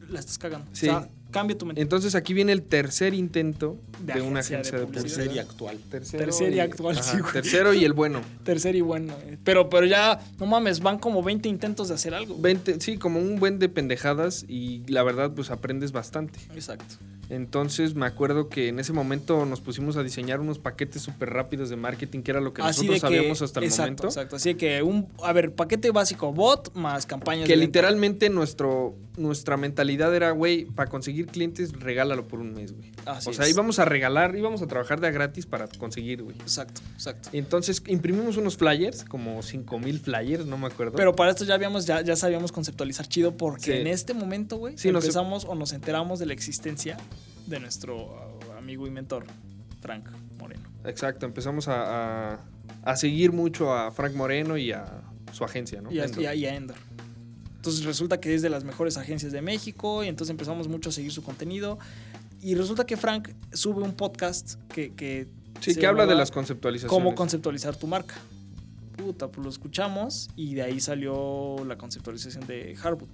la 0.10 0.20
estás 0.22 0.38
cagando. 0.38 0.66
Sí. 0.72 0.88
O 0.88 0.92
sea, 0.92 1.10
cambia 1.32 1.58
tu 1.58 1.66
mente. 1.66 1.82
Entonces 1.82 2.16
aquí 2.16 2.34
viene 2.34 2.52
el 2.52 2.62
tercer 2.64 3.14
intento 3.14 3.78
De 4.00 4.14
de, 4.14 4.22
una 4.22 4.40
agencia 4.42 4.74
de 4.78 4.86
de, 4.86 4.86
publicidad. 4.88 5.16
Tercer 5.18 5.36
y 5.36 5.40
actual. 5.40 5.78
Tercero 5.90 6.24
Tercer 6.26 6.54
y 6.54 6.60
actual, 6.60 7.04
sí, 7.04 7.20
güey. 7.20 7.34
Tercero 7.34 7.74
y 7.74 7.86
el 7.86 7.94
bueno. 7.94 8.22
Tercer 8.44 8.76
y 8.76 8.82
bueno. 8.82 9.14
eh. 9.26 9.38
Pero, 9.44 9.70
pero 9.70 9.86
ya, 9.86 10.20
no 10.40 10.46
mames, 10.46 10.80
van 10.80 11.00
como 11.00 11.22
20 11.24 11.48
intentos 11.50 11.88
de 11.90 11.96
hacer 11.96 12.14
algo. 12.14 12.36
güey. 12.36 12.56
20, 12.56 12.80
sí, 12.82 12.98
como 12.98 13.20
un 13.20 13.40
buen 13.40 13.60
de 13.60 13.70
pendejadas 13.70 14.46
y 14.48 14.84
la 14.88 15.04
verdad 15.04 15.32
pues 15.36 15.52
aprendes 15.52 15.92
bastante. 15.92 16.40
Exacto. 16.56 16.96
Entonces 17.30 17.94
me 17.94 18.06
acuerdo 18.06 18.48
que 18.48 18.70
en 18.70 18.80
ese 18.80 18.94
momento 18.94 19.46
nos 19.46 19.60
pusimos 19.60 19.98
a 19.98 20.04
diseñar 20.04 20.40
unos 20.40 20.60
paquetes 20.60 21.02
súper 21.02 21.30
rápidos 21.32 21.70
de 21.70 21.76
marketing 21.76 22.22
que 22.22 22.32
era 22.32 22.40
lo 22.40 22.54
que 22.54 22.62
Así 22.62 22.88
nosotros 22.88 22.96
que. 22.96 23.00
sabíamos 23.02 23.42
hasta 23.42 23.60
el 23.60 23.66
exacto, 23.66 23.84
momento. 23.84 24.08
exacto. 24.08 24.36
Así 24.38 24.56
que 24.56 24.82
un. 24.82 25.08
A 25.24 25.34
ver, 25.34 25.54
paquete 25.54 25.92
básico 25.92 26.32
bot 26.32 26.74
más 26.74 27.06
campañas 27.06 27.46
Que 27.46 27.54
de 27.54 27.58
literalmente 27.58 28.30
nuestro, 28.30 28.96
nuestra 29.18 29.58
mentalidad 29.58 30.16
era, 30.16 30.32
güey, 30.32 30.66
para 30.66 30.90
conseguir 30.90 31.27
clientes, 31.28 31.74
regálalo 31.74 32.28
por 32.28 32.40
un 32.40 32.54
mes, 32.54 32.74
güey. 32.74 32.92
Así 33.06 33.30
o 33.30 33.34
sea, 33.34 33.46
es. 33.46 33.52
íbamos 33.52 33.80
a 33.80 33.86
regalar, 33.86 34.36
íbamos 34.36 34.62
a 34.62 34.68
trabajar 34.68 35.00
de 35.00 35.08
a 35.08 35.12
gratis 35.12 35.46
para 35.46 35.68
conseguir, 35.68 36.24
güey. 36.24 36.36
Exacto, 36.40 36.82
exacto. 36.94 37.30
Entonces 37.34 37.82
imprimimos 37.88 38.38
unos 38.38 38.58
flyers, 38.58 39.04
como 39.04 39.42
5000 39.44 40.00
flyers, 40.00 40.46
no 40.46 40.58
me 40.58 40.68
acuerdo. 40.68 40.94
Pero 40.96 41.16
para 41.16 41.32
esto 41.32 41.46
ya 41.46 41.54
habíamos, 41.56 41.86
ya, 41.86 42.02
ya 42.02 42.16
sabíamos 42.16 42.52
conceptualizar 42.52 43.08
chido 43.08 43.38
porque 43.38 43.64
Sí. 43.64 43.72
en 43.74 43.88
este 43.88 44.14
momento, 44.14 44.58
güey, 44.58 44.78
Sí, 44.78 44.92
nos- 44.92 45.04
empezamos 45.04 45.46
o 45.46 45.56
nos 45.56 45.74
enteramos 45.74 46.20
de 46.20 46.26
la 46.26 46.34
existencia 46.34 46.98
de 47.46 47.60
nuestro 47.60 48.40
amigo 48.58 48.88
y 48.88 48.90
mentor, 48.90 49.26
Frank 49.82 50.10
Moreno. 50.40 50.64
Exacto, 50.86 51.26
empezamos 51.26 51.68
a, 51.68 52.34
a- 52.34 52.40
a 52.84 52.96
seguir 52.98 53.32
mucho 53.32 53.74
a 53.74 53.92
Frank 53.92 54.14
Moreno 54.16 54.58
y 54.58 54.72
a 54.72 54.86
su 55.32 55.44
agencia, 55.44 55.82
¿no? 55.82 55.92
y, 55.92 56.00
a, 56.00 56.06
y 56.18 56.26
a- 56.26 56.36
y 56.36 56.46
a 56.46 56.56
Endor. 56.56 56.78
Entonces 57.68 57.84
resulta 57.86 58.22
que 58.22 58.34
es 58.34 58.42
de 58.42 58.50
las 58.50 58.64
mejores 58.64 58.96
agencias 58.96 59.34
de 59.34 59.42
México 59.42 60.02
y 60.02 60.08
entonces 60.08 60.32
empezamos 60.32 60.70
mucho 60.70 60.88
a 60.88 60.94
seguir 60.94 61.12
su 61.12 61.22
contenido. 61.22 61.78
Y 62.42 62.56
resulta 62.56 62.86
que 62.86 62.96
Frank 62.96 63.32
sube 63.52 63.82
un 63.84 63.92
podcast 63.94 64.54
que... 64.70 64.94
que 64.94 65.28
sí, 65.60 65.76
que 65.76 65.86
habla 65.86 66.06
de 66.06 66.16
las 66.16 66.32
conceptualizaciones. 66.32 66.90
Cómo 66.90 67.14
conceptualizar 67.14 67.76
tu 67.76 67.86
marca. 67.86 68.16
Puta, 68.96 69.28
pues 69.28 69.44
lo 69.44 69.50
escuchamos 69.50 70.30
y 70.38 70.54
de 70.56 70.62
ahí 70.62 70.80
salió 70.80 71.58
la 71.66 71.78
conceptualización 71.78 72.48
de 72.48 72.78
Harwood. 72.82 73.10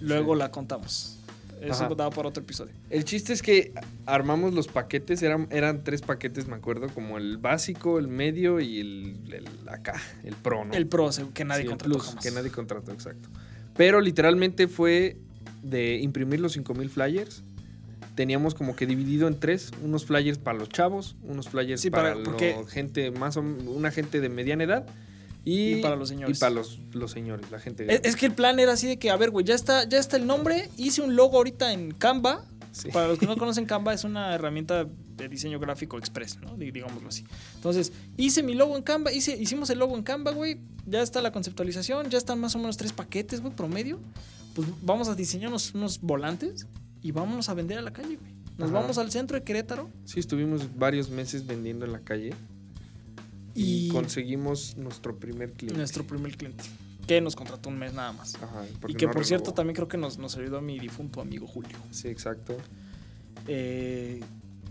Luego 0.00 0.32
Sí. 0.34 0.38
la 0.40 0.50
contamos. 0.50 1.18
Eso 1.60 1.84
daba 1.94 2.10
para 2.10 2.28
otro 2.30 2.42
episodio. 2.42 2.74
El 2.90 3.04
chiste 3.04 3.32
es 3.32 3.42
que 3.42 3.72
armamos 4.06 4.54
los 4.54 4.66
paquetes, 4.66 5.22
eran, 5.22 5.46
eran 5.52 5.84
tres 5.84 6.02
paquetes, 6.02 6.48
me 6.48 6.56
acuerdo, 6.56 6.88
como 6.88 7.16
el 7.16 7.38
básico, 7.38 8.00
el 8.00 8.08
medio 8.08 8.58
y 8.58 8.80
el, 8.80 9.16
el 9.32 9.68
acá, 9.68 10.02
el 10.24 10.34
pro, 10.34 10.64
¿no? 10.64 10.74
El 10.74 10.88
pro, 10.88 11.10
que 11.32 11.44
nadie 11.44 11.62
Sí, 11.62 11.68
contrató 11.68 11.92
plus, 11.94 12.06
jamás. 12.08 12.24
que 12.24 12.30
nadie 12.32 12.50
contrató, 12.50 12.90
exacto. 12.90 13.28
Pero 13.76 14.00
literalmente 14.00 14.68
fue 14.68 15.16
de 15.62 15.96
imprimir 15.96 16.40
los 16.40 16.52
5000 16.52 16.90
flyers. 16.90 17.42
Teníamos 18.14 18.54
como 18.54 18.76
que 18.76 18.86
dividido 18.86 19.26
en 19.26 19.40
tres, 19.40 19.72
unos 19.82 20.04
flyers 20.06 20.38
para 20.38 20.56
los 20.58 20.68
chavos, 20.68 21.16
unos 21.24 21.48
flyers 21.48 21.80
Sí, 21.80 21.90
para, 21.90 22.14
porque- 22.22 22.54
gente 22.68 23.10
más 23.10 23.36
o 23.36 23.40
una 23.40 23.90
gente 23.90 24.20
de 24.20 24.28
mediana 24.28 24.62
edad 24.64 24.86
y, 25.44 25.74
Y 25.78 25.82
para 25.82 25.96
los 25.96 26.08
señores. 26.10 26.36
Y 26.36 26.40
para 26.40 26.54
los, 26.54 26.78
los 26.92 27.10
señores, 27.10 27.50
la 27.50 27.58
gente 27.58 27.92
Es, 27.92 28.00
es 28.04 28.16
que 28.16 28.26
el 28.26 28.32
plan 28.32 28.58
era 28.60 28.72
así 28.72 28.86
de 28.86 28.98
que, 28.98 29.10
a 29.10 29.16
ver, 29.16 29.30
güey, 29.30 29.44
ya 29.44 29.54
está, 29.56 29.88
ya 29.88 29.98
está 29.98 30.16
el 30.16 30.26
nombre. 30.26 30.68
Hice 30.76 31.02
un 31.02 31.16
logo 31.16 31.36
ahorita 31.38 31.72
en 31.72 31.90
Canva 31.90 32.44
Sí. 32.74 32.88
Para 32.90 33.06
los 33.06 33.20
que 33.20 33.26
no 33.26 33.36
conocen 33.36 33.66
Canva, 33.66 33.94
es 33.94 34.02
una 34.02 34.34
herramienta 34.34 34.84
de 35.16 35.28
diseño 35.28 35.60
gráfico 35.60 35.96
express, 35.96 36.38
¿no? 36.40 36.56
Di- 36.56 36.72
Digámoslo 36.72 37.08
así. 37.08 37.24
Entonces, 37.54 37.92
hice 38.16 38.42
mi 38.42 38.54
logo 38.54 38.76
en 38.76 38.82
Canva, 38.82 39.12
hice, 39.12 39.36
hicimos 39.40 39.70
el 39.70 39.78
logo 39.78 39.96
en 39.96 40.02
Canva, 40.02 40.32
güey. 40.32 40.58
Ya 40.84 41.00
está 41.00 41.22
la 41.22 41.30
conceptualización, 41.30 42.10
ya 42.10 42.18
están 42.18 42.40
más 42.40 42.56
o 42.56 42.58
menos 42.58 42.76
tres 42.76 42.92
paquetes, 42.92 43.40
güey, 43.40 43.54
promedio. 43.54 44.00
Pues 44.56 44.66
vamos 44.82 45.08
a 45.08 45.14
diseñar 45.14 45.50
unos, 45.50 45.72
unos 45.72 46.00
volantes 46.00 46.66
y 47.00 47.12
vámonos 47.12 47.48
a 47.48 47.54
vender 47.54 47.78
a 47.78 47.82
la 47.82 47.92
calle, 47.92 48.16
güey. 48.16 48.32
Nos 48.58 48.70
Ajá. 48.70 48.80
vamos 48.80 48.98
al 48.98 49.10
centro 49.12 49.38
de 49.38 49.44
Querétaro 49.44 49.88
Sí, 50.04 50.18
estuvimos 50.20 50.76
varios 50.76 51.10
meses 51.10 51.46
vendiendo 51.46 51.84
en 51.86 51.92
la 51.92 52.00
calle 52.00 52.34
y, 53.54 53.86
y 53.86 53.88
conseguimos 53.88 54.76
nuestro 54.76 55.16
primer 55.16 55.52
cliente. 55.52 55.76
nuestro 55.78 56.04
primer 56.04 56.36
cliente, 56.36 56.64
que 57.06 57.20
nos 57.20 57.36
contrató 57.36 57.68
un 57.68 57.78
mes 57.78 57.92
nada 57.92 58.12
más. 58.12 58.34
Ajá, 58.36 58.64
Y 58.88 58.94
que 58.94 59.06
no 59.06 59.12
por 59.12 59.24
cierto 59.24 59.52
también 59.52 59.74
creo 59.74 59.88
que 59.88 59.96
nos, 59.96 60.18
nos 60.18 60.36
ayudó 60.36 60.60
mi 60.60 60.78
difunto 60.78 61.20
amigo 61.20 61.46
Julio. 61.46 61.76
Sí, 61.90 62.08
exacto. 62.08 62.56
Eh, 63.46 64.22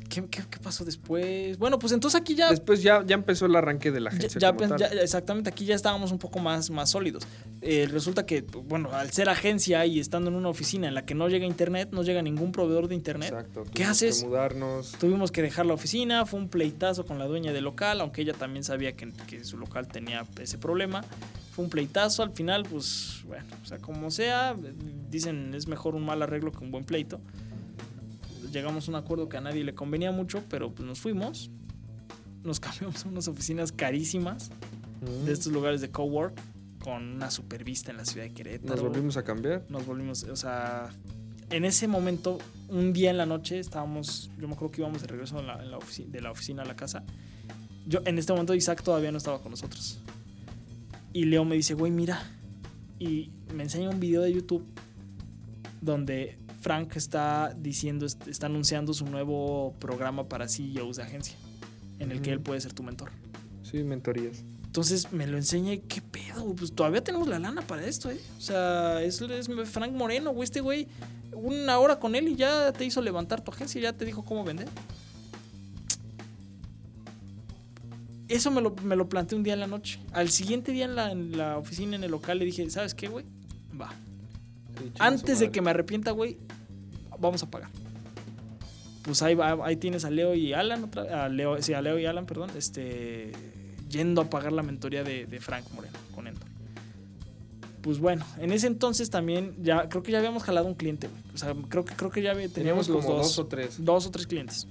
¿qué, 0.10 0.26
qué, 0.30 0.44
qué 0.50 0.60
pasó 0.60 0.84
después? 0.86 1.58
Bueno, 1.58 1.80
pues 1.80 1.94
entonces 1.94 2.20
aquí 2.20 2.36
ya... 2.36 2.50
Después 2.50 2.82
ya, 2.84 3.04
ya 3.06 3.16
empezó 3.16 3.46
el 3.46 3.56
arranque 3.56 3.92
de 3.92 4.00
la 4.00 4.12
ya- 4.12 4.18
agencia. 4.18 4.40
ya 4.40 4.48
como 4.50 4.60
pen- 4.60 4.70
tal. 4.70 4.80
ya- 4.80 4.88
exactamente, 5.02 5.50
aquí 5.50 5.66
ya 5.66 5.76
estábamos 5.76 6.12
un 6.12 6.20
poco 6.20 6.40
más, 6.40 6.70
más 6.70 6.92
sólidos. 6.92 7.24
Eh, 7.62 7.88
resulta 7.90 8.26
que, 8.26 8.42
bueno, 8.42 8.92
al 8.92 9.12
ser 9.12 9.30
agencia 9.30 9.86
y 9.86 10.00
estando 10.00 10.30
en 10.30 10.36
una 10.36 10.50
oficina 10.50 10.88
en 10.88 10.94
la 10.94 11.06
que 11.06 11.16
no 11.16 11.30
llega 11.30 11.46
internet, 11.46 11.90
no 11.92 12.04
llega 12.04 12.22
ningún 12.22 12.52
proveedor 12.52 12.88
de 12.88 12.96
internet, 12.96 13.30
Exacto. 13.30 13.64
¿Qué 13.74 13.84
haces? 13.84 14.22
Que 14.22 14.28
mudarnos. 14.28 14.92
tuvimos 15.00 15.32
que 15.32 15.42
dejar 15.42 15.66
la 15.66 15.74
oficina, 15.74 16.26
fue 16.26 16.40
un 16.40 16.50
pleitazo 16.50 17.06
con 17.06 17.20
la 17.20 17.26
dueña 17.26 17.54
del 17.54 17.64
local, 17.64 18.02
aunque 18.02 18.22
ella 18.22 18.34
también 18.34 18.64
sabía 18.64 18.94
que, 18.94 19.12
que 19.28 19.44
su 19.46 19.58
local 19.58 19.88
tenía 19.88 20.26
ese 20.42 20.58
problema. 20.58 21.04
Fue 21.56 21.64
un 21.66 21.70
pleitazo, 21.70 22.24
al 22.24 22.32
final, 22.32 22.64
pues, 22.70 23.22
bueno, 23.28 23.46
o 23.62 23.66
sea, 23.66 23.78
como 23.78 24.10
sea, 24.12 24.56
dicen 25.12 25.54
es 25.54 25.68
mejor 25.68 25.96
un 25.96 26.04
mal 26.04 26.22
arreglo 26.22 26.52
que 26.52 26.58
un 26.64 26.72
buen 26.72 26.84
pleito. 26.84 27.20
Llegamos 28.54 28.88
a 28.88 28.92
un 28.92 28.96
acuerdo 28.96 29.28
que 29.28 29.36
a 29.38 29.42
nadie 29.42 29.64
le 29.66 29.74
convenía 29.76 30.12
mucho, 30.14 30.44
pero 30.50 30.74
pues 30.74 30.88
nos 30.88 31.00
fuimos. 31.00 31.50
Nos 32.44 32.60
cambiamos 32.62 33.06
a 33.06 33.10
unas 33.10 33.28
oficinas 33.28 33.72
carísimas 33.74 34.50
Mm. 35.02 35.26
de 35.26 35.34
estos 35.34 35.52
lugares 35.52 35.82
de 35.82 35.90
cowork 35.92 36.40
con 36.82 37.16
una 37.16 37.30
super 37.30 37.66
vista 37.66 37.92
en 37.92 37.98
la 37.98 38.06
ciudad 38.06 38.26
de 38.26 38.34
Querétaro. 38.34 38.76
Nos 38.76 38.82
volvimos 38.90 39.18
a 39.18 39.24
cambiar. 39.26 39.66
Nos 39.68 39.86
volvimos, 39.86 40.24
o 40.24 40.36
sea, 40.38 40.90
en 41.50 41.66
ese 41.66 41.90
momento, 41.90 42.38
un 42.70 42.94
día 42.94 43.10
en 43.10 43.18
la 43.18 43.26
noche, 43.26 43.60
estábamos, 43.60 44.30
yo 44.40 44.48
me 44.48 44.54
acuerdo 44.54 44.72
que 44.72 44.82
íbamos 44.82 45.02
de 45.02 45.08
regreso 45.10 45.38
en 45.40 45.48
la- 45.48 45.62
en 45.62 45.72
la 45.72 45.80
de 46.08 46.22
la 46.22 46.32
oficina 46.32 46.62
a 46.64 46.66
la 46.66 46.78
casa. 46.78 47.04
Yo, 47.86 48.00
en 48.06 48.18
este 48.18 48.32
momento, 48.32 48.56
Isaac 48.56 48.82
todavía 48.82 49.12
no 49.12 49.18
estaba 49.18 49.42
con 49.42 49.52
nosotros. 49.52 50.00
Y 51.12 51.26
Leo 51.26 51.44
me 51.44 51.56
dice, 51.56 51.74
güey, 51.74 51.92
mira. 51.92 52.24
Y 52.98 53.30
me 53.54 53.64
enseña 53.64 53.90
un 53.90 54.00
video 54.00 54.22
de 54.22 54.32
YouTube 54.34 54.66
donde 55.82 56.38
Frank 56.64 56.96
está 56.96 57.54
diciendo, 57.60 58.06
est- 58.06 58.26
está 58.28 58.46
anunciando 58.48 58.94
su 58.94 59.06
nuevo 59.06 59.76
programa 59.80 60.28
para 60.30 60.48
CEOs 60.48 60.96
de 60.96 61.04
agencia, 61.04 61.36
en 62.00 62.12
el 62.12 62.22
que 62.22 62.32
él 62.32 62.40
puede 62.40 62.60
ser 62.62 62.72
tu 62.74 62.82
mentor. 62.84 63.12
Sí, 63.70 63.84
mentorías. 63.84 64.44
Entonces 64.66 65.12
me 65.12 65.28
lo 65.28 65.38
enseña 65.38 65.74
y 65.74 65.80
qué 65.80 66.02
pedo, 66.02 66.56
pues 66.56 66.72
todavía 66.74 67.04
tenemos 67.04 67.28
la 67.28 67.38
lana 67.38 67.62
para 67.62 67.86
esto, 67.86 68.10
¿eh? 68.10 68.20
O 68.38 68.42
sea, 68.42 69.02
es, 69.04 69.22
es 69.22 69.50
Frank 69.70 69.92
Moreno, 69.92 70.32
güey, 70.32 70.46
este 70.46 70.62
güey, 70.62 70.88
una 71.34 71.78
hora 71.80 72.00
con 72.00 72.16
él 72.16 72.30
y 72.30 72.36
ya 72.38 72.72
te 72.72 72.86
hizo 72.86 73.02
levantar 73.02 73.42
tu 73.42 73.52
agencia, 73.52 73.80
ya 73.82 73.94
te 73.94 74.06
dijo 74.06 74.24
cómo 74.24 74.44
vender. 74.46 74.68
Eso 78.30 78.50
me 78.52 78.62
lo, 78.62 78.74
me 78.84 78.96
lo 78.96 79.08
planteé 79.10 79.38
un 79.38 79.44
día 79.44 79.54
en 79.54 79.60
la 79.60 79.68
noche. 79.68 80.00
Al 80.12 80.30
siguiente 80.30 80.72
día 80.72 80.86
en 80.86 80.96
la, 80.96 81.12
en 81.12 81.38
la 81.38 81.58
oficina, 81.58 81.96
en 81.96 82.04
el 82.04 82.12
local, 82.12 82.40
le 82.40 82.46
dije, 82.46 82.68
¿sabes 82.70 82.96
qué, 82.96 83.08
güey? 83.10 83.26
Va. 83.80 83.94
Antes 85.00 85.40
de 85.40 85.52
que 85.52 85.62
me 85.62 85.70
arrepienta, 85.72 86.12
güey, 86.12 86.38
vamos 87.20 87.44
a 87.44 87.50
pagar. 87.50 87.70
Pues 89.04 89.22
ahí, 89.22 89.36
va, 89.36 89.58
ahí 89.66 89.76
tienes 89.76 90.06
a 90.06 90.10
Leo 90.10 90.34
y 90.34 90.54
Alan, 90.54 90.86
otra- 90.86 91.26
a 91.26 91.30
Leo, 91.30 91.62
sí, 91.62 91.74
a 91.74 91.82
Leo 91.82 92.00
y 92.00 92.06
Alan, 92.06 92.26
perdón, 92.26 92.52
este, 92.58 93.32
yendo 93.90 94.22
a 94.22 94.30
pagar 94.30 94.54
la 94.54 94.64
mentoría 94.64 95.04
de, 95.04 95.26
de 95.26 95.40
Frank 95.42 95.66
Moreno 95.74 95.98
con 96.16 96.28
Endor. 96.28 96.48
Pues 97.82 98.00
bueno, 98.00 98.26
en 98.40 98.54
ese 98.54 98.68
entonces 98.68 99.10
también 99.10 99.56
ya 99.62 99.90
creo 99.90 100.04
que 100.04 100.14
ya 100.14 100.20
habíamos 100.20 100.44
jalado 100.44 100.68
un 100.68 100.76
cliente, 100.76 101.10
güey. 101.10 101.22
O 101.34 101.38
sea, 101.38 101.54
creo 101.68 101.84
que 101.84 101.94
creo 101.96 102.12
que 102.12 102.22
ya 102.22 102.34
Teníamos 102.48 102.88
los 102.88 103.06
dos 103.06 103.38
o 103.40 103.46
tres. 103.48 103.76
dos 103.84 104.08
o 104.08 104.12
tres 104.12 104.26
clientes. 104.26 104.68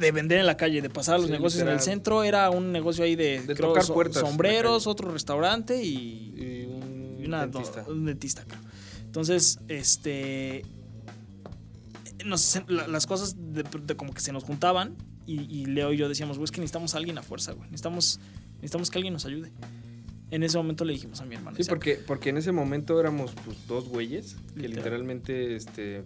De 0.00 0.10
vender 0.10 0.38
en 0.38 0.46
la 0.46 0.56
calle, 0.56 0.80
de 0.80 0.88
pasar 0.88 1.16
a 1.16 1.18
los 1.18 1.26
Sí, 1.26 1.32
negocios 1.32 1.62
en 1.62 1.68
el 1.68 1.74
literal. 1.74 1.84
centro, 1.84 2.24
era 2.24 2.48
un 2.50 2.72
negocio 2.72 3.04
ahí 3.04 3.14
de, 3.14 3.42
De 3.42 3.54
creo, 3.54 3.68
tocar 3.68 3.84
so- 3.84 3.92
puertas 3.94 4.20
sombreros, 4.22 4.86
otro 4.86 5.12
restaurante 5.12 5.84
y 5.84 6.61
una- 7.38 7.46
dentista. 7.46 7.84
un 7.88 8.04
dentista, 8.04 8.44
creo. 8.44 8.60
Entonces, 9.04 9.58
este. 9.68 10.62
nos- 12.24 12.62
las 12.68 13.06
cosas 13.06 13.34
de, 13.38 13.62
de 13.64 13.96
como 13.96 14.12
que 14.14 14.20
se 14.20 14.32
nos 14.32 14.44
juntaban 14.44 14.96
y, 15.26 15.40
y 15.42 15.66
Leo 15.66 15.92
y 15.92 15.96
yo 15.96 16.08
decíamos, 16.08 16.38
güey, 16.38 16.44
es 16.44 16.50
que 16.50 16.60
necesitamos 16.60 16.94
a 16.94 16.98
alguien 16.98 17.18
a 17.18 17.22
fuerza, 17.22 17.52
güey. 17.52 17.64
Necesitamos, 17.70 18.20
necesitamos 18.56 18.90
que 18.90 18.98
alguien 18.98 19.12
nos 19.12 19.24
ayude. 19.26 19.50
En 20.30 20.42
ese 20.42 20.56
momento 20.56 20.84
le 20.84 20.94
dijimos 20.94 21.20
a 21.20 21.26
mi 21.26 21.34
hermano. 21.34 21.56
Sí, 21.58 21.64
porque, 21.68 21.96
porque 22.06 22.30
en 22.30 22.38
ese 22.38 22.52
momento 22.52 22.98
éramos 22.98 23.32
pues, 23.44 23.58
dos 23.68 23.88
güeyes 23.88 24.34
que 24.54 24.62
Literal. 24.62 24.76
literalmente 24.76 25.56
este, 25.56 26.04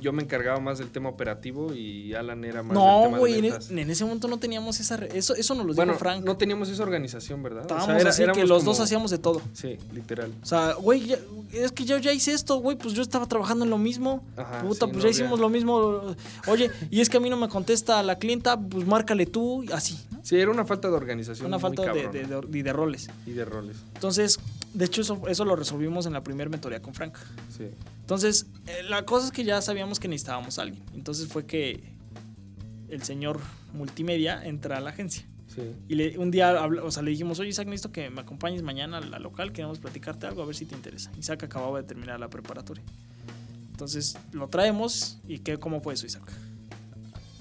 yo 0.00 0.12
me 0.12 0.22
encargaba 0.22 0.60
más 0.60 0.78
del 0.78 0.90
tema 0.90 1.08
operativo 1.08 1.72
y 1.74 2.14
Alan 2.14 2.44
era 2.44 2.62
más 2.62 2.70
del 2.70 2.78
No, 2.78 3.02
tema 3.04 3.18
güey, 3.18 3.32
de 3.32 3.38
en, 3.38 3.44
ventas. 3.44 3.70
en 3.70 3.90
ese 3.90 4.04
momento 4.04 4.28
no 4.28 4.38
teníamos 4.38 4.78
esa. 4.80 4.96
Eso, 5.06 5.34
eso 5.34 5.54
nos 5.54 5.66
lo 5.66 5.74
Bueno, 5.74 5.92
dijo 5.92 5.98
Frank. 6.00 6.24
no 6.24 6.36
teníamos 6.36 6.68
esa 6.68 6.82
organización, 6.82 7.42
¿verdad? 7.42 7.64
O 7.64 7.68
sea, 7.68 7.76
Estábamos 7.78 8.00
era- 8.02 8.10
así 8.10 8.22
que 8.40 8.46
los 8.46 8.58
como- 8.58 8.70
dos 8.72 8.80
hacíamos 8.80 9.10
de 9.10 9.18
todo. 9.18 9.40
Sí, 9.52 9.76
literal. 9.94 10.32
O 10.42 10.46
sea, 10.46 10.74
güey, 10.74 11.14
es 11.52 11.72
que 11.72 11.84
yo 11.84 11.98
ya 11.98 12.12
hice 12.12 12.32
esto, 12.32 12.56
güey, 12.58 12.76
pues 12.76 12.94
yo 12.94 13.02
estaba 13.02 13.26
trabajando 13.26 13.64
en 13.64 13.70
lo 13.70 13.78
mismo. 13.78 14.22
Ajá, 14.36 14.62
Puta, 14.62 14.86
sí, 14.86 14.92
pues 14.92 14.96
no 14.96 15.02
ya 15.02 15.08
hicimos 15.10 15.40
lo 15.40 15.48
mismo. 15.48 16.02
Oye, 16.46 16.70
y 16.90 17.00
es 17.00 17.08
que 17.08 17.16
a 17.16 17.20
mí 17.20 17.30
no 17.30 17.36
me 17.36 17.48
contesta 17.48 18.02
la 18.02 18.16
clienta, 18.18 18.58
pues 18.58 18.86
márcale 18.86 19.26
tú, 19.26 19.62
y 19.62 19.72
así, 19.72 19.98
¿no? 20.10 20.20
Sí, 20.22 20.36
era 20.36 20.50
una 20.50 20.64
falta 20.64 20.88
de 20.88 20.94
organización. 20.94 21.46
Una 21.46 21.58
muy 21.58 21.62
falta 21.62 21.92
de, 21.92 22.08
de- 22.08 22.24
de- 22.26 22.58
y 22.58 22.62
de 22.62 22.72
roles. 22.72 23.08
Y 23.26 23.30
de 23.30 23.44
roles. 23.44 23.76
Entonces, 23.94 24.38
de 24.74 24.84
hecho, 24.84 25.00
eso, 25.02 25.22
eso 25.28 25.44
lo 25.44 25.56
resolvimos 25.56 26.06
en 26.06 26.12
la 26.12 26.22
primera 26.22 26.50
mentoría 26.50 26.80
con 26.82 26.92
Frank. 26.94 27.14
Sí. 27.56 27.64
Entonces, 28.06 28.46
eh, 28.68 28.84
la 28.88 29.04
cosa 29.04 29.26
es 29.26 29.32
que 29.32 29.42
ya 29.42 29.60
sabíamos 29.60 29.98
que 29.98 30.06
necesitábamos 30.06 30.60
a 30.60 30.62
alguien. 30.62 30.80
Entonces 30.94 31.26
fue 31.26 31.44
que 31.44 31.82
el 32.88 33.02
señor 33.02 33.40
multimedia 33.74 34.44
entra 34.44 34.76
a 34.76 34.80
la 34.80 34.90
agencia. 34.90 35.26
Sí. 35.52 35.62
Y 35.88 35.96
le- 35.96 36.16
un 36.16 36.30
día 36.30 36.50
habla- 36.50 36.84
o 36.84 36.90
sea, 36.92 37.02
le 37.02 37.10
dijimos, 37.10 37.40
oye 37.40 37.48
Isaac, 37.48 37.66
necesito 37.66 37.90
que 37.90 38.08
me 38.10 38.20
acompañes 38.20 38.62
mañana 38.62 38.98
a 38.98 39.00
la 39.00 39.18
local, 39.18 39.50
queremos 39.52 39.80
platicarte 39.80 40.24
algo, 40.28 40.40
a 40.42 40.46
ver 40.46 40.54
si 40.54 40.66
te 40.66 40.76
interesa. 40.76 41.10
Isaac 41.18 41.42
acababa 41.42 41.80
de 41.82 41.88
terminar 41.88 42.20
la 42.20 42.30
preparatoria. 42.30 42.84
Entonces 43.72 44.16
lo 44.32 44.46
traemos 44.46 45.18
y 45.26 45.40
¿qué, 45.40 45.58
¿cómo 45.58 45.80
fue 45.80 45.94
eso, 45.94 46.06
Isaac? 46.06 46.30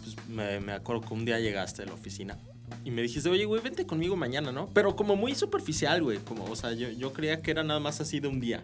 Pues 0.03 0.15
me, 0.27 0.59
me 0.61 0.71
acuerdo 0.71 1.01
que 1.01 1.13
un 1.13 1.25
día 1.25 1.39
llegaste 1.39 1.83
a 1.83 1.85
la 1.85 1.93
oficina 1.93 2.39
y 2.83 2.89
me 2.89 3.03
dijiste, 3.03 3.29
oye, 3.29 3.45
güey, 3.45 3.61
vente 3.61 3.85
conmigo 3.85 4.15
mañana, 4.15 4.51
¿no? 4.51 4.67
Pero 4.73 4.95
como 4.95 5.15
muy 5.15 5.35
superficial, 5.35 6.01
güey. 6.01 6.17
Como, 6.19 6.45
o 6.45 6.55
sea, 6.55 6.73
yo, 6.73 6.89
yo 6.89 7.13
creía 7.13 7.41
que 7.43 7.51
era 7.51 7.63
nada 7.63 7.79
más 7.79 8.01
así 8.01 8.19
de 8.19 8.27
un 8.29 8.39
día. 8.39 8.63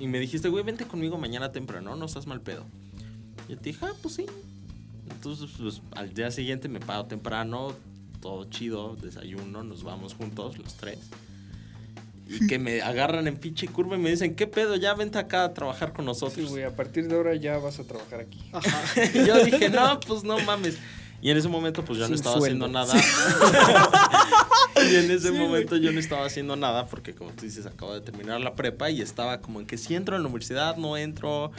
Y 0.00 0.06
me 0.08 0.18
dijiste, 0.18 0.48
güey, 0.48 0.64
vente 0.64 0.86
conmigo 0.86 1.18
mañana 1.18 1.52
temprano, 1.52 1.94
no 1.94 2.06
estás 2.06 2.26
mal 2.26 2.40
pedo. 2.40 2.64
Y 3.48 3.52
yo 3.52 3.58
te 3.58 3.64
dije, 3.70 3.84
ah, 3.86 3.92
pues 4.02 4.14
sí. 4.14 4.26
Entonces, 5.10 5.50
pues 5.60 5.82
al 5.94 6.12
día 6.14 6.30
siguiente 6.30 6.68
me 6.68 6.80
paro 6.80 7.04
temprano, 7.04 7.74
todo 8.20 8.44
chido, 8.48 8.96
desayuno, 8.96 9.62
nos 9.62 9.82
vamos 9.82 10.14
juntos, 10.14 10.56
los 10.58 10.74
tres. 10.74 10.98
Y 12.28 12.46
que 12.46 12.58
me 12.58 12.80
agarran 12.82 13.26
en 13.28 13.36
pinche 13.36 13.66
curva 13.68 13.96
y 13.96 13.98
me 14.00 14.08
dicen, 14.10 14.34
¿qué 14.36 14.46
pedo? 14.46 14.76
Ya 14.76 14.94
vente 14.94 15.18
acá 15.18 15.44
a 15.44 15.52
trabajar 15.54 15.92
con 15.92 16.04
Sí, 16.04 16.06
nosotros. 16.06 16.48
güey, 16.50 16.64
a 16.64 16.74
partir 16.74 17.08
de 17.08 17.16
ahora 17.16 17.34
ya 17.34 17.58
vas 17.58 17.78
a 17.78 17.84
trabajar 17.84 18.20
aquí. 18.20 18.40
Y 19.14 19.26
yo 19.26 19.44
dije, 19.44 19.68
no, 19.68 20.00
pues 20.00 20.24
no 20.24 20.38
mames. 20.40 20.78
Y 21.22 21.30
en 21.30 21.36
ese 21.36 21.48
momento, 21.48 21.84
pues 21.84 21.98
yo 21.98 22.08
no 22.08 22.14
estaba 22.14 22.38
sueldo. 22.38 22.64
haciendo 22.66 22.68
nada. 22.68 22.94
y 24.90 24.94
en 24.96 25.10
ese 25.10 25.30
momento 25.32 25.76
yo 25.76 25.92
no 25.92 26.00
estaba 26.00 26.24
haciendo 26.26 26.56
nada 26.56 26.86
porque, 26.86 27.14
como 27.14 27.30
tú 27.32 27.44
dices, 27.44 27.66
acabo 27.66 27.94
de 27.94 28.00
terminar 28.00 28.40
la 28.40 28.54
prepa 28.54 28.90
y 28.90 29.00
estaba 29.02 29.40
como 29.40 29.60
en 29.60 29.66
que 29.66 29.76
si 29.78 29.94
entro 29.94 30.16
a 30.16 30.18
la 30.18 30.24
universidad, 30.26 30.76
no 30.76 30.96
entro. 30.96 31.52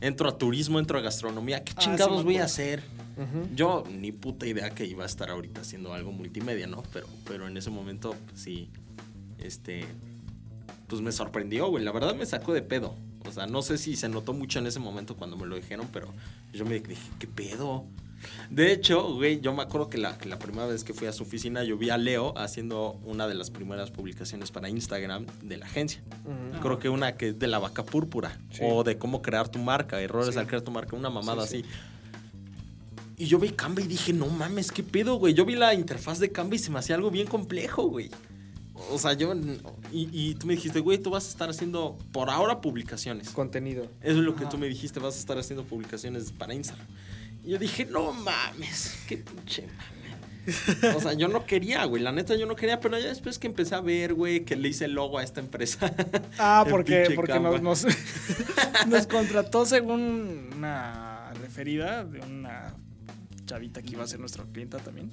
Entro 0.00 0.28
a 0.28 0.38
turismo, 0.38 0.78
entro 0.78 0.96
a 0.96 1.02
gastronomía. 1.02 1.64
¿Qué 1.64 1.72
Ah, 1.74 1.80
sí 1.80 1.86
chingados 1.86 2.22
voy 2.22 2.36
a 2.38 2.44
hacer? 2.44 2.84
Yo 3.56 3.82
ni 3.90 4.12
puta 4.12 4.46
idea 4.46 4.70
que 4.70 4.86
iba 4.86 5.02
a 5.02 5.06
estar 5.06 5.28
ahorita 5.28 5.62
haciendo 5.62 5.92
algo 5.92 6.12
multimedia, 6.12 6.68
¿no? 6.68 6.84
Pero, 6.92 7.08
pero 7.26 7.48
en 7.48 7.56
ese 7.56 7.68
momento, 7.70 8.14
pues, 8.28 8.40
sí, 8.40 8.70
este, 9.40 9.84
pues 10.86 11.02
me 11.02 11.10
sorprendió, 11.10 11.66
güey. 11.68 11.82
La 11.82 11.90
verdad 11.90 12.14
me 12.14 12.24
sacó 12.26 12.52
de 12.52 12.62
pedo. 12.62 12.94
O 13.26 13.32
sea, 13.32 13.48
no 13.48 13.60
sé 13.62 13.76
si 13.76 13.96
se 13.96 14.08
notó 14.08 14.32
mucho 14.34 14.60
en 14.60 14.68
ese 14.68 14.78
momento 14.78 15.16
cuando 15.16 15.36
me 15.36 15.46
lo 15.46 15.56
dijeron, 15.56 15.88
pero 15.92 16.14
yo 16.52 16.64
me 16.64 16.78
dije, 16.78 17.02
¿qué 17.18 17.26
pedo? 17.26 17.84
De 18.50 18.72
hecho, 18.72 19.14
güey, 19.14 19.40
yo 19.40 19.52
me 19.54 19.62
acuerdo 19.62 19.88
que 19.88 19.98
la, 19.98 20.18
que 20.18 20.28
la 20.28 20.38
primera 20.38 20.66
vez 20.66 20.84
que 20.84 20.92
fui 20.94 21.06
a 21.06 21.12
su 21.12 21.22
oficina, 21.22 21.62
yo 21.64 21.76
vi 21.78 21.90
a 21.90 21.98
Leo 21.98 22.36
haciendo 22.36 22.98
una 23.04 23.28
de 23.28 23.34
las 23.34 23.50
primeras 23.50 23.90
publicaciones 23.90 24.50
para 24.50 24.68
Instagram 24.68 25.26
de 25.42 25.56
la 25.58 25.66
agencia. 25.66 26.02
Creo 26.60 26.78
que 26.78 26.88
una 26.88 27.16
que 27.16 27.28
es 27.28 27.38
de 27.38 27.46
la 27.46 27.58
vaca 27.58 27.84
púrpura. 27.84 28.38
Sí. 28.50 28.62
O 28.64 28.84
de 28.84 28.98
cómo 28.98 29.22
crear 29.22 29.48
tu 29.48 29.58
marca, 29.58 30.00
errores 30.00 30.34
Sí. 30.34 30.40
al 30.40 30.46
crear 30.46 30.62
tu 30.62 30.70
marca, 30.70 30.96
una 30.96 31.10
mamada 31.10 31.46
Sí, 31.46 31.62
sí. 31.62 31.64
así. 31.68 31.78
Y 33.16 33.26
yo 33.26 33.38
vi 33.38 33.50
Canva 33.50 33.80
y 33.82 33.86
dije, 33.86 34.12
no 34.12 34.26
mames, 34.26 34.70
qué 34.70 34.82
pedo, 34.82 35.16
güey. 35.16 35.34
Yo 35.34 35.44
vi 35.44 35.56
la 35.56 35.74
interfaz 35.74 36.18
de 36.20 36.30
Canva 36.30 36.54
y 36.54 36.58
se 36.58 36.70
me 36.70 36.78
hacía 36.78 36.94
algo 36.94 37.10
bien 37.10 37.26
complejo, 37.26 37.82
güey. 37.88 38.10
O 38.92 38.98
sea, 38.98 39.12
yo. 39.14 39.34
Y, 39.92 40.08
y 40.12 40.34
tú 40.36 40.46
me 40.46 40.54
dijiste, 40.54 40.78
güey, 40.78 40.98
tú 40.98 41.10
vas 41.10 41.26
a 41.26 41.30
estar 41.30 41.50
haciendo 41.50 41.98
por 42.12 42.30
ahora 42.30 42.60
publicaciones. 42.60 43.30
Contenido. 43.30 43.88
Eso 44.02 44.18
es 44.18 44.24
lo 44.24 44.36
que 44.36 44.46
tú 44.46 44.56
me 44.56 44.68
dijiste, 44.68 45.00
vas 45.00 45.16
a 45.16 45.18
estar 45.18 45.36
haciendo 45.36 45.64
publicaciones 45.64 46.30
para 46.30 46.54
Instagram. 46.54 46.86
Y 47.48 47.52
yo 47.52 47.58
dije, 47.58 47.86
no 47.86 48.12
mames, 48.12 48.98
qué 49.08 49.16
pinche 49.16 49.62
mame. 49.68 50.94
O 50.94 51.00
sea, 51.00 51.14
yo 51.14 51.28
no 51.28 51.46
quería, 51.46 51.82
güey. 51.86 52.02
La 52.02 52.12
neta, 52.12 52.36
yo 52.36 52.44
no 52.44 52.54
quería, 52.54 52.78
pero 52.78 52.98
ya 52.98 53.08
después 53.08 53.38
que 53.38 53.46
empecé 53.46 53.74
a 53.74 53.80
ver, 53.80 54.12
güey, 54.12 54.44
que 54.44 54.54
le 54.54 54.68
hice 54.68 54.84
el 54.84 54.92
logo 54.92 55.16
a 55.16 55.22
esta 55.22 55.40
empresa. 55.40 55.90
Ah, 56.38 56.66
porque, 56.68 57.10
porque 57.16 57.40
nos, 57.40 57.62
nos, 57.62 57.86
nos 58.86 59.06
contrató 59.06 59.64
según 59.64 60.50
una 60.58 61.32
referida 61.40 62.04
de 62.04 62.20
una 62.20 62.74
chavita 63.46 63.80
que 63.80 63.92
iba 63.92 64.04
a 64.04 64.06
ser 64.06 64.20
nuestra 64.20 64.44
clienta 64.44 64.76
también. 64.76 65.10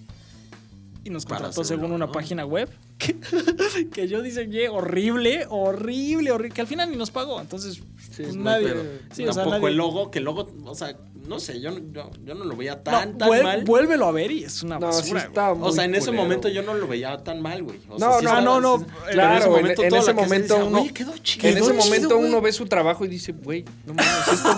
Y 1.05 1.11
nos 1.11 1.25
contrató 1.25 1.63
según 1.63 1.93
una 1.93 2.07
¿no? 2.07 2.11
página 2.11 2.45
web 2.45 2.69
que, 2.97 3.15
que 3.93 4.09
yo 4.09 4.21
diseñé 4.21 4.67
horrible, 4.67 5.45
horrible, 5.49 6.31
horrible, 6.31 6.53
que 6.53 6.59
al 6.59 6.67
final 6.67 6.91
ni 6.91 6.97
nos 6.97 7.11
pagó. 7.11 7.39
Entonces, 7.39 7.81
Sí, 8.15 8.23
pues 8.23 8.36
nadie. 8.38 8.67
Pero 8.69 8.83
sí, 9.11 9.23
o 9.27 9.33
sea, 9.33 9.43
tampoco 9.43 9.65
nadie- 9.67 9.71
el 9.71 9.77
logo, 9.77 10.11
que 10.11 10.19
el 10.19 10.25
logo, 10.25 10.49
o 10.63 10.75
sea, 10.75 10.97
no 11.28 11.39
sé, 11.39 11.59
yo, 11.61 11.71
yo, 11.91 12.09
yo 12.23 12.36
no 12.36 12.45
lo 12.45 12.55
veía 12.55 12.76
No, 12.76 12.82
tan, 12.82 13.17
tan 13.17 13.30
vuel- 13.30 13.43
mal. 13.43 13.63
Vuélvelo 13.63 14.05
a 14.05 14.11
ver 14.11 14.32
y 14.32 14.43
es 14.43 14.63
una 14.63 14.80
No, 14.80 14.88
basura. 14.88 15.21
sí 15.21 15.28
está 15.28 15.51
O 15.51 15.71
sea, 15.71 15.86
en 15.86 15.95
ese 15.95 16.05
culero, 16.07 16.23
momento 16.23 16.41
güey. 16.43 16.53
yo 16.55 16.61
no 16.61 16.73
lo 16.73 16.88
veía 16.88 17.17
tan 17.23 17.41
mal, 17.41 17.63
güey. 17.63 17.80
O 17.89 17.97
No, 17.97 17.99
sea, 17.99 18.19
sí 18.19 18.26
no, 18.26 18.30
estaba- 18.32 18.41
no, 18.41 18.61
no, 18.61 18.80
sí- 18.80 18.86
claro, 19.11 19.32
en 19.34 19.38
ese 19.38 19.49
momento, 19.49 19.84
en 19.84 19.89
toda 19.89 20.01
ese 20.01 20.13
momento 20.13 20.53
decía, 20.55 20.67
uno- 20.69 20.82
"Oye, 20.82 20.93
quedó 20.93 21.17
chido. 21.17 21.47
En 21.49 21.57
ese 21.57 21.71
chido, 21.71 21.84
momento 21.84 22.17
güey. 22.17 22.30
uno 22.30 22.41
ve 22.41 22.53
su 22.53 22.65
trabajo 22.65 23.05
y 23.05 23.07
dice, 23.07 23.32
güey, 23.32 23.65
no 23.86 23.93
mames, 23.93 24.28
esto, 24.34 24.49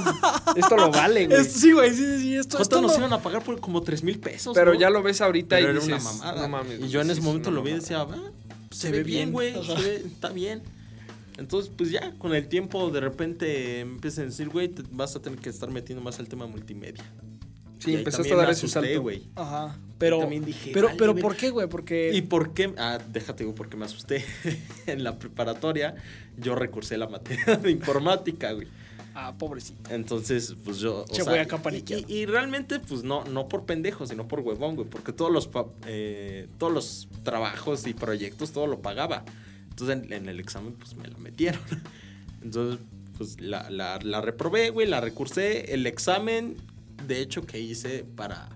esto 0.55 0.75
lo 0.77 0.91
vale, 0.91 1.27
güey. 1.27 1.43
Sí, 1.45 1.71
güey, 1.71 1.89
sí, 1.93 2.05
sí, 2.05 2.19
sí, 2.19 2.35
esto, 2.35 2.57
¿Cuánto 2.57 2.75
esto 2.75 2.81
nos 2.81 2.91
no- 2.93 2.97
iban 3.07 3.13
a 3.13 3.21
pagar 3.23 3.43
por 3.43 3.59
como 3.59 3.81
3 3.81 4.03
mil 4.03 4.19
pesos? 4.19 4.53
Pero 4.55 4.73
no? 4.73 4.79
ya 4.79 4.89
lo 4.89 5.01
ves 5.03 5.21
ahorita 5.21 5.55
Pero 5.57 5.67
y 5.67 5.71
era 5.71 5.79
dices, 5.79 5.87
una 5.87 5.99
mamada. 6.13 6.41
no 6.41 6.47
mames. 6.49 6.79
y 6.81 6.87
yo 6.89 7.01
en 7.01 7.07
sí 7.07 7.11
ese 7.13 7.19
es 7.21 7.25
momento 7.25 7.51
lo 7.51 7.61
vi 7.63 7.71
y 7.71 7.75
decía, 7.75 8.01
ah, 8.01 8.07
se, 8.71 8.91
ve 8.91 9.03
bien, 9.03 9.31
güey, 9.31 9.55
está 10.05 10.29
bien. 10.29 10.61
Entonces, 11.37 11.71
pues 11.75 11.91
ya, 11.91 12.13
con 12.17 12.33
el 12.33 12.47
tiempo 12.47 12.89
de 12.89 12.99
repente 12.99 13.83
me 13.85 13.93
empiezan 13.93 14.23
a 14.23 14.27
decir, 14.27 14.49
güey, 14.49 14.67
te 14.69 14.83
vas 14.91 15.15
a 15.15 15.21
tener 15.21 15.39
que 15.39 15.49
estar 15.49 15.69
metiendo 15.69 16.03
más 16.03 16.19
al 16.19 16.27
tema 16.27 16.47
multimedia. 16.47 17.03
Sí, 17.79 17.93
empezaste 17.93 18.33
a 18.33 18.37
dar 18.37 18.47
me 18.47 18.53
ese 18.53 18.65
asusté, 18.65 18.87
salto. 18.87 19.01
güey. 19.03 19.23
Ajá. 19.35 19.77
Pero, 19.99 20.19
también 20.19 20.43
dije, 20.43 20.71
pero, 20.73 20.89
pero 20.97 21.15
¿por 21.15 21.35
qué, 21.35 21.51
güey? 21.51 21.67
Porque. 21.69 22.11
¿Y 22.13 22.21
por 22.23 22.53
qué? 22.53 22.73
Ah, 22.77 22.99
déjate 23.11 23.43
digo 23.43 23.53
porque 23.55 23.77
me 23.77 23.85
asusté. 23.85 24.25
en 24.87 25.03
la 25.03 25.17
preparatoria 25.19 25.95
yo 26.37 26.55
recursé 26.55 26.97
la 26.97 27.07
materia 27.07 27.55
de 27.57 27.69
informática, 27.71 28.51
güey. 28.51 28.67
Ah, 29.13 29.33
pobrecito. 29.37 29.93
Entonces, 29.93 30.55
pues 30.65 30.77
yo. 30.79 31.05
Che, 31.11 31.21
güey, 31.23 31.39
acá 31.39 31.61
paniqueado. 31.61 32.03
y, 32.07 32.13
y 32.17 32.25
realmente, 32.25 32.79
pues 32.79 33.03
no, 33.03 33.23
no 33.25 33.47
por 33.47 33.65
pendejo, 33.65 34.05
sino 34.07 34.27
por 34.27 34.39
huevón, 34.41 34.75
güey. 34.75 34.87
Porque 34.87 35.13
todos 35.13 35.31
los, 35.31 35.47
pa- 35.47 35.67
eh, 35.87 36.47
todos 36.57 36.73
los 36.73 37.07
trabajos 37.23 37.85
y 37.87 37.93
proyectos, 37.93 38.51
todo 38.51 38.65
lo 38.67 38.79
pagaba. 38.81 39.23
Entonces, 39.79 39.97
en, 40.05 40.11
en 40.13 40.27
el 40.29 40.39
examen, 40.39 40.73
pues 40.73 40.95
me 40.95 41.07
la 41.07 41.17
metieron. 41.19 41.61
Entonces, 42.43 42.79
pues 43.17 43.39
la, 43.39 43.69
la, 43.69 43.99
la 44.01 44.21
reprobé, 44.21 44.71
güey, 44.71 44.87
la 44.87 45.01
recursé. 45.01 45.73
El 45.73 45.85
examen, 45.85 46.57
de 47.05 47.21
hecho, 47.21 47.45
que 47.45 47.59
hice 47.59 48.03
para, 48.15 48.49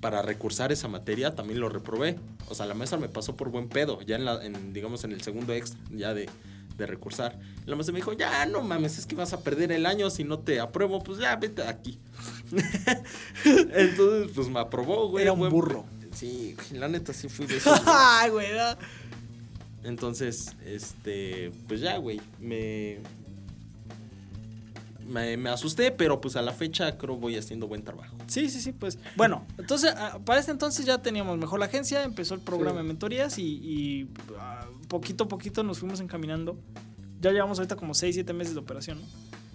para 0.00 0.22
recursar 0.22 0.72
esa 0.72 0.88
materia, 0.88 1.34
también 1.34 1.60
lo 1.60 1.68
reprobé. 1.68 2.16
O 2.48 2.54
sea, 2.54 2.64
la 2.64 2.72
maestra 2.72 2.98
me 2.98 3.10
pasó 3.10 3.36
por 3.36 3.50
buen 3.50 3.68
pedo, 3.68 4.00
ya 4.02 4.16
en, 4.16 4.24
la, 4.24 4.42
en 4.42 4.72
digamos, 4.72 5.04
en 5.04 5.12
el 5.12 5.20
segundo 5.20 5.52
extra, 5.52 5.78
ya 5.90 6.14
de, 6.14 6.30
de 6.78 6.86
recursar. 6.86 7.38
La 7.66 7.76
maestra 7.76 7.92
me 7.92 7.98
dijo, 7.98 8.14
ya 8.14 8.46
no 8.46 8.62
mames, 8.62 8.96
es 8.96 9.04
que 9.04 9.14
vas 9.16 9.34
a 9.34 9.42
perder 9.42 9.70
el 9.72 9.84
año 9.84 10.08
si 10.08 10.24
no 10.24 10.38
te 10.38 10.60
apruebo, 10.60 11.02
pues 11.02 11.18
ya 11.18 11.36
vete 11.36 11.62
aquí. 11.62 11.98
Entonces, 13.44 14.30
pues 14.34 14.48
me 14.48 14.60
aprobó, 14.60 15.08
güey. 15.08 15.22
Era 15.24 15.32
un 15.32 15.40
buen- 15.40 15.50
burro. 15.50 15.84
Sí, 16.14 16.56
la 16.72 16.88
neta 16.88 17.12
sí 17.12 17.28
fui 17.28 17.46
de 17.46 17.56
esos. 17.58 17.78
Ay, 17.86 18.30
güey. 18.30 18.48
¿no? 18.52 18.76
Entonces, 19.84 20.56
este, 20.66 21.52
pues 21.68 21.80
ya, 21.80 21.96
güey, 21.98 22.20
me, 22.40 22.98
me, 25.06 25.36
me 25.36 25.48
asusté, 25.50 25.90
pero 25.90 26.20
pues 26.20 26.36
a 26.36 26.42
la 26.42 26.52
fecha 26.52 26.98
creo 26.98 27.16
voy 27.16 27.36
haciendo 27.36 27.66
buen 27.68 27.82
trabajo. 27.82 28.16
Sí, 28.26 28.50
sí, 28.50 28.60
sí, 28.60 28.72
pues. 28.72 28.98
Bueno, 29.16 29.46
entonces, 29.56 29.94
ah, 29.96 30.18
para 30.24 30.40
este 30.40 30.52
entonces 30.52 30.84
ya 30.84 30.98
teníamos 31.00 31.38
mejor 31.38 31.58
la 31.60 31.66
agencia, 31.66 32.04
empezó 32.04 32.34
el 32.34 32.40
programa 32.40 32.78
Sí. 32.80 32.82
de 32.82 32.88
mentorías 32.88 33.38
y, 33.38 33.42
y, 33.44 34.08
ah, 34.38 34.66
poquito 34.88 35.24
a 35.24 35.28
poquito 35.28 35.62
nos 35.62 35.78
fuimos 35.78 36.00
encaminando. 36.00 36.58
Ya 37.20 37.32
llevamos 37.32 37.58
ahorita 37.58 37.76
como 37.76 37.94
6, 37.94 38.14
7 38.16 38.32
meses 38.32 38.54
de 38.54 38.60
operación, 38.60 39.00
¿no? 39.00 39.06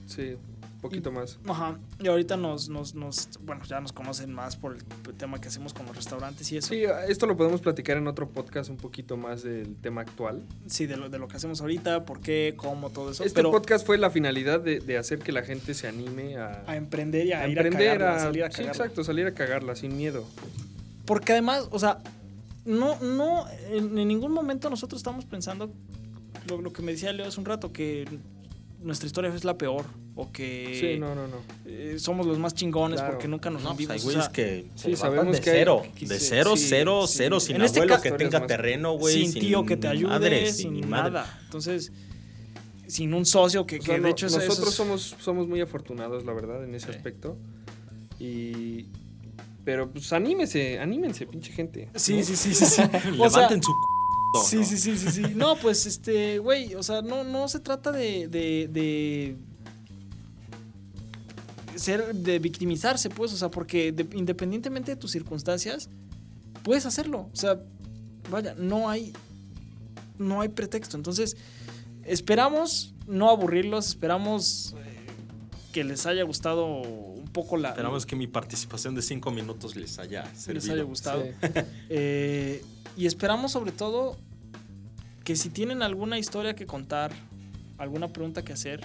Sí, 0.08 0.36
un 0.84 0.90
poquito 0.90 1.12
más. 1.12 1.40
Ajá. 1.48 1.78
Y 2.00 2.08
ahorita 2.08 2.36
nos, 2.36 2.68
nos, 2.68 2.94
nos, 2.94 3.30
bueno, 3.42 3.64
ya 3.64 3.80
nos 3.80 3.94
conocen 3.94 4.34
más 4.34 4.58
por 4.58 4.76
el 4.76 5.14
tema 5.16 5.40
que 5.40 5.48
hacemos 5.48 5.74
con 5.74 5.86
los 5.86 5.96
restaurantes 5.96 6.52
y 6.52 6.58
eso. 6.58 6.68
Sí, 6.68 6.84
esto 7.08 7.26
lo 7.26 7.38
podemos 7.38 7.62
platicar 7.62 7.96
en 7.98 8.08
otro 8.08 8.28
podcast 8.30 8.70
un 8.70 8.78
poquito 8.78 9.16
más 9.16 9.44
del 9.44 9.76
tema 9.78 10.02
actual. 10.02 10.44
Sí, 10.68 10.86
de 10.86 10.98
lo, 10.98 11.10
de 11.10 11.20
lo 11.20 11.28
que 11.30 11.38
hacemos 11.38 11.62
ahorita, 11.62 12.04
por 12.06 12.20
qué, 12.20 12.54
cómo, 12.58 12.90
todo 12.90 13.12
eso. 13.12 13.24
Este 13.24 13.36
pero 13.36 13.52
podcast 13.52 13.86
fue 13.86 13.98
la 13.98 14.10
finalidad 14.10 14.60
de, 14.60 14.82
de 14.82 14.98
hacer 14.98 15.20
que 15.20 15.32
la 15.32 15.44
gente 15.44 15.74
se 15.74 15.88
anime 15.88 16.38
a, 16.38 16.64
a 16.68 16.76
emprender 16.76 17.26
y 17.28 17.32
a, 17.32 17.42
a 17.42 17.48
ir 17.48 17.58
a 17.58 17.62
emprender, 17.62 18.00
cagarla, 18.00 18.12
a, 18.12 18.16
a 18.16 18.20
salir 18.20 18.44
a 18.44 18.48
sí, 18.52 18.58
cagarla. 18.58 18.72
exacto, 18.72 19.04
salir 19.04 19.28
a 19.28 19.34
cagarla 19.34 19.76
sin 19.76 19.96
miedo. 19.96 20.28
Porque 21.06 21.32
además, 21.32 21.68
o 21.72 21.80
sea, 21.80 22.00
no, 22.66 23.00
no, 23.00 23.46
en, 23.72 23.98
en 23.98 24.08
ningún 24.08 24.34
momento 24.34 24.70
nosotros 24.70 25.00
estamos 25.00 25.26
pensando 25.26 25.72
lo, 26.48 26.62
lo 26.62 26.74
que 26.74 26.82
me 26.82 26.92
decía 26.92 27.14
Leo 27.14 27.28
hace 27.28 27.40
un 27.40 27.46
rato, 27.46 27.72
que 27.72 28.06
nuestra 28.84 29.08
historia 29.08 29.34
es 29.34 29.44
la 29.44 29.58
peor 29.58 29.86
o 30.16 30.32
que 30.32 30.78
Sí, 30.80 31.00
no, 31.00 31.16
no, 31.16 31.28
no. 31.28 31.38
eh, 31.66 31.96
somos 32.00 32.26
los 32.28 32.38
más 32.40 32.54
chingones 32.54 33.00
Claro. 33.00 33.14
porque 33.14 33.28
nunca 33.28 33.50
nos 33.50 33.64
No, 33.64 33.70
pues 33.76 33.88
hundimos. 33.90 33.94
hay 33.96 34.00
o 34.02 34.04
güeyes 34.04 34.24
sea, 34.26 34.32
que 34.34 34.66
sí, 34.76 34.96
sabemos 34.96 35.36
de 35.36 35.42
que 35.42 35.52
cero, 35.52 35.82
de 36.00 36.08
sí, 36.20 36.26
cero, 36.30 36.56
sí, 36.56 36.66
cero, 36.70 37.08
sí. 37.08 37.14
cero, 37.18 37.40
sin 37.40 37.56
En 37.56 37.62
este 37.64 37.80
abuelo 37.80 37.96
caso- 37.96 38.04
que 38.04 38.12
tenga 38.12 38.46
terreno, 38.48 38.94
güey, 38.98 39.26
sin 39.28 39.34
tío 39.42 39.66
que 39.66 39.78
te 39.78 39.88
ayude, 39.88 40.10
madre, 40.10 40.52
sin 40.52 40.88
madre. 40.90 41.12
nada. 41.12 41.40
Entonces, 41.46 41.92
sin 42.88 43.14
un 43.14 43.26
socio 43.26 43.66
que, 43.66 43.78
O 43.78 43.80
que 43.80 43.86
sea, 43.86 43.96
de 43.96 44.02
no- 44.02 44.08
hecho 44.10 44.26
nosotros 44.28 44.54
eso 44.60 44.70
es- 44.70 44.76
somos, 44.76 45.16
somos 45.20 45.48
muy 45.48 45.62
afortunados, 45.62 46.26
la 46.26 46.34
verdad, 46.34 46.64
en 46.64 46.76
ese 46.76 46.92
aspecto. 46.92 47.38
Y. 48.20 48.86
Pero 49.66 49.90
pues 49.90 50.12
anímese, 50.12 50.78
anímense, 50.80 51.26
pinche 51.26 51.52
gente. 51.54 51.88
Sí, 51.96 52.18
¿no? 52.18 52.24
sí, 52.24 52.36
sí, 52.36 52.54
sí. 52.54 52.66
sí. 52.66 52.82
O 53.20 53.30
sea, 53.30 53.44
Levanten 53.44 53.64
su 53.64 53.72
Sí, 54.42 54.58
¿no? 54.58 54.64
sí, 54.66 54.78
sí, 54.78 54.98
sí, 54.98 55.10
sí. 55.12 55.22
No, 55.36 55.56
pues, 55.58 55.86
este, 55.86 56.40
güey, 56.40 56.76
o 56.76 56.84
sea, 56.84 57.02
no, 57.02 57.24
no 57.24 57.48
se 57.48 57.60
trata 57.60 57.92
de, 57.92 58.28
de, 58.28 58.68
de 58.72 59.38
ser, 61.76 62.14
de 62.16 62.40
victimizarse, 62.40 63.10
pues, 63.10 63.34
o 63.34 63.38
sea, 63.38 63.50
porque 63.50 63.92
de- 63.92 64.08
independientemente 64.18 64.92
de 64.92 64.96
tus 64.98 65.12
circunstancias, 65.12 65.90
puedes 66.64 66.86
hacerlo. 66.86 67.30
O 67.34 67.36
sea, 67.36 67.60
vaya, 68.30 68.56
no 68.58 68.90
hay, 68.90 69.14
no 70.18 70.42
hay 70.42 70.50
pretexto. 70.50 70.98
Entonces, 70.98 71.36
esperamos 72.06 72.94
no 73.08 73.30
aburrirlos, 73.30 73.88
esperamos 73.88 74.76
eh, 74.78 75.06
que 75.74 75.84
les 75.84 76.06
haya 76.06 76.24
gustado 76.24 76.66
un 76.66 77.28
poco 77.34 77.58
la... 77.58 77.70
Esperamos 77.70 78.06
que 78.06 78.16
mi 78.16 78.28
participación 78.28 78.96
de 78.96 79.02
cinco 79.02 79.32
minutos 79.32 79.76
les 79.76 79.98
haya 80.00 80.24
les 80.32 80.42
servido. 80.44 80.74
haya 80.74 80.84
gustado. 80.84 81.24
Sí. 81.24 81.50
Eh, 81.90 82.64
y 82.98 83.06
esperamos 83.06 83.52
sobre 83.52 83.72
todo 83.72 84.18
que 85.24 85.36
si 85.36 85.50
tienen 85.50 85.82
alguna 85.82 86.18
historia 86.20 86.54
que 86.56 86.66
contar, 86.66 87.12
alguna 87.78 88.08
pregunta 88.10 88.44
que 88.44 88.54
hacer 88.54 88.82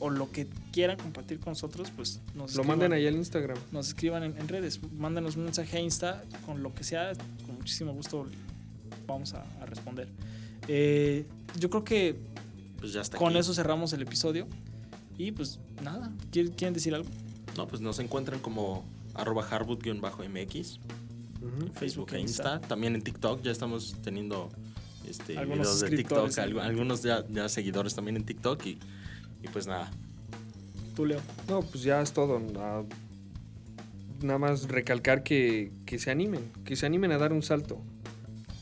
o 0.00 0.10
lo 0.10 0.30
que 0.30 0.46
quieran 0.72 0.96
compartir 0.96 1.40
con 1.40 1.50
nosotros, 1.52 1.90
pues 1.94 2.20
nos 2.28 2.36
Lo 2.36 2.62
escriban, 2.62 2.66
manden 2.68 2.92
ahí 2.92 3.06
al 3.06 3.16
Instagram. 3.16 3.58
nos 3.72 3.88
escriban 3.88 4.22
en, 4.22 4.36
en 4.38 4.48
redes, 4.48 4.80
mándenos 4.96 5.36
un 5.36 5.44
mensaje 5.44 5.76
a 5.76 5.80
Insta 5.80 6.22
con 6.46 6.62
lo 6.62 6.72
que 6.74 6.84
sea, 6.84 7.12
con 7.46 7.56
muchísimo 7.56 7.92
gusto 7.92 8.26
vamos 9.06 9.34
a, 9.34 9.42
a 9.60 9.66
responder. 9.66 10.08
Eh, 10.68 11.26
yo 11.58 11.68
creo 11.70 11.84
que 11.84 12.16
Pues 12.78 12.92
ya 12.92 13.00
está 13.00 13.18
con 13.18 13.30
aquí. 13.30 13.38
eso 13.38 13.54
cerramos 13.54 13.92
el 13.92 14.02
episodio 14.02 14.46
y 15.16 15.32
pues 15.32 15.58
nada, 15.82 16.12
¿quieren, 16.30 16.52
quieren 16.52 16.74
decir 16.74 16.94
algo? 16.94 17.08
No, 17.56 17.66
pues 17.66 17.80
nos 17.80 17.98
encuentran 17.98 18.38
como 18.40 18.84
arroba 19.14 19.44
harwood-mx, 19.50 20.78
Facebook 21.74 22.12
e 22.14 22.20
Insta. 22.20 22.60
También 22.60 22.94
en 22.94 23.02
TikTok 23.02 23.42
ya 23.42 23.50
estamos 23.50 23.96
teniendo 24.02 24.48
este, 25.08 25.38
Algunos 25.38 25.66
videos 25.66 25.80
de 25.80 25.96
TikTok, 25.96 26.38
algunos 26.38 27.02
ya, 27.02 27.24
ya 27.28 27.48
seguidores 27.48 27.94
también 27.94 28.16
en 28.16 28.24
TikTok 28.24 28.64
y, 28.66 28.78
y 29.42 29.48
pues 29.52 29.66
nada. 29.66 29.90
Tú, 30.94 31.06
Leo. 31.06 31.20
No, 31.48 31.62
pues 31.62 31.82
ya 31.84 32.00
es 32.02 32.12
todo. 32.12 32.40
Ah, 32.56 32.82
Nada 34.20 34.38
más 34.38 34.64
recalcar 34.66 35.22
que, 35.22 35.70
que 35.86 36.00
se 36.00 36.10
animen, 36.10 36.40
que 36.64 36.74
se 36.74 36.86
animen 36.86 37.12
a 37.12 37.18
dar 37.18 37.32
un 37.32 37.42
salto. 37.42 37.80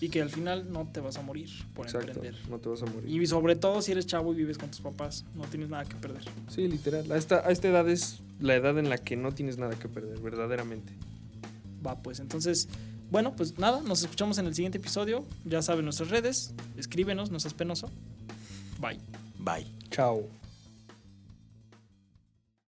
Y 0.03 0.11
que 0.11 0.21
al 0.21 0.29
final 0.29 0.71
no 0.71 0.87
te 0.93 1.01
vas 1.01 1.17
a 1.17 1.23
morir 1.23 1.49
por 1.75 1.87
Exacto, 1.87 2.09
emprender. 2.13 2.39
no 2.51 2.59
te 2.59 2.69
vas 2.69 2.83
a 2.83 2.87
morir. 2.87 3.09
Y 3.09 3.27
sobre 3.27 3.57
todo 3.57 3.81
si 3.81 3.93
eres 3.93 4.07
chavo 4.07 4.35
y 4.35 4.37
vives 4.37 4.59
con 4.59 4.71
tus 4.71 4.83
papás, 4.83 5.25
no 5.35 5.45
tienes 5.45 5.71
nada 5.71 5.87
que 5.87 5.97
perder. 5.97 6.23
Sí, 6.51 6.69
literal. 6.69 7.11
A 7.11 7.17
esta, 7.17 7.37
a 7.37 7.51
esta 7.51 7.69
edad 7.69 7.89
es 7.89 8.21
la 8.39 8.55
edad 8.55 8.79
en 8.79 8.91
la 8.91 8.99
que 8.99 9.17
no 9.17 9.33
tienes 9.33 9.57
nada 9.57 9.75
que 9.79 9.89
perder, 9.89 10.21
verdaderamente. 10.21 10.93
Va, 11.87 12.03
pues 12.03 12.21
entonces, 12.21 12.69
bueno, 13.11 13.37
pues 13.37 13.59
nada, 13.59 13.81
nos 13.83 14.03
escuchamos 14.03 14.39
en 14.39 14.47
el 14.47 14.55
siguiente 14.55 14.79
episodio. 14.79 15.25
Ya 15.45 15.63
saben 15.63 15.85
nuestras 15.85 16.11
redes, 16.11 16.55
escríbenos, 16.77 17.31
no 17.31 17.39
seas 17.39 17.55
penoso. 17.55 17.91
Bye. 18.81 19.01
Bye. 19.39 19.67
Chao. 19.91 20.46